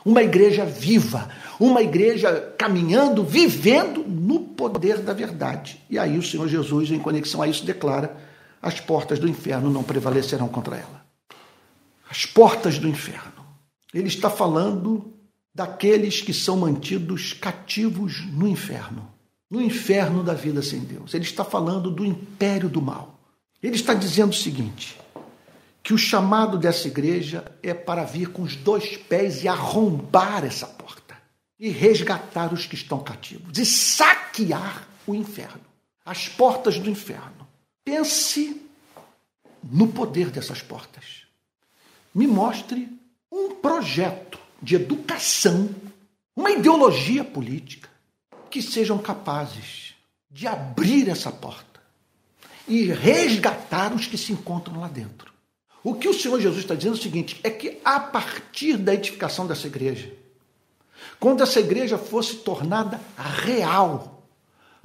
uma 0.05 0.21
igreja 0.21 0.65
viva, 0.65 1.29
uma 1.59 1.81
igreja 1.81 2.53
caminhando, 2.57 3.23
vivendo 3.23 4.03
no 4.03 4.39
poder 4.39 4.99
da 4.99 5.13
verdade. 5.13 5.79
E 5.89 5.97
aí 5.97 6.17
o 6.17 6.23
Senhor 6.23 6.47
Jesus, 6.47 6.91
em 6.91 6.99
conexão 6.99 7.41
a 7.41 7.47
isso, 7.47 7.65
declara: 7.65 8.15
as 8.61 8.79
portas 8.79 9.19
do 9.19 9.27
inferno 9.27 9.69
não 9.69 9.83
prevalecerão 9.83 10.47
contra 10.47 10.77
ela. 10.77 11.05
As 12.09 12.25
portas 12.25 12.77
do 12.77 12.87
inferno. 12.87 13.43
Ele 13.93 14.07
está 14.07 14.29
falando 14.29 15.13
daqueles 15.53 16.21
que 16.21 16.33
são 16.33 16.57
mantidos 16.57 17.33
cativos 17.33 18.23
no 18.31 18.47
inferno 18.47 19.13
no 19.53 19.61
inferno 19.61 20.23
da 20.23 20.33
vida 20.33 20.63
sem 20.63 20.79
Deus. 20.79 21.13
Ele 21.13 21.25
está 21.25 21.45
falando 21.45 21.91
do 21.91 22.03
império 22.03 22.67
do 22.67 22.81
mal. 22.81 23.19
Ele 23.61 23.75
está 23.75 23.93
dizendo 23.93 24.31
o 24.31 24.35
seguinte: 24.35 24.97
que 25.83 25.93
o 25.93 25.97
chamado 25.97 26.57
dessa 26.57 26.87
igreja 26.87 27.51
é 27.61 27.73
para 27.73 28.05
vir 28.05 28.29
com 28.29 28.41
os 28.41 28.55
dois 28.55 28.95
pés 28.95 29.43
e 29.43 29.49
arrombar 29.49 30.45
essa 30.45 30.65
porta, 30.65 31.17
e 31.59 31.69
resgatar 31.69 32.53
os 32.53 32.65
que 32.65 32.75
estão 32.75 33.03
cativos, 33.03 33.57
e 33.57 33.65
saquear 33.65 34.87
o 35.05 35.13
inferno, 35.13 35.61
as 36.05 36.29
portas 36.29 36.79
do 36.79 36.89
inferno. 36.89 37.45
Pense 37.83 38.61
no 39.61 39.89
poder 39.89 40.29
dessas 40.29 40.61
portas. 40.61 41.23
Me 42.15 42.27
mostre 42.27 42.87
um 43.29 43.55
projeto 43.55 44.39
de 44.61 44.75
educação, 44.75 45.69
uma 46.33 46.51
ideologia 46.51 47.25
política 47.25 47.89
que 48.49 48.61
sejam 48.61 48.97
capazes 48.97 49.95
de 50.31 50.47
abrir 50.47 51.09
essa 51.09 51.31
porta 51.31 51.81
e 52.67 52.85
resgatar 52.85 53.93
os 53.93 54.07
que 54.07 54.17
se 54.17 54.31
encontram 54.31 54.79
lá 54.79 54.87
dentro. 54.87 55.32
O 55.83 55.93
que 55.93 56.07
o 56.07 56.13
Senhor 56.13 56.39
Jesus 56.39 56.61
está 56.61 56.75
dizendo 56.75 56.95
é 56.95 56.99
o 56.99 57.01
seguinte: 57.01 57.39
é 57.43 57.49
que 57.49 57.79
a 57.83 57.99
partir 57.99 58.77
da 58.77 58.93
edificação 58.93 59.45
dessa 59.45 59.67
igreja, 59.67 60.13
quando 61.19 61.43
essa 61.43 61.59
igreja 61.59 61.97
fosse 61.97 62.37
tornada 62.37 63.01
real, 63.17 64.23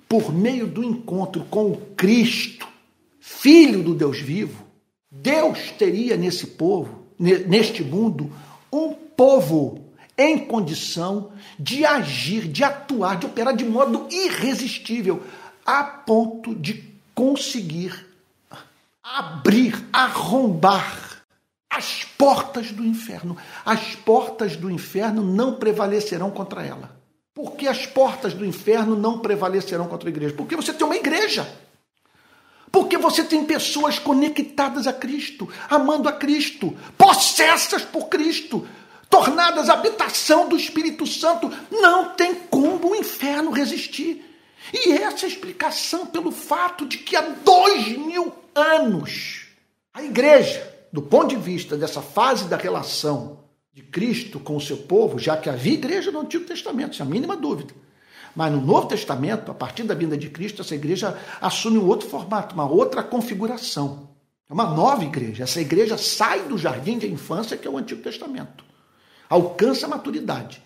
por 0.08 0.32
meio 0.32 0.66
do 0.66 0.82
encontro 0.82 1.44
com 1.44 1.70
o 1.70 1.76
Cristo, 1.96 2.66
Filho 3.20 3.82
do 3.82 3.94
Deus 3.94 4.18
vivo, 4.20 4.66
Deus 5.10 5.70
teria 5.78 6.16
nesse 6.16 6.46
povo, 6.46 7.06
neste 7.18 7.84
mundo, 7.84 8.32
um 8.72 8.92
povo 8.92 9.84
em 10.16 10.38
condição 10.38 11.30
de 11.58 11.84
agir, 11.84 12.48
de 12.48 12.64
atuar, 12.64 13.18
de 13.18 13.26
operar 13.26 13.54
de 13.54 13.64
modo 13.64 14.08
irresistível, 14.10 15.22
a 15.64 15.84
ponto 15.84 16.54
de 16.54 16.82
conseguir 17.14 18.07
abrir, 19.16 19.74
arrombar 19.92 21.22
as 21.70 22.04
portas 22.04 22.72
do 22.72 22.84
inferno. 22.84 23.36
As 23.64 23.94
portas 23.94 24.56
do 24.56 24.70
inferno 24.70 25.22
não 25.22 25.54
prevalecerão 25.54 26.30
contra 26.30 26.64
ela. 26.64 26.96
Por 27.34 27.52
que 27.52 27.68
as 27.68 27.86
portas 27.86 28.34
do 28.34 28.44
inferno 28.44 28.96
não 28.96 29.20
prevalecerão 29.20 29.86
contra 29.86 30.08
a 30.08 30.10
igreja? 30.10 30.34
Porque 30.34 30.56
você 30.56 30.72
tem 30.72 30.84
uma 30.84 30.96
igreja. 30.96 31.48
Porque 32.70 32.98
você 32.98 33.24
tem 33.24 33.44
pessoas 33.44 33.98
conectadas 33.98 34.86
a 34.86 34.92
Cristo, 34.92 35.48
amando 35.70 36.08
a 36.08 36.12
Cristo, 36.12 36.76
possessas 36.98 37.82
por 37.82 38.08
Cristo, 38.08 38.68
tornadas 39.08 39.70
habitação 39.70 40.48
do 40.48 40.56
Espírito 40.56 41.06
Santo, 41.06 41.50
não 41.70 42.10
tem 42.10 42.34
como 42.34 42.90
o 42.90 42.96
inferno 42.96 43.52
resistir. 43.52 44.24
E 44.72 44.92
essa 44.92 45.24
é 45.24 45.28
a 45.28 45.32
explicação 45.32 46.06
pelo 46.06 46.30
fato 46.30 46.84
de 46.84 46.98
que 46.98 47.16
há 47.16 47.22
dois 47.22 47.96
mil 47.96 48.34
anos 48.58 49.46
a 49.94 50.02
igreja, 50.02 50.66
do 50.92 51.02
ponto 51.02 51.28
de 51.28 51.36
vista 51.36 51.76
dessa 51.76 52.02
fase 52.02 52.48
da 52.48 52.56
relação 52.56 53.44
de 53.72 53.82
Cristo 53.82 54.38
com 54.38 54.56
o 54.56 54.60
seu 54.60 54.76
povo, 54.76 55.18
já 55.18 55.36
que 55.36 55.48
havia 55.48 55.74
igreja 55.74 56.10
no 56.10 56.20
Antigo 56.20 56.44
Testamento, 56.44 56.96
sem 56.96 57.06
a 57.06 57.08
mínima 57.08 57.36
dúvida. 57.36 57.74
Mas 58.34 58.52
no 58.52 58.60
Novo 58.60 58.86
Testamento, 58.88 59.50
a 59.50 59.54
partir 59.54 59.84
da 59.84 59.94
vinda 59.94 60.16
de 60.16 60.28
Cristo, 60.28 60.62
essa 60.62 60.74
igreja 60.74 61.18
assume 61.40 61.78
um 61.78 61.86
outro 61.86 62.08
formato, 62.08 62.54
uma 62.54 62.68
outra 62.68 63.02
configuração. 63.02 64.08
É 64.48 64.52
uma 64.52 64.66
nova 64.66 65.04
igreja. 65.04 65.44
Essa 65.44 65.60
igreja 65.60 65.96
sai 65.96 66.42
do 66.44 66.58
jardim 66.58 66.98
de 66.98 67.10
infância, 67.10 67.56
que 67.56 67.66
é 67.66 67.70
o 67.70 67.76
Antigo 67.76 68.02
Testamento 68.02 68.68
alcança 69.28 69.86
a 69.86 69.88
maturidade. 69.88 70.62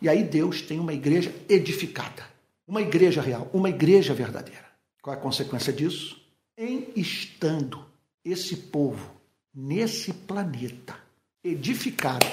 E 0.00 0.08
aí 0.08 0.22
Deus 0.22 0.60
tem 0.60 0.78
uma 0.78 0.92
igreja 0.92 1.34
edificada, 1.48 2.24
uma 2.66 2.82
igreja 2.82 3.22
real, 3.22 3.48
uma 3.52 3.68
igreja 3.68 4.12
verdadeira. 4.12 4.64
Qual 5.00 5.14
é 5.14 5.18
a 5.18 5.22
consequência 5.22 5.72
disso? 5.72 6.20
Em 6.56 6.92
estando 6.96 7.84
esse 8.24 8.56
povo 8.56 9.10
nesse 9.54 10.12
planeta 10.12 10.96
edificado 11.42 12.26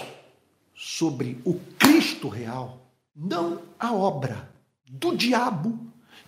sobre 0.76 1.40
o 1.46 1.54
Cristo 1.78 2.28
real, 2.28 2.86
não 3.16 3.62
a 3.80 3.94
obra 3.94 4.50
do 4.90 5.16
diabo 5.16 5.80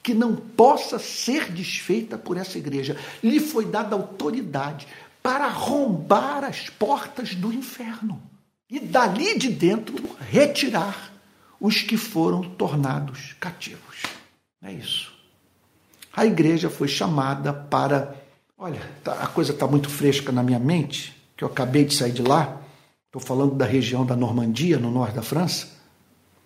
que 0.01 0.13
não 0.13 0.35
possa 0.35 0.97
ser 0.97 1.51
desfeita 1.51 2.17
por 2.17 2.37
essa 2.37 2.57
igreja. 2.57 2.97
Lhe 3.23 3.39
foi 3.39 3.65
dada 3.65 3.95
autoridade 3.95 4.87
para 5.21 5.45
arrombar 5.45 6.43
as 6.43 6.69
portas 6.69 7.35
do 7.35 7.53
inferno 7.53 8.21
e 8.69 8.79
dali 8.79 9.37
de 9.37 9.49
dentro 9.49 9.95
retirar 10.19 11.11
os 11.59 11.81
que 11.81 11.97
foram 11.97 12.41
tornados 12.41 13.35
cativos. 13.39 14.01
É 14.61 14.71
isso. 14.73 15.20
A 16.14 16.26
igreja 16.26 16.70
foi 16.70 16.88
chamada 16.88 17.53
para. 17.53 18.16
Olha, 18.57 18.82
tá, 19.03 19.14
a 19.14 19.28
coisa 19.28 19.51
está 19.51 19.66
muito 19.66 19.89
fresca 19.89 20.32
na 20.32 20.43
minha 20.43 20.59
mente, 20.59 21.16
que 21.36 21.43
eu 21.43 21.47
acabei 21.47 21.86
de 21.86 21.95
sair 21.95 22.12
de 22.12 22.22
lá. 22.22 22.62
Estou 23.07 23.22
falando 23.22 23.55
da 23.55 23.66
região 23.66 24.05
da 24.05 24.16
Normandia, 24.16 24.78
no 24.78 24.91
norte 24.91 25.16
da 25.16 25.22
França. 25.22 25.68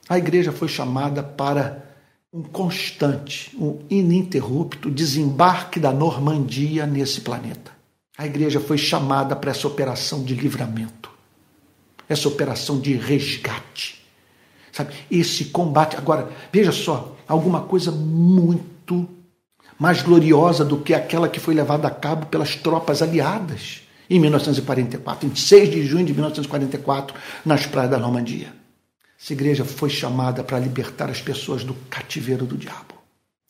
A 0.07 0.18
igreja 0.18 0.51
foi 0.51 0.68
chamada 0.68 1.22
para 1.22 1.84
um 2.32 2.41
constante, 2.41 3.55
um 3.57 3.80
ininterrupto 3.89 4.89
desembarque 4.91 5.80
da 5.80 5.91
Normandia 5.91 6.86
nesse 6.86 7.22
planeta. 7.22 7.72
A 8.18 8.26
igreja 8.26 8.59
foi 8.59 8.78
chamada 8.78 9.36
para 9.36 9.51
essa 9.51 9.68
operação 9.68 10.24
de 10.24 10.34
livramento 10.34 11.16
essa 12.07 12.28
operação 12.28 12.80
de 12.80 12.93
resgate. 12.93 14.03
Sabe? 14.72 14.93
Esse 15.09 15.45
combate. 15.45 15.95
Agora, 15.95 16.30
veja 16.51 16.72
só, 16.72 17.16
alguma 17.28 17.61
coisa 17.61 17.91
muito 17.91 19.07
mais 19.78 20.01
gloriosa 20.01 20.63
do 20.63 20.78
que 20.78 20.93
aquela 20.93 21.30
que 21.30 21.39
foi 21.39 21.53
levada 21.53 21.88
a 21.88 21.91
cabo 21.91 22.28
pelas 22.28 22.55
tropas 22.55 23.01
aliadas 23.01 23.82
em 24.09 24.19
1944, 24.19 25.28
em 25.28 25.36
6 25.36 25.71
de 25.71 25.86
junho 25.86 26.05
de 26.05 26.13
1944, 26.13 27.15
nas 27.43 27.65
praias 27.65 27.91
da 27.91 27.97
Normandia. 27.97 28.53
Essa 29.19 29.34
igreja 29.34 29.65
foi 29.65 29.89
chamada 29.89 30.43
para 30.43 30.59
libertar 30.59 31.09
as 31.09 31.21
pessoas 31.21 31.63
do 31.63 31.73
cativeiro 31.89 32.45
do 32.45 32.57
diabo. 32.57 32.93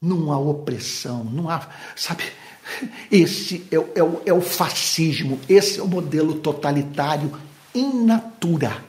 Não 0.02 0.32
há 0.32 0.38
opressão, 0.38 1.24
não 1.24 1.50
há. 1.50 1.68
Sabe? 1.96 2.24
Esse 3.12 3.66
é, 3.72 3.76
é, 3.76 4.22
é 4.28 4.34
o 4.34 4.42
fascismo, 4.42 5.40
esse 5.48 5.80
é 5.80 5.84
o 5.84 5.88
modelo 5.88 6.36
totalitário 6.36 7.32
in 7.74 8.06
natura. 8.06 8.84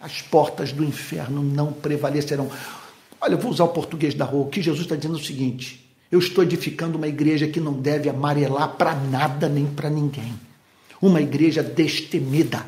As 0.00 0.22
portas 0.22 0.72
do 0.72 0.84
inferno 0.84 1.42
não 1.42 1.72
prevalecerão. 1.72 2.50
Olha, 3.20 3.34
eu 3.34 3.38
vou 3.38 3.50
usar 3.50 3.64
o 3.64 3.68
português 3.68 4.14
da 4.14 4.24
rua. 4.24 4.46
O 4.46 4.48
que 4.48 4.62
Jesus 4.62 4.84
está 4.84 4.96
dizendo 4.96 5.18
é 5.18 5.20
o 5.20 5.24
seguinte: 5.24 5.87
eu 6.10 6.18
estou 6.18 6.42
edificando 6.42 6.96
uma 6.96 7.06
igreja 7.06 7.46
que 7.46 7.60
não 7.60 7.74
deve 7.74 8.08
amarelar 8.08 8.76
para 8.76 8.94
nada 8.94 9.48
nem 9.48 9.66
para 9.66 9.90
ninguém. 9.90 10.34
Uma 11.00 11.20
igreja 11.20 11.62
destemida. 11.62 12.66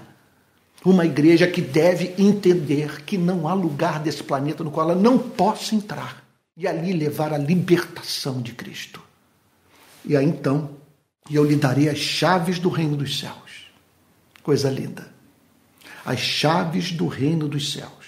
Uma 0.84 1.04
igreja 1.04 1.46
que 1.46 1.60
deve 1.60 2.14
entender 2.18 3.02
que 3.04 3.18
não 3.18 3.48
há 3.48 3.54
lugar 3.54 4.00
desse 4.00 4.22
planeta 4.22 4.62
no 4.62 4.70
qual 4.70 4.90
ela 4.90 5.00
não 5.00 5.18
possa 5.18 5.74
entrar 5.74 6.24
e 6.56 6.66
ali 6.66 6.92
levar 6.92 7.32
a 7.32 7.38
libertação 7.38 8.40
de 8.40 8.52
Cristo. 8.52 9.00
E 10.04 10.16
aí 10.16 10.24
então 10.24 10.70
eu 11.30 11.44
lhe 11.44 11.56
darei 11.56 11.88
as 11.88 11.98
chaves 11.98 12.58
do 12.58 12.68
reino 12.68 12.96
dos 12.96 13.18
céus. 13.18 13.66
Coisa 14.42 14.70
linda. 14.70 15.08
As 16.04 16.18
chaves 16.18 16.92
do 16.92 17.06
reino 17.06 17.46
dos 17.48 17.72
céus. 17.72 17.99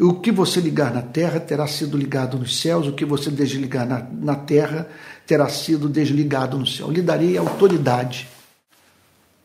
O 0.00 0.14
que 0.14 0.32
você 0.32 0.60
ligar 0.60 0.94
na 0.94 1.02
terra 1.02 1.38
terá 1.38 1.66
sido 1.66 1.94
ligado 1.94 2.38
nos 2.38 2.58
céus, 2.58 2.86
o 2.86 2.92
que 2.94 3.04
você 3.04 3.30
desligar 3.30 3.86
na, 3.86 4.02
na 4.02 4.34
terra 4.34 4.88
terá 5.26 5.46
sido 5.50 5.90
desligado 5.90 6.58
no 6.58 6.66
céu. 6.66 6.90
Lhe 6.90 7.02
darei 7.02 7.36
autoridade 7.36 8.26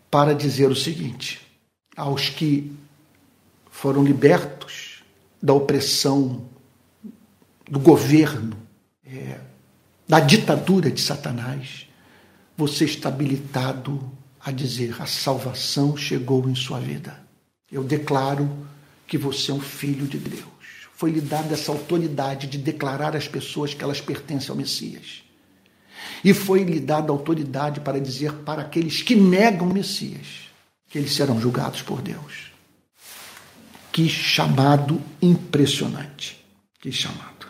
para 0.09 0.33
dizer 0.33 0.71
o 0.71 0.75
seguinte: 0.75 1.45
aos 1.93 2.29
que 2.29 2.71
foram 3.69 4.01
libertos 4.01 5.03
da 5.43 5.53
opressão 5.53 6.45
do 7.69 7.79
governo, 7.79 8.55
é, 9.05 9.39
da 10.07 10.21
ditadura 10.21 10.89
de 10.89 11.01
Satanás, 11.01 11.85
você 12.55 12.85
está 12.85 13.09
habilitado 13.09 14.09
a 14.39 14.51
dizer: 14.51 14.95
a 15.01 15.05
salvação 15.05 15.97
chegou 15.97 16.47
em 16.47 16.55
sua 16.55 16.79
vida. 16.79 17.19
Eu 17.69 17.83
declaro 17.83 18.49
que 19.15 19.17
você 19.17 19.49
é 19.49 19.53
um 19.53 19.61
filho 19.61 20.05
de 20.05 20.17
Deus. 20.17 20.43
Foi 20.93 21.09
lhe 21.09 21.21
dada 21.21 21.53
essa 21.53 21.71
autoridade 21.71 22.47
de 22.47 22.57
declarar 22.57 23.15
às 23.15 23.29
pessoas 23.29 23.73
que 23.73 23.81
elas 23.81 24.01
pertencem 24.01 24.49
ao 24.49 24.57
Messias. 24.57 25.23
E 26.21 26.33
foi 26.33 26.65
lhe 26.65 26.81
dada 26.81 27.13
autoridade 27.13 27.79
para 27.79 27.99
dizer 27.99 28.33
para 28.43 28.63
aqueles 28.63 29.01
que 29.01 29.15
negam 29.15 29.69
o 29.69 29.73
Messias 29.73 30.49
que 30.89 30.97
eles 30.97 31.13
serão 31.13 31.39
julgados 31.39 31.81
por 31.81 32.01
Deus. 32.01 32.51
Que 33.89 34.09
chamado 34.09 35.01
impressionante. 35.21 36.43
Que 36.81 36.91
chamado. 36.91 37.47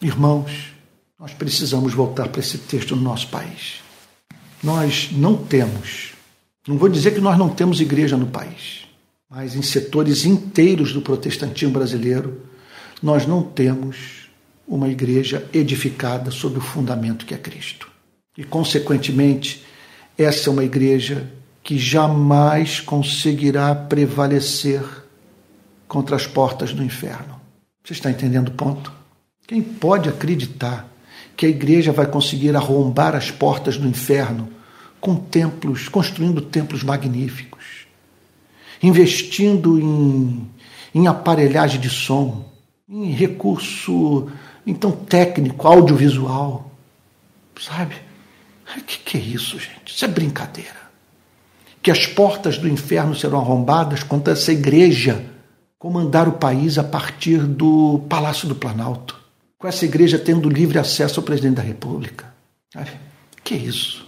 Irmãos, 0.00 0.72
nós 1.18 1.34
precisamos 1.34 1.92
voltar 1.92 2.28
para 2.28 2.40
esse 2.40 2.58
texto 2.58 2.94
no 2.94 3.02
nosso 3.02 3.26
país. 3.26 3.80
Nós 4.62 5.08
não 5.10 5.36
temos, 5.36 6.12
não 6.66 6.78
vou 6.78 6.88
dizer 6.88 7.12
que 7.12 7.20
nós 7.20 7.36
não 7.36 7.48
temos 7.48 7.80
igreja 7.80 8.16
no 8.16 8.26
país 8.26 8.79
mas 9.30 9.54
em 9.54 9.62
setores 9.62 10.24
inteiros 10.24 10.92
do 10.92 11.00
protestantismo 11.00 11.72
brasileiro, 11.72 12.42
nós 13.00 13.26
não 13.26 13.42
temos 13.42 14.28
uma 14.66 14.88
igreja 14.88 15.48
edificada 15.52 16.32
sobre 16.32 16.58
o 16.58 16.62
fundamento 16.62 17.24
que 17.24 17.32
é 17.32 17.38
Cristo. 17.38 17.88
E, 18.36 18.42
consequentemente, 18.42 19.64
essa 20.18 20.50
é 20.50 20.52
uma 20.52 20.64
igreja 20.64 21.30
que 21.62 21.78
jamais 21.78 22.80
conseguirá 22.80 23.74
prevalecer 23.74 24.82
contra 25.86 26.16
as 26.16 26.26
portas 26.26 26.72
do 26.72 26.82
inferno. 26.82 27.40
Você 27.84 27.92
está 27.92 28.10
entendendo 28.10 28.48
o 28.48 28.52
ponto? 28.52 28.92
Quem 29.46 29.62
pode 29.62 30.08
acreditar 30.08 30.88
que 31.36 31.46
a 31.46 31.48
igreja 31.48 31.92
vai 31.92 32.06
conseguir 32.06 32.54
arrombar 32.56 33.14
as 33.14 33.30
portas 33.30 33.76
do 33.76 33.86
inferno 33.86 34.48
com 35.00 35.16
templos, 35.16 35.88
construindo 35.88 36.40
templos 36.40 36.82
magníficos? 36.82 37.79
Investindo 38.82 39.78
em, 39.78 40.48
em 40.94 41.06
aparelhagem 41.06 41.80
de 41.80 41.90
som, 41.90 42.44
em 42.88 43.10
recurso 43.12 44.28
então 44.66 44.90
técnico, 44.90 45.66
audiovisual, 45.66 46.70
sabe? 47.60 47.94
O 48.76 48.82
que, 48.82 48.98
que 48.98 49.16
é 49.16 49.20
isso, 49.20 49.58
gente? 49.58 49.94
Isso 49.94 50.04
é 50.04 50.08
brincadeira. 50.08 50.80
Que 51.82 51.90
as 51.90 52.06
portas 52.06 52.58
do 52.58 52.68
inferno 52.68 53.14
serão 53.14 53.40
arrombadas 53.40 54.02
contra 54.02 54.32
essa 54.32 54.52
igreja 54.52 55.24
comandar 55.78 56.28
o 56.28 56.32
país 56.32 56.78
a 56.78 56.84
partir 56.84 57.38
do 57.38 58.04
Palácio 58.08 58.46
do 58.46 58.54
Planalto, 58.54 59.18
com 59.58 59.66
essa 59.66 59.84
igreja 59.84 60.18
tendo 60.18 60.48
livre 60.48 60.78
acesso 60.78 61.18
ao 61.18 61.24
presidente 61.24 61.56
da 61.56 61.62
República. 61.62 62.32
Sabe? 62.72 62.90
Que 63.42 63.54
é 63.54 63.56
isso? 63.56 64.06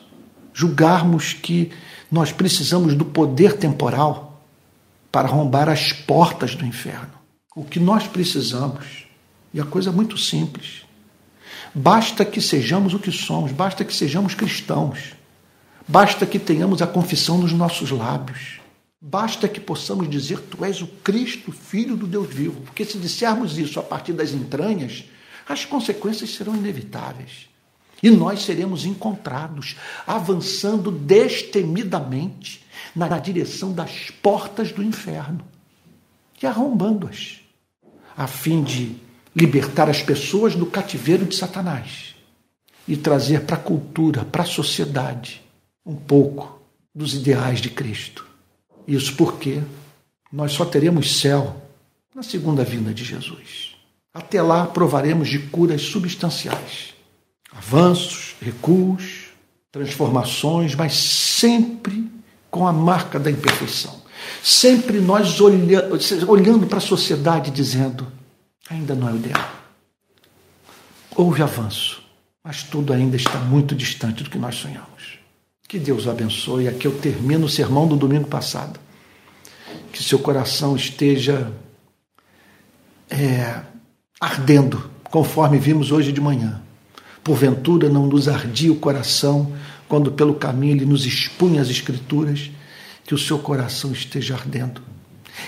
Julgarmos 0.52 1.32
que 1.32 1.72
nós 2.10 2.30
precisamos 2.30 2.94
do 2.94 3.06
poder 3.06 3.56
temporal 3.56 4.31
para 5.12 5.28
arrombar 5.28 5.68
as 5.68 5.92
portas 5.92 6.54
do 6.54 6.64
inferno. 6.64 7.12
O 7.54 7.62
que 7.62 7.78
nós 7.78 8.06
precisamos, 8.08 9.06
e 9.52 9.60
a 9.60 9.64
coisa 9.64 9.90
é 9.90 9.92
muito 9.92 10.16
simples, 10.16 10.86
basta 11.74 12.24
que 12.24 12.40
sejamos 12.40 12.94
o 12.94 12.98
que 12.98 13.12
somos, 13.12 13.52
basta 13.52 13.84
que 13.84 13.94
sejamos 13.94 14.34
cristãos, 14.34 15.14
basta 15.86 16.24
que 16.24 16.38
tenhamos 16.38 16.80
a 16.80 16.86
confissão 16.86 17.36
nos 17.36 17.52
nossos 17.52 17.90
lábios, 17.90 18.58
basta 18.98 19.46
que 19.46 19.60
possamos 19.60 20.08
dizer: 20.08 20.38
Tu 20.38 20.64
és 20.64 20.80
o 20.80 20.86
Cristo, 20.86 21.52
Filho 21.52 21.94
do 21.94 22.06
Deus 22.06 22.32
vivo, 22.32 22.62
porque 22.62 22.84
se 22.84 22.96
dissermos 22.96 23.58
isso 23.58 23.78
a 23.78 23.82
partir 23.82 24.14
das 24.14 24.30
entranhas, 24.30 25.04
as 25.46 25.66
consequências 25.66 26.30
serão 26.30 26.56
inevitáveis. 26.56 27.50
E 28.02 28.10
nós 28.10 28.42
seremos 28.42 28.84
encontrados 28.84 29.76
avançando 30.06 30.90
destemidamente 30.90 32.61
na 32.94 33.18
direção 33.18 33.72
das 33.72 34.10
portas 34.22 34.72
do 34.72 34.82
inferno 34.82 35.44
e 36.42 36.46
arrombando-as, 36.46 37.40
a 38.16 38.26
fim 38.26 38.62
de 38.62 38.96
libertar 39.34 39.88
as 39.88 40.02
pessoas 40.02 40.54
do 40.54 40.66
cativeiro 40.66 41.24
de 41.24 41.34
Satanás 41.34 42.14
e 42.86 42.96
trazer 42.96 43.42
para 43.42 43.56
a 43.56 43.60
cultura, 43.60 44.24
para 44.24 44.42
a 44.42 44.46
sociedade, 44.46 45.42
um 45.86 45.94
pouco 45.94 46.60
dos 46.94 47.14
ideais 47.14 47.60
de 47.60 47.70
Cristo. 47.70 48.26
Isso 48.86 49.16
porque 49.16 49.62
nós 50.30 50.52
só 50.52 50.64
teremos 50.64 51.20
céu 51.20 51.56
na 52.14 52.22
segunda 52.22 52.64
vinda 52.64 52.92
de 52.92 53.04
Jesus. 53.04 53.76
Até 54.12 54.42
lá 54.42 54.66
provaremos 54.66 55.28
de 55.28 55.38
curas 55.38 55.82
substanciais 55.82 56.92
avanços, 57.54 58.34
recuos, 58.40 59.26
transformações, 59.70 60.74
mas 60.74 60.94
sempre 60.94 62.10
com 62.52 62.68
a 62.68 62.72
marca 62.72 63.18
da 63.18 63.30
imperfeição. 63.30 64.02
Sempre 64.42 65.00
nós 65.00 65.40
olha, 65.40 65.56
olhando 66.28 66.66
para 66.66 66.76
a 66.76 66.82
sociedade 66.82 67.50
dizendo: 67.50 68.06
ainda 68.68 68.94
não 68.94 69.08
é 69.08 69.12
o 69.12 69.16
ideal. 69.16 69.50
Houve 71.16 71.42
avanço, 71.42 72.04
mas 72.44 72.62
tudo 72.62 72.92
ainda 72.92 73.16
está 73.16 73.38
muito 73.38 73.74
distante 73.74 74.22
do 74.22 74.30
que 74.30 74.38
nós 74.38 74.54
sonhamos. 74.54 75.18
Que 75.66 75.78
Deus 75.78 76.06
abençoe. 76.06 76.68
Aqui 76.68 76.86
eu 76.86 76.96
termino 76.98 77.46
o 77.46 77.48
sermão 77.48 77.88
do 77.88 77.96
domingo 77.96 78.28
passado. 78.28 78.78
Que 79.90 80.02
seu 80.02 80.18
coração 80.18 80.76
esteja 80.76 81.50
é, 83.08 83.62
ardendo, 84.20 84.90
conforme 85.04 85.58
vimos 85.58 85.90
hoje 85.90 86.12
de 86.12 86.20
manhã 86.20 86.62
Porventura 87.22 87.88
não 87.88 88.06
nos 88.06 88.28
ardia 88.28 88.72
o 88.72 88.76
coração 88.76 89.52
quando 89.92 90.10
pelo 90.10 90.36
caminho 90.36 90.76
ele 90.76 90.86
nos 90.86 91.04
expunha 91.04 91.60
as 91.60 91.68
Escrituras, 91.68 92.50
que 93.04 93.14
o 93.14 93.18
seu 93.18 93.38
coração 93.38 93.92
esteja 93.92 94.34
ardendo 94.34 94.80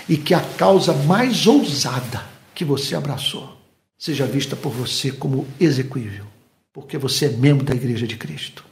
e 0.07 0.17
que 0.17 0.35
a 0.35 0.39
causa 0.39 0.93
mais 0.93 1.47
ousada 1.47 2.23
que 2.53 2.63
você 2.63 2.93
abraçou 2.93 3.59
seja 3.97 4.23
vista 4.27 4.55
por 4.55 4.71
você 4.71 5.11
como 5.11 5.47
execuível, 5.59 6.25
porque 6.71 6.95
você 6.95 7.25
é 7.25 7.29
membro 7.29 7.65
da 7.65 7.73
Igreja 7.73 8.05
de 8.05 8.17
Cristo. 8.17 8.63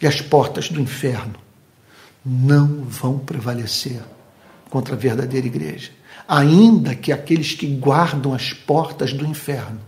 E 0.00 0.06
as 0.06 0.20
portas 0.20 0.68
do 0.68 0.80
inferno 0.80 1.34
não 2.24 2.84
vão 2.84 3.18
prevalecer 3.18 4.00
contra 4.70 4.94
a 4.94 4.98
verdadeira 4.98 5.48
igreja, 5.48 5.90
ainda 6.28 6.94
que 6.94 7.10
aqueles 7.10 7.52
que 7.52 7.66
guardam 7.66 8.32
as 8.32 8.52
portas 8.52 9.12
do 9.12 9.26
inferno 9.26 9.80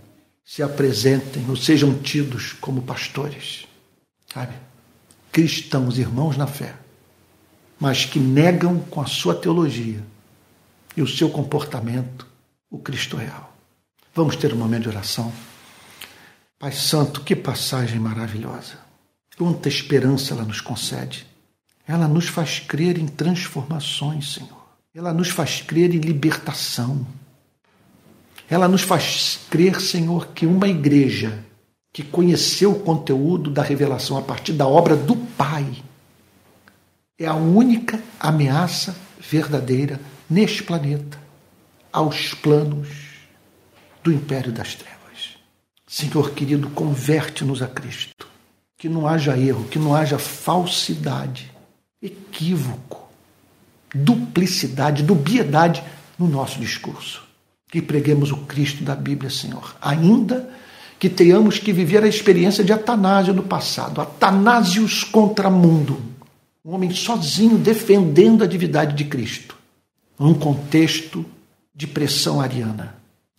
se 0.44 0.64
apresentem 0.64 1.44
ou 1.48 1.54
sejam 1.54 1.94
tidos 1.94 2.52
como 2.54 2.82
pastores, 2.82 3.68
sabe? 4.34 4.66
Cristãos, 5.36 5.98
irmãos 5.98 6.34
na 6.34 6.46
fé, 6.46 6.74
mas 7.78 8.06
que 8.06 8.18
negam 8.18 8.78
com 8.78 9.02
a 9.02 9.06
sua 9.06 9.34
teologia 9.34 10.02
e 10.96 11.02
o 11.02 11.06
seu 11.06 11.28
comportamento 11.28 12.26
o 12.70 12.78
Cristo 12.78 13.18
real. 13.18 13.54
Vamos 14.14 14.34
ter 14.36 14.54
um 14.54 14.56
momento 14.56 14.84
de 14.84 14.88
oração. 14.88 15.30
Pai 16.58 16.72
Santo, 16.72 17.20
que 17.20 17.36
passagem 17.36 18.00
maravilhosa. 18.00 18.78
Quanta 19.36 19.68
esperança 19.68 20.32
ela 20.32 20.42
nos 20.42 20.62
concede. 20.62 21.26
Ela 21.86 22.08
nos 22.08 22.28
faz 22.28 22.58
crer 22.58 22.96
em 22.96 23.06
transformações, 23.06 24.32
Senhor. 24.32 24.66
Ela 24.94 25.12
nos 25.12 25.28
faz 25.28 25.60
crer 25.60 25.94
em 25.94 25.98
libertação. 25.98 27.06
Ela 28.48 28.68
nos 28.68 28.80
faz 28.80 29.40
crer, 29.50 29.82
Senhor, 29.82 30.28
que 30.28 30.46
uma 30.46 30.66
igreja 30.66 31.44
que 31.96 32.02
conheceu 32.02 32.72
o 32.72 32.80
conteúdo 32.80 33.50
da 33.50 33.62
revelação 33.62 34.18
a 34.18 34.22
partir 34.22 34.52
da 34.52 34.66
obra 34.66 34.94
do 34.94 35.16
Pai 35.16 35.82
é 37.18 37.24
a 37.24 37.32
única 37.32 37.98
ameaça 38.20 38.94
verdadeira 39.18 39.98
neste 40.28 40.62
planeta 40.62 41.18
aos 41.90 42.34
planos 42.34 42.88
do 44.04 44.12
império 44.12 44.52
das 44.52 44.74
trevas. 44.74 45.38
Senhor 45.86 46.32
querido, 46.32 46.68
converte-nos 46.68 47.62
a 47.62 47.66
Cristo. 47.66 48.28
Que 48.76 48.90
não 48.90 49.08
haja 49.08 49.34
erro, 49.34 49.64
que 49.64 49.78
não 49.78 49.96
haja 49.96 50.18
falsidade, 50.18 51.50
equívoco, 52.02 53.08
duplicidade, 53.94 55.02
dubiedade 55.02 55.82
no 56.18 56.28
nosso 56.28 56.60
discurso. 56.60 57.26
Que 57.70 57.80
preguemos 57.80 58.32
o 58.32 58.36
Cristo 58.44 58.84
da 58.84 58.94
Bíblia, 58.94 59.30
Senhor. 59.30 59.74
Ainda 59.80 60.46
que 60.98 61.08
tenhamos 61.08 61.58
que 61.58 61.72
viver 61.72 62.02
a 62.02 62.08
experiência 62.08 62.64
de 62.64 62.72
Atanásio 62.72 63.34
no 63.34 63.42
passado, 63.42 64.00
Atanásios 64.00 65.04
contra 65.04 65.50
mundo, 65.50 66.00
um 66.64 66.74
homem 66.74 66.90
sozinho 66.90 67.58
defendendo 67.58 68.42
a 68.42 68.46
divindade 68.46 68.94
de 68.96 69.04
Cristo, 69.04 69.56
num 70.18 70.34
contexto 70.34 71.24
de 71.74 71.86
pressão 71.86 72.40
ariana. 72.40 72.96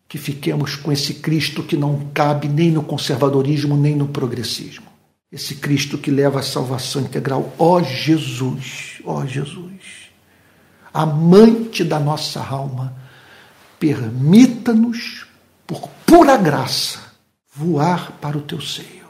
Que 0.08 0.18
fiquemos 0.18 0.78
com 0.78 0.90
esse 0.90 1.16
Cristo 1.16 1.62
que 1.62 1.76
não 1.76 2.08
cabe 2.14 2.48
nem 2.48 2.72
no 2.72 2.82
conservadorismo 2.82 3.76
nem 3.76 3.94
no 3.94 4.08
progressismo. 4.08 4.86
Esse 5.30 5.56
Cristo 5.56 5.98
que 5.98 6.10
leva 6.10 6.40
a 6.40 6.44
salvação 6.44 7.02
integral. 7.02 7.54
Ó 7.60 7.82
Jesus, 7.82 9.02
ó 9.04 9.26
Jesus, 9.26 10.08
amante 10.94 11.84
da 11.84 12.00
nossa 12.00 12.42
alma, 12.42 12.96
permita-nos, 13.78 15.28
por 15.66 15.90
pura 16.06 16.38
graça, 16.38 17.07
voar 17.58 18.12
para 18.22 18.38
o 18.38 18.42
teu 18.42 18.62
seio. 18.62 19.08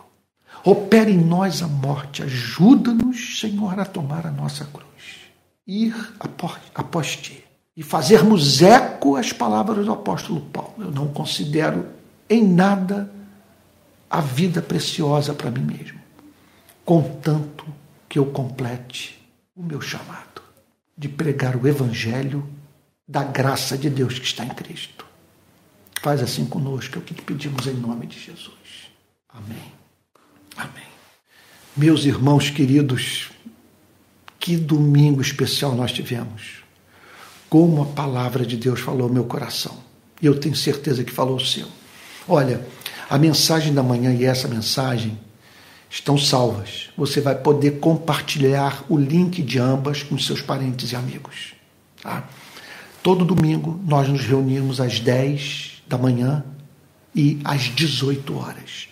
Opere 0.64 1.12
em 1.12 1.18
nós 1.18 1.62
a 1.62 1.68
morte, 1.68 2.24
ajuda-nos, 2.24 3.40
Senhor, 3.40 3.78
a 3.80 3.86
tomar 3.86 4.26
a 4.26 4.32
nossa 4.32 4.66
cruz, 4.66 4.88
ir 5.66 5.94
após 6.74 7.16
ti 7.18 7.44
e 7.76 7.84
fazermos 7.84 8.62
eco 8.62 9.18
às 9.18 9.34
palavras 9.34 9.86
do 9.86 9.92
apóstolo 9.92 10.42
Paulo. 10.42 10.74
Eu 10.80 10.92
não 10.92 11.08
considero 11.08 11.86
em 12.30 12.46
nada 12.46 13.12
a 14.10 14.22
vida 14.22 14.62
preciosa 14.62 15.34
para 15.34 15.52
mim 15.52 15.62
mesmo, 15.62 16.00
contanto 16.86 17.66
que 18.08 18.18
eu 18.18 18.28
complete 18.28 19.22
o 19.56 19.62
meu 19.62 19.82
chamado 19.82 20.42
de 20.98 21.10
pregar 21.10 21.56
o 21.56 21.68
evangelho 21.68 22.48
da 23.08 23.24
graça 23.24 23.78
de 23.78 23.90
Deus 23.90 24.18
que 24.18 24.26
está 24.26 24.46
em 24.46 24.50
Cristo. 24.50 25.07
Faz 26.02 26.22
assim 26.22 26.46
conosco, 26.46 26.98
é 26.98 27.00
o 27.00 27.02
que 27.02 27.14
pedimos 27.22 27.68
em 27.68 27.74
nome 27.74 28.06
de 28.08 28.20
Jesus. 28.20 28.90
Amém. 29.30 29.72
Amém. 30.56 30.88
Meus 31.76 32.06
irmãos 32.06 32.50
queridos, 32.50 33.30
que 34.40 34.56
domingo 34.56 35.22
especial 35.22 35.76
nós 35.76 35.92
tivemos. 35.92 36.64
Como 37.50 37.82
a 37.82 37.86
palavra 37.86 38.46
de 38.46 38.58
Deus 38.58 38.80
falou 38.80 39.04
ao 39.04 39.14
meu 39.14 39.26
coração. 39.26 39.78
E 40.22 40.26
eu 40.26 40.40
tenho 40.40 40.56
certeza 40.56 41.04
que 41.04 41.12
falou 41.12 41.38
o 41.38 41.46
seu. 41.46 41.68
Olha, 42.28 42.66
a 43.10 43.18
mensagem 43.18 43.74
da 43.74 43.84
manhã 43.84 44.14
e 44.14 44.26
essa 44.26 44.48
mensagem 44.48 45.18
estão 45.90 46.18
salvas. 46.18 46.90
Você 46.98 47.22
vai 47.22 47.36
poder 47.36 47.80
compartilhar 47.80 48.84
o 48.90 48.98
link 48.98 49.42
de 49.42 49.60
ambas 49.60 50.04
com 50.04 50.18
seus 50.18 50.42
parentes 50.42 50.92
e 50.92 50.96
amigos. 50.96 51.54
Tá? 52.02 52.28
Todo 53.02 53.24
domingo 53.24 53.80
nós 53.86 54.08
nos 54.10 54.22
reunimos 54.22 54.82
às 54.82 55.00
10 55.00 55.77
da 55.88 55.98
manhã 55.98 56.44
e 57.16 57.40
às 57.44 57.64
18 57.64 58.38
horas. 58.38 58.88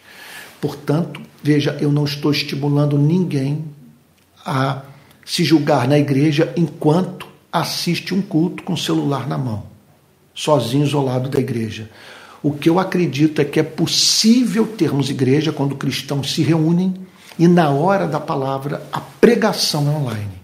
Portanto, 0.60 1.22
veja, 1.43 1.78
eu 1.80 1.91
não 1.91 2.06
estou 2.06 2.32
estimulando 2.32 2.98
ninguém 2.98 3.66
a 4.46 4.82
se 5.26 5.43
julgar 5.43 5.88
na 5.88 5.98
igreja 5.98 6.54
enquanto 6.56 7.28
assiste 7.52 8.14
um 8.14 8.22
culto 8.22 8.64
com 8.64 8.74
o 8.74 8.78
celular 8.78 9.28
na 9.28 9.38
mão, 9.38 9.64
sozinho, 10.34 10.86
isolado 10.86 11.30
da 11.30 11.39
igreja. 11.39 11.89
O 12.43 12.52
que 12.52 12.70
eu 12.70 12.80
acredito 12.80 13.41
é 13.41 13.46
que 13.46 13.60
é 13.60 13.64
possível 13.64 14.68
termos 14.68 15.10
igreja 15.10 15.52
quando 15.52 15.76
cristãos 15.76 16.34
se 16.34 16.43
reúnem 16.43 16.93
e 17.39 17.48
na 17.48 17.70
hora 17.70 18.08
da 18.08 18.20
palavra 18.20 18.86
a 18.91 19.00
pregação 19.00 19.88
é 19.88 19.96
online. 19.96 20.34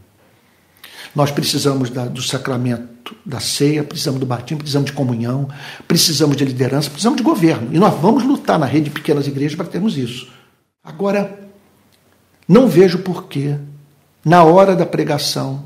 Nós 1.15 1.31
precisamos 1.31 1.89
da, 1.89 2.05
do 2.05 2.21
sacramento 2.21 3.15
da 3.25 3.39
ceia, 3.39 3.83
precisamos 3.83 4.19
do 4.19 4.25
batismo, 4.25 4.59
precisamos 4.59 4.89
de 4.89 4.95
comunhão, 4.95 5.49
precisamos 5.87 6.37
de 6.37 6.45
liderança, 6.45 6.89
precisamos 6.89 7.17
de 7.17 7.23
governo. 7.23 7.73
E 7.73 7.79
nós 7.79 7.93
vamos 7.99 8.23
lutar 8.23 8.57
na 8.57 8.65
rede 8.65 8.85
de 8.85 8.91
pequenas 8.91 9.27
igrejas 9.27 9.55
para 9.55 9.67
termos 9.67 9.97
isso. 9.97 10.31
Agora, 10.83 11.39
não 12.47 12.67
vejo 12.67 12.99
porquê, 12.99 13.57
na 14.23 14.43
hora 14.43 14.75
da 14.75 14.85
pregação, 14.85 15.65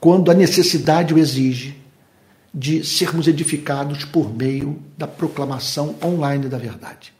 quando 0.00 0.30
a 0.30 0.34
necessidade 0.34 1.14
o 1.14 1.18
exige, 1.18 1.82
de 2.54 2.84
sermos 2.84 3.26
edificados 3.26 4.04
por 4.04 4.32
meio 4.32 4.80
da 4.96 5.08
proclamação 5.08 5.96
online 6.02 6.48
da 6.48 6.56
verdade. 6.56 7.12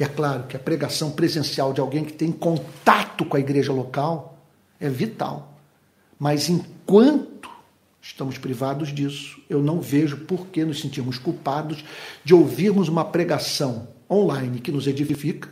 E 0.00 0.04
é 0.04 0.06
claro 0.06 0.44
que 0.44 0.56
a 0.56 0.60
pregação 0.60 1.10
presencial 1.10 1.72
de 1.72 1.80
alguém 1.80 2.04
que 2.04 2.12
tem 2.14 2.32
contato 2.32 3.26
com 3.26 3.36
a 3.36 3.40
igreja 3.40 3.72
local 3.72 4.38
é 4.80 4.88
vital. 4.88 5.57
Mas 6.18 6.48
enquanto 6.48 7.50
estamos 8.00 8.38
privados 8.38 8.92
disso, 8.92 9.40
eu 9.48 9.62
não 9.62 9.80
vejo 9.80 10.16
por 10.18 10.46
que 10.46 10.64
nos 10.64 10.80
sentirmos 10.80 11.18
culpados 11.18 11.84
de 12.24 12.34
ouvirmos 12.34 12.88
uma 12.88 13.04
pregação 13.04 13.88
online 14.10 14.60
que 14.60 14.72
nos 14.72 14.86
edifica, 14.86 15.48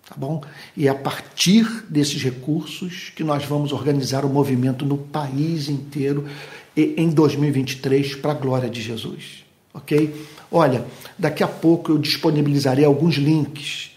Tá 0.09 0.15
bom? 0.17 0.43
E 0.75 0.87
é 0.87 0.91
a 0.91 0.95
partir 0.95 1.85
desses 1.89 2.21
recursos 2.21 3.13
que 3.15 3.23
nós 3.23 3.45
vamos 3.45 3.71
organizar 3.71 4.25
o 4.25 4.29
movimento 4.29 4.85
no 4.85 4.97
país 4.97 5.69
inteiro 5.69 6.27
em 6.75 7.09
2023 7.09 8.15
para 8.15 8.31
a 8.31 8.35
glória 8.35 8.69
de 8.69 8.81
Jesus 8.81 9.46
ok? 9.77 10.27
Olha, 10.51 10.85
daqui 11.17 11.43
a 11.43 11.47
pouco 11.47 11.91
eu 11.91 11.97
disponibilizarei 11.97 12.83
alguns 12.83 13.15
links. 13.15 13.91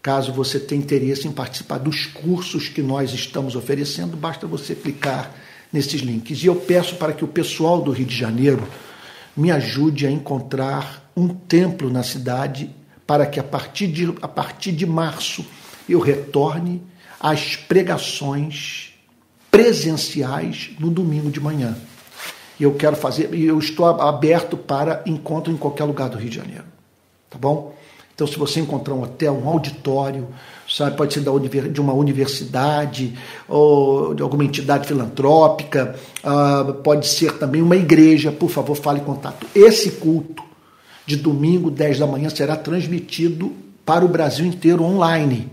Caso 0.00 0.32
você 0.32 0.58
tenha 0.58 0.80
interesse 0.80 1.28
em 1.28 1.32
participar 1.32 1.78
dos 1.78 2.06
cursos 2.06 2.68
que 2.68 2.80
nós 2.80 3.12
estamos 3.12 3.54
oferecendo, 3.54 4.16
basta 4.16 4.46
você 4.46 4.74
clicar 4.74 5.34
nesses 5.72 6.00
links. 6.00 6.42
E 6.42 6.46
eu 6.46 6.56
peço 6.56 6.96
para 6.96 7.12
que 7.12 7.24
o 7.24 7.28
pessoal 7.28 7.82
do 7.82 7.90
Rio 7.90 8.06
de 8.06 8.16
Janeiro 8.16 8.66
me 9.36 9.50
ajude 9.50 10.06
a 10.06 10.10
encontrar 10.10 11.10
um 11.16 11.28
templo 11.28 11.90
na 11.90 12.02
cidade 12.02 12.70
para 13.06 13.26
que 13.26 13.40
a 13.40 13.44
partir 13.44 13.88
de, 13.88 14.14
a 14.22 14.28
partir 14.28 14.72
de 14.72 14.86
março 14.86 15.44
eu 15.88 15.98
retorne 15.98 16.82
às 17.20 17.56
pregações 17.56 18.94
presenciais 19.50 20.70
no 20.78 20.90
domingo 20.90 21.30
de 21.30 21.40
manhã. 21.40 21.76
E 22.58 22.64
eu 22.64 22.74
quero 22.74 22.96
fazer, 22.96 23.32
e 23.34 23.46
eu 23.46 23.58
estou 23.58 23.86
aberto 23.86 24.56
para 24.56 25.02
encontro 25.06 25.52
em 25.52 25.56
qualquer 25.56 25.84
lugar 25.84 26.08
do 26.08 26.18
Rio 26.18 26.30
de 26.30 26.36
Janeiro. 26.36 26.64
Tá 27.30 27.38
bom? 27.38 27.74
Então, 28.18 28.26
se 28.26 28.36
você 28.36 28.58
encontrar 28.58 28.94
um 28.94 29.02
hotel, 29.02 29.40
um 29.40 29.48
auditório, 29.48 30.26
sabe, 30.68 30.96
pode 30.96 31.14
ser 31.14 31.22
de 31.70 31.80
uma 31.80 31.92
universidade 31.92 33.16
ou 33.48 34.12
de 34.12 34.20
alguma 34.24 34.44
entidade 34.44 34.88
filantrópica, 34.88 35.94
uh, 36.24 36.74
pode 36.82 37.06
ser 37.06 37.38
também 37.38 37.62
uma 37.62 37.76
igreja, 37.76 38.32
por 38.32 38.50
favor, 38.50 38.74
fale 38.74 38.98
em 38.98 39.04
contato. 39.04 39.46
Esse 39.54 39.92
culto 39.92 40.42
de 41.06 41.14
domingo, 41.14 41.70
10 41.70 42.00
da 42.00 42.08
manhã, 42.08 42.28
será 42.28 42.56
transmitido 42.56 43.52
para 43.86 44.04
o 44.04 44.08
Brasil 44.08 44.44
inteiro 44.44 44.82
online. 44.82 45.48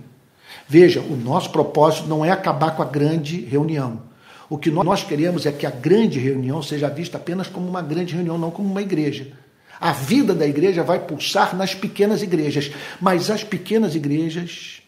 Veja, 0.68 1.01
o 1.01 1.16
nosso 1.16 1.51
propósito 1.51 2.08
não 2.08 2.26
é 2.26 2.32
acabar 2.32 2.76
com 2.76 2.82
a 2.82 2.86
grande 2.86 3.41
reunião. 3.41 3.99
O 4.50 4.58
que 4.58 4.70
nós 4.70 5.04
queremos 5.04 5.46
é 5.46 5.52
que 5.52 5.66
a 5.66 5.72
grande 5.72 6.20
reunião 6.20 6.62
seja 6.62 6.89
vista 6.89 7.18
apenas 7.18 7.48
como 7.48 7.68
uma 7.68 7.82
grande 7.82 8.14
reunião, 8.14 8.38
não 8.38 8.52
como 8.52 8.70
uma 8.70 8.82
igreja. 8.82 9.32
A 9.80 9.91
vida 9.91 10.34
da 10.34 10.48
igreja 10.48 10.84
vai 10.84 11.00
pulsar 11.00 11.56
nas 11.56 11.74
pequenas 11.74 12.22
igrejas, 12.22 12.72
mas 13.02 13.30
as 13.30 13.43
pequenas 13.43 13.96
igrejas 13.96 14.82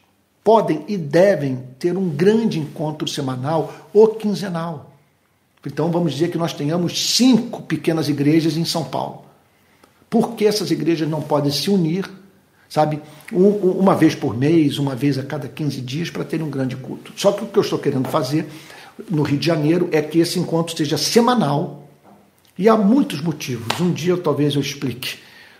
podem 0.43 0.85
e 0.87 0.95
devem 0.95 1.63
ter 1.77 1.97
um 1.97 2.09
grande 2.09 2.59
encontro 2.59 3.07
semanal 3.07 3.89
ou 3.93 4.07
quinzenal. 4.09 4.93
Então 5.65 5.91
vamos 5.91 6.13
dizer 6.13 6.29
que 6.29 6.37
nós 6.37 6.53
tenhamos 6.53 7.15
cinco 7.15 7.63
pequenas 7.63 8.07
igrejas 8.07 8.55
em 8.55 8.63
São 8.63 8.85
Paulo. 8.85 9.25
Por 10.09 10.35
que 10.35 10.45
essas 10.45 10.71
igrejas 10.71 11.09
não 11.09 11.21
podem 11.21 11.51
se 11.51 11.69
unir 11.69 12.09
sabe? 12.69 13.01
uma 13.31 13.95
vez 13.95 14.15
por 14.15 14.37
mês, 14.37 14.77
uma 14.77 14.95
vez 14.95 15.17
a 15.17 15.23
cada 15.23 15.47
15 15.47 15.81
dias, 15.81 16.09
para 16.09 16.23
ter 16.23 16.41
um 16.41 16.49
grande 16.49 16.75
culto. 16.75 17.13
Só 17.15 17.31
que 17.31 17.43
o 17.43 17.47
que 17.47 17.57
eu 17.57 17.63
estou 17.63 17.79
querendo 17.79 18.07
fazer 18.09 18.47
no 19.09 19.21
Rio 19.21 19.37
de 19.37 19.45
Janeiro 19.45 19.89
é 19.91 20.01
que 20.01 20.19
esse 20.19 20.39
encontro 20.39 20.75
seja 20.75 20.97
semanal 20.97 21.87
e 22.57 22.67
há 22.67 22.75
muitos 22.75 23.21
motivos. 23.21 23.79
Um 23.79 23.91
dia 23.91 24.17
talvez 24.17 24.55
eu 24.55 24.61
explique 24.61 25.19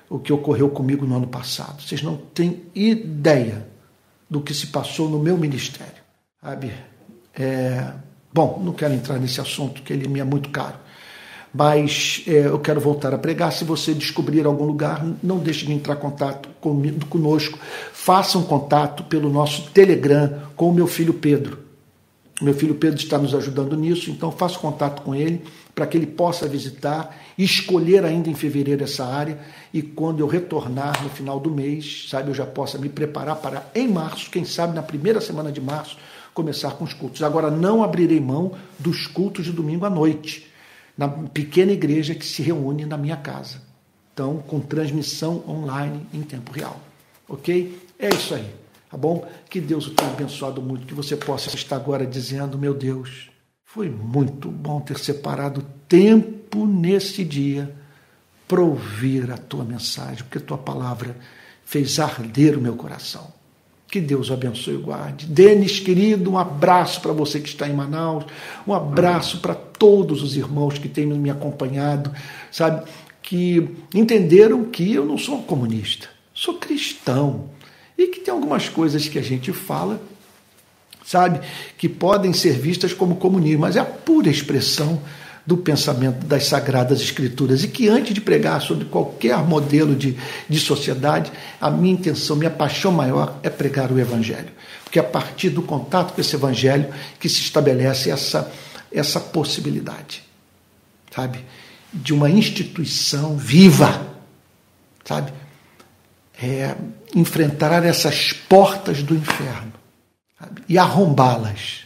o 0.10 0.18
que 0.18 0.34
ocorreu 0.34 0.70
comigo 0.70 1.06
no 1.06 1.16
ano 1.16 1.28
passado. 1.28 1.82
Vocês 1.82 2.02
não 2.02 2.18
têm 2.18 2.64
ideia 2.74 3.68
do 4.30 4.42
que 4.42 4.54
se 4.54 4.68
passou 4.68 5.10
no 5.10 5.20
meu 5.20 5.38
ministério, 5.38 6.02
sabe? 6.42 6.74
É, 7.34 7.94
bom, 8.34 8.62
não 8.64 8.74
quero 8.74 8.94
entrar 8.94 9.20
nesse 9.20 9.40
assunto, 9.40 9.82
que 9.84 9.94
ele 9.94 10.08
me 10.08 10.20
é 10.20 10.24
muito 10.24 10.50
caro. 10.50 10.76
Mas 11.54 12.24
é, 12.28 12.48
eu 12.48 12.60
quero 12.60 12.80
voltar 12.80 13.14
a 13.14 13.18
pregar. 13.18 13.52
Se 13.52 13.64
você 13.64 13.94
descobrir 13.94 14.46
algum 14.46 14.66
lugar, 14.66 15.06
não 15.24 15.40
deixe 15.40 15.66
de 15.66 15.74
entrar 15.74 15.96
em 15.96 16.00
contato 16.00 16.50
comigo, 16.60 17.06
conosco. 17.06 17.58
Faça 17.94 18.38
um 18.38 18.44
contato 18.44 19.04
pelo 19.04 19.30
nosso 19.32 19.70
Telegram 19.72 20.42
com 20.56 20.70
o 20.70 20.74
meu 20.74 20.88
filho 20.88 21.14
Pedro. 21.14 21.67
Meu 22.40 22.54
filho 22.54 22.76
Pedro 22.76 23.00
está 23.00 23.18
nos 23.18 23.34
ajudando 23.34 23.76
nisso, 23.76 24.12
então 24.12 24.32
faça 24.32 24.60
contato 24.60 25.02
com 25.02 25.16
ele 25.16 25.42
para 25.74 25.88
que 25.88 25.98
ele 25.98 26.06
possa 26.06 26.48
visitar, 26.48 27.18
escolher 27.36 28.06
ainda 28.06 28.30
em 28.30 28.36
fevereiro 28.36 28.84
essa 28.84 29.06
área 29.06 29.40
e 29.74 29.82
quando 29.82 30.20
eu 30.20 30.28
retornar 30.28 31.04
no 31.04 31.10
final 31.10 31.40
do 31.40 31.50
mês, 31.50 32.08
sabe, 32.10 32.30
eu 32.30 32.36
já 32.36 32.46
possa 32.46 32.78
me 32.78 32.90
preparar 32.90 33.38
para 33.38 33.68
em 33.74 33.88
março, 33.88 34.30
quem 34.30 34.46
sabe 34.46 34.76
na 34.76 34.84
primeira 34.84 35.20
semana 35.20 35.52
de 35.52 35.60
março, 35.60 35.98
começar 36.32 36.72
com 36.72 36.84
os 36.84 36.94
cultos. 36.94 37.24
Agora 37.24 37.50
não 37.50 37.84
abrirei 37.84 38.20
mão 38.20 38.52
dos 38.78 39.08
cultos 39.08 39.46
de 39.46 39.52
domingo 39.52 39.86
à 39.86 39.90
noite, 39.90 40.48
na 40.96 41.08
pequena 41.08 41.72
igreja 41.72 42.14
que 42.14 42.26
se 42.26 42.44
reúne 42.44 42.86
na 42.86 42.98
minha 42.98 43.18
casa. 43.18 43.62
Então, 44.14 44.38
com 44.48 44.60
transmissão 44.60 45.44
online 45.48 46.06
em 46.14 46.22
tempo 46.22 46.52
real. 46.52 46.80
OK? 47.28 47.80
É 47.98 48.10
isso 48.10 48.36
aí. 48.36 48.48
Tá 48.90 48.98
bom? 48.98 49.28
Que 49.50 49.60
Deus 49.60 49.88
o 49.88 49.92
tenha 49.92 50.12
abençoado 50.12 50.62
muito, 50.62 50.86
que 50.86 50.94
você 50.94 51.16
possa 51.16 51.54
estar 51.54 51.76
agora 51.76 52.06
dizendo: 52.06 52.58
meu 52.58 52.74
Deus, 52.74 53.30
foi 53.66 53.90
muito 53.90 54.50
bom 54.50 54.80
ter 54.80 54.98
separado 54.98 55.66
tempo 55.88 56.66
nesse 56.66 57.24
dia 57.24 57.76
para 58.48 58.62
ouvir 58.62 59.30
a 59.30 59.38
tua 59.38 59.66
mensagem, 59.66 60.24
porque 60.24 60.38
a 60.38 60.42
tua 60.42 60.58
palavra 60.58 61.18
fez 61.66 62.00
arder 62.00 62.58
o 62.58 62.62
meu 62.62 62.76
coração. 62.76 63.36
Que 63.90 64.00
Deus 64.00 64.30
o 64.30 64.34
abençoe 64.34 64.76
e 64.76 64.78
guarde. 64.78 65.26
Denis, 65.26 65.80
querido, 65.80 66.32
um 66.32 66.38
abraço 66.38 67.02
para 67.02 67.12
você 67.12 67.40
que 67.40 67.48
está 67.48 67.68
em 67.68 67.74
Manaus, 67.74 68.26
um 68.66 68.74
abraço 68.74 69.40
para 69.40 69.56
todos 69.56 70.24
os 70.24 70.36
irmãos 70.36 70.78
que 70.78 70.90
têm 70.90 71.06
me 71.06 71.30
acompanhado, 71.30 72.12
sabe, 72.52 72.90
que 73.22 73.78
entenderam 73.94 74.66
que 74.66 74.94
eu 74.94 75.06
não 75.06 75.18
sou 75.18 75.44
comunista, 75.44 76.08
sou 76.34 76.56
cristão 76.56 77.50
tem 78.28 78.34
algumas 78.34 78.68
coisas 78.68 79.08
que 79.08 79.18
a 79.18 79.22
gente 79.22 79.54
fala, 79.54 80.02
sabe, 81.06 81.40
que 81.78 81.88
podem 81.88 82.34
ser 82.34 82.60
vistas 82.60 82.92
como 82.92 83.16
comunismo, 83.16 83.62
mas 83.62 83.78
é 83.78 83.80
a 83.80 83.86
pura 83.86 84.30
expressão 84.30 85.02
do 85.46 85.56
pensamento 85.56 86.26
das 86.26 86.46
Sagradas 86.46 87.00
Escrituras 87.00 87.64
e 87.64 87.70
que 87.70 87.88
antes 87.88 88.14
de 88.14 88.20
pregar 88.20 88.62
sobre 88.62 88.84
qualquer 88.84 89.38
modelo 89.38 89.96
de, 89.96 90.18
de 90.50 90.60
sociedade, 90.60 91.32
a 91.62 91.72
minha 91.72 91.94
intenção, 91.94 92.36
minha 92.36 92.52
paixão 92.52 92.92
maior 92.92 93.40
é 93.44 93.50
pregar 93.50 93.94
o 93.94 93.98
Evangelho. 93.98 94.50
Porque 94.84 95.00
é 95.00 95.02
a 95.02 95.06
partir 95.06 95.50
do 95.50 95.62
contato 95.62 96.14
com 96.14 96.20
esse 96.20 96.36
Evangelho 96.36 96.94
que 97.22 97.30
se 97.30 97.40
estabelece 97.40 98.12
essa, 98.12 98.52
essa 98.92 99.22
possibilidade, 99.22 100.22
sabe, 101.16 101.46
de 101.94 102.14
uma 102.14 102.30
instituição 102.30 103.38
viva, 103.38 104.06
sabe, 105.06 105.32
é, 106.44 106.76
enfrentar 107.16 107.84
essas 107.84 108.34
portas 108.34 109.02
do 109.04 109.16
inferno 109.16 109.74
sabe? 110.40 110.64
e 110.68 110.78
arrombá-las, 110.78 111.86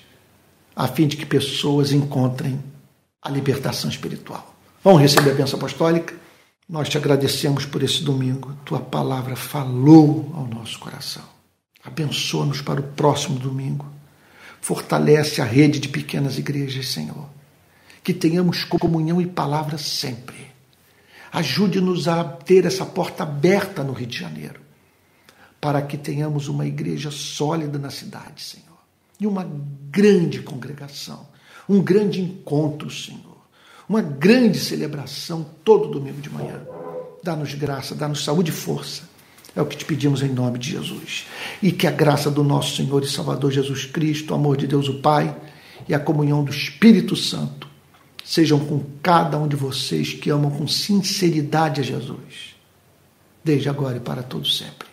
a 0.76 0.88
fim 0.88 1.08
de 1.08 1.18
que 1.18 1.26
pessoas 1.26 1.92
encontrem 1.92 2.62
a 3.22 3.30
libertação 3.30 3.90
espiritual. 3.90 4.56
Vamos 4.84 5.02
receber 5.02 5.32
a 5.32 5.36
bênção 5.36 5.58
apostólica? 5.58 6.16
Nós 6.68 6.90
te 6.90 6.98
agradecemos 6.98 7.66
por 7.66 7.84
esse 7.84 8.04
domingo. 8.04 8.56
Tua 8.66 8.80
palavra 8.80 9.36
falou 9.36 10.32
ao 10.34 10.48
nosso 10.48 10.80
coração. 10.80 11.24
Abençoa-nos 11.84 12.62
para 12.62 12.80
o 12.80 12.84
próximo 12.84 13.38
domingo. 13.38 13.86
Fortalece 14.62 15.42
a 15.42 15.46
rede 15.46 15.80
de 15.80 15.90
pequenas 15.90 16.38
igrejas, 16.38 16.88
Senhor. 16.88 17.30
Que 18.04 18.14
tenhamos 18.14 18.64
comunhão 18.64 19.22
e 19.22 19.28
palavra 19.28 19.78
sempre 19.78 20.52
Ajude-nos 21.32 22.10
a 22.10 22.24
ter 22.26 22.66
essa 22.66 22.86
porta 22.86 23.24
aberta 23.24 23.84
no 23.84 23.94
Rio 23.94 24.08
de 24.08 24.18
Janeiro, 24.18 24.60
para 25.62 25.84
que 25.84 25.96
tenhamos 25.96 26.48
uma 26.48 26.66
igreja 26.66 27.12
sólida 27.12 27.78
na 27.78 27.92
cidade, 27.92 28.42
Senhor, 28.42 28.80
e 29.20 29.28
uma 29.28 29.48
grande 29.92 30.42
congregação, 30.42 31.28
um 31.70 31.80
grande 31.80 32.20
encontro, 32.20 32.90
Senhor, 32.90 33.38
uma 33.88 34.02
grande 34.02 34.60
celebração 34.60 35.46
todo 35.64 35.92
domingo 35.92 36.20
de 36.20 36.30
manhã. 36.32 36.60
Dá-nos 37.24 37.54
graça, 37.54 37.94
dá-nos 37.94 38.24
saúde 38.24 38.50
e 38.50 38.54
força. 38.54 39.04
É 39.56 39.62
o 39.62 39.66
que 39.66 39.78
te 39.78 39.86
pedimos 39.86 40.24
em 40.24 40.30
nome 40.30 40.58
de 40.58 40.72
Jesus. 40.72 41.28
E 41.62 41.72
que 41.72 41.86
a 41.86 41.92
graça 41.92 42.32
do 42.32 42.44
nosso 42.44 42.76
Senhor 42.78 43.04
e 43.04 43.08
Salvador 43.08 43.52
Jesus 43.52 43.86
Cristo, 43.86 44.32
o 44.32 44.36
amor 44.36 44.58
de 44.58 44.66
Deus 44.66 44.88
o 44.88 45.02
Pai 45.02 45.36
e 45.88 45.94
a 45.94 46.00
comunhão 46.00 46.44
do 46.44 46.52
Espírito 46.52 47.16
Santo 47.16 47.68
sejam 48.24 48.60
com 48.60 48.82
cada 49.04 49.38
um 49.38 49.48
de 49.48 49.56
vocês 49.56 50.14
que 50.14 50.30
amam 50.30 50.50
com 50.50 50.68
sinceridade 50.68 51.82
a 51.82 51.84
Jesus, 51.84 52.56
desde 53.44 53.68
agora 53.68 53.98
e 53.98 54.00
para 54.00 54.24
todos 54.24 54.58
sempre. 54.58 54.91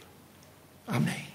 Amém. 0.88 1.28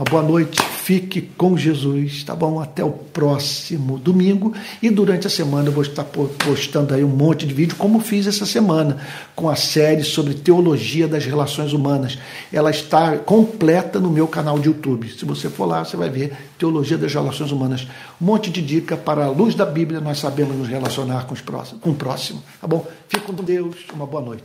Uma 0.00 0.04
boa 0.04 0.22
noite, 0.22 0.62
fique 0.62 1.20
com 1.20 1.58
Jesus, 1.58 2.24
tá 2.24 2.34
bom? 2.34 2.58
Até 2.58 2.82
o 2.82 2.90
próximo 2.90 3.98
domingo. 3.98 4.54
E 4.80 4.88
durante 4.88 5.26
a 5.26 5.30
semana 5.30 5.68
eu 5.68 5.72
vou 5.72 5.82
estar 5.82 6.04
postando 6.04 6.94
aí 6.94 7.04
um 7.04 7.08
monte 7.08 7.46
de 7.46 7.52
vídeo, 7.52 7.76
como 7.76 8.00
fiz 8.00 8.26
essa 8.26 8.46
semana, 8.46 8.96
com 9.36 9.50
a 9.50 9.56
série 9.56 10.02
sobre 10.02 10.32
teologia 10.32 11.06
das 11.06 11.26
relações 11.26 11.74
humanas. 11.74 12.18
Ela 12.50 12.70
está 12.70 13.18
completa 13.18 14.00
no 14.00 14.10
meu 14.10 14.26
canal 14.26 14.58
de 14.58 14.68
YouTube. 14.68 15.10
Se 15.10 15.26
você 15.26 15.50
for 15.50 15.66
lá, 15.66 15.84
você 15.84 15.98
vai 15.98 16.08
ver 16.08 16.32
teologia 16.58 16.96
das 16.96 17.12
relações 17.12 17.52
humanas. 17.52 17.86
Um 18.18 18.24
monte 18.24 18.50
de 18.50 18.62
dica 18.62 18.96
para 18.96 19.26
a 19.26 19.30
luz 19.30 19.54
da 19.54 19.66
Bíblia, 19.66 20.00
nós 20.00 20.18
sabemos 20.18 20.56
nos 20.56 20.68
relacionar 20.68 21.26
com, 21.26 21.34
os 21.34 21.42
próximos, 21.42 21.82
com 21.82 21.90
o 21.90 21.94
próximo. 21.94 22.42
Tá 22.58 22.66
bom? 22.66 22.86
Fique 23.06 23.26
com 23.26 23.34
Deus, 23.34 23.76
uma 23.92 24.06
boa 24.06 24.22
noite. 24.22 24.44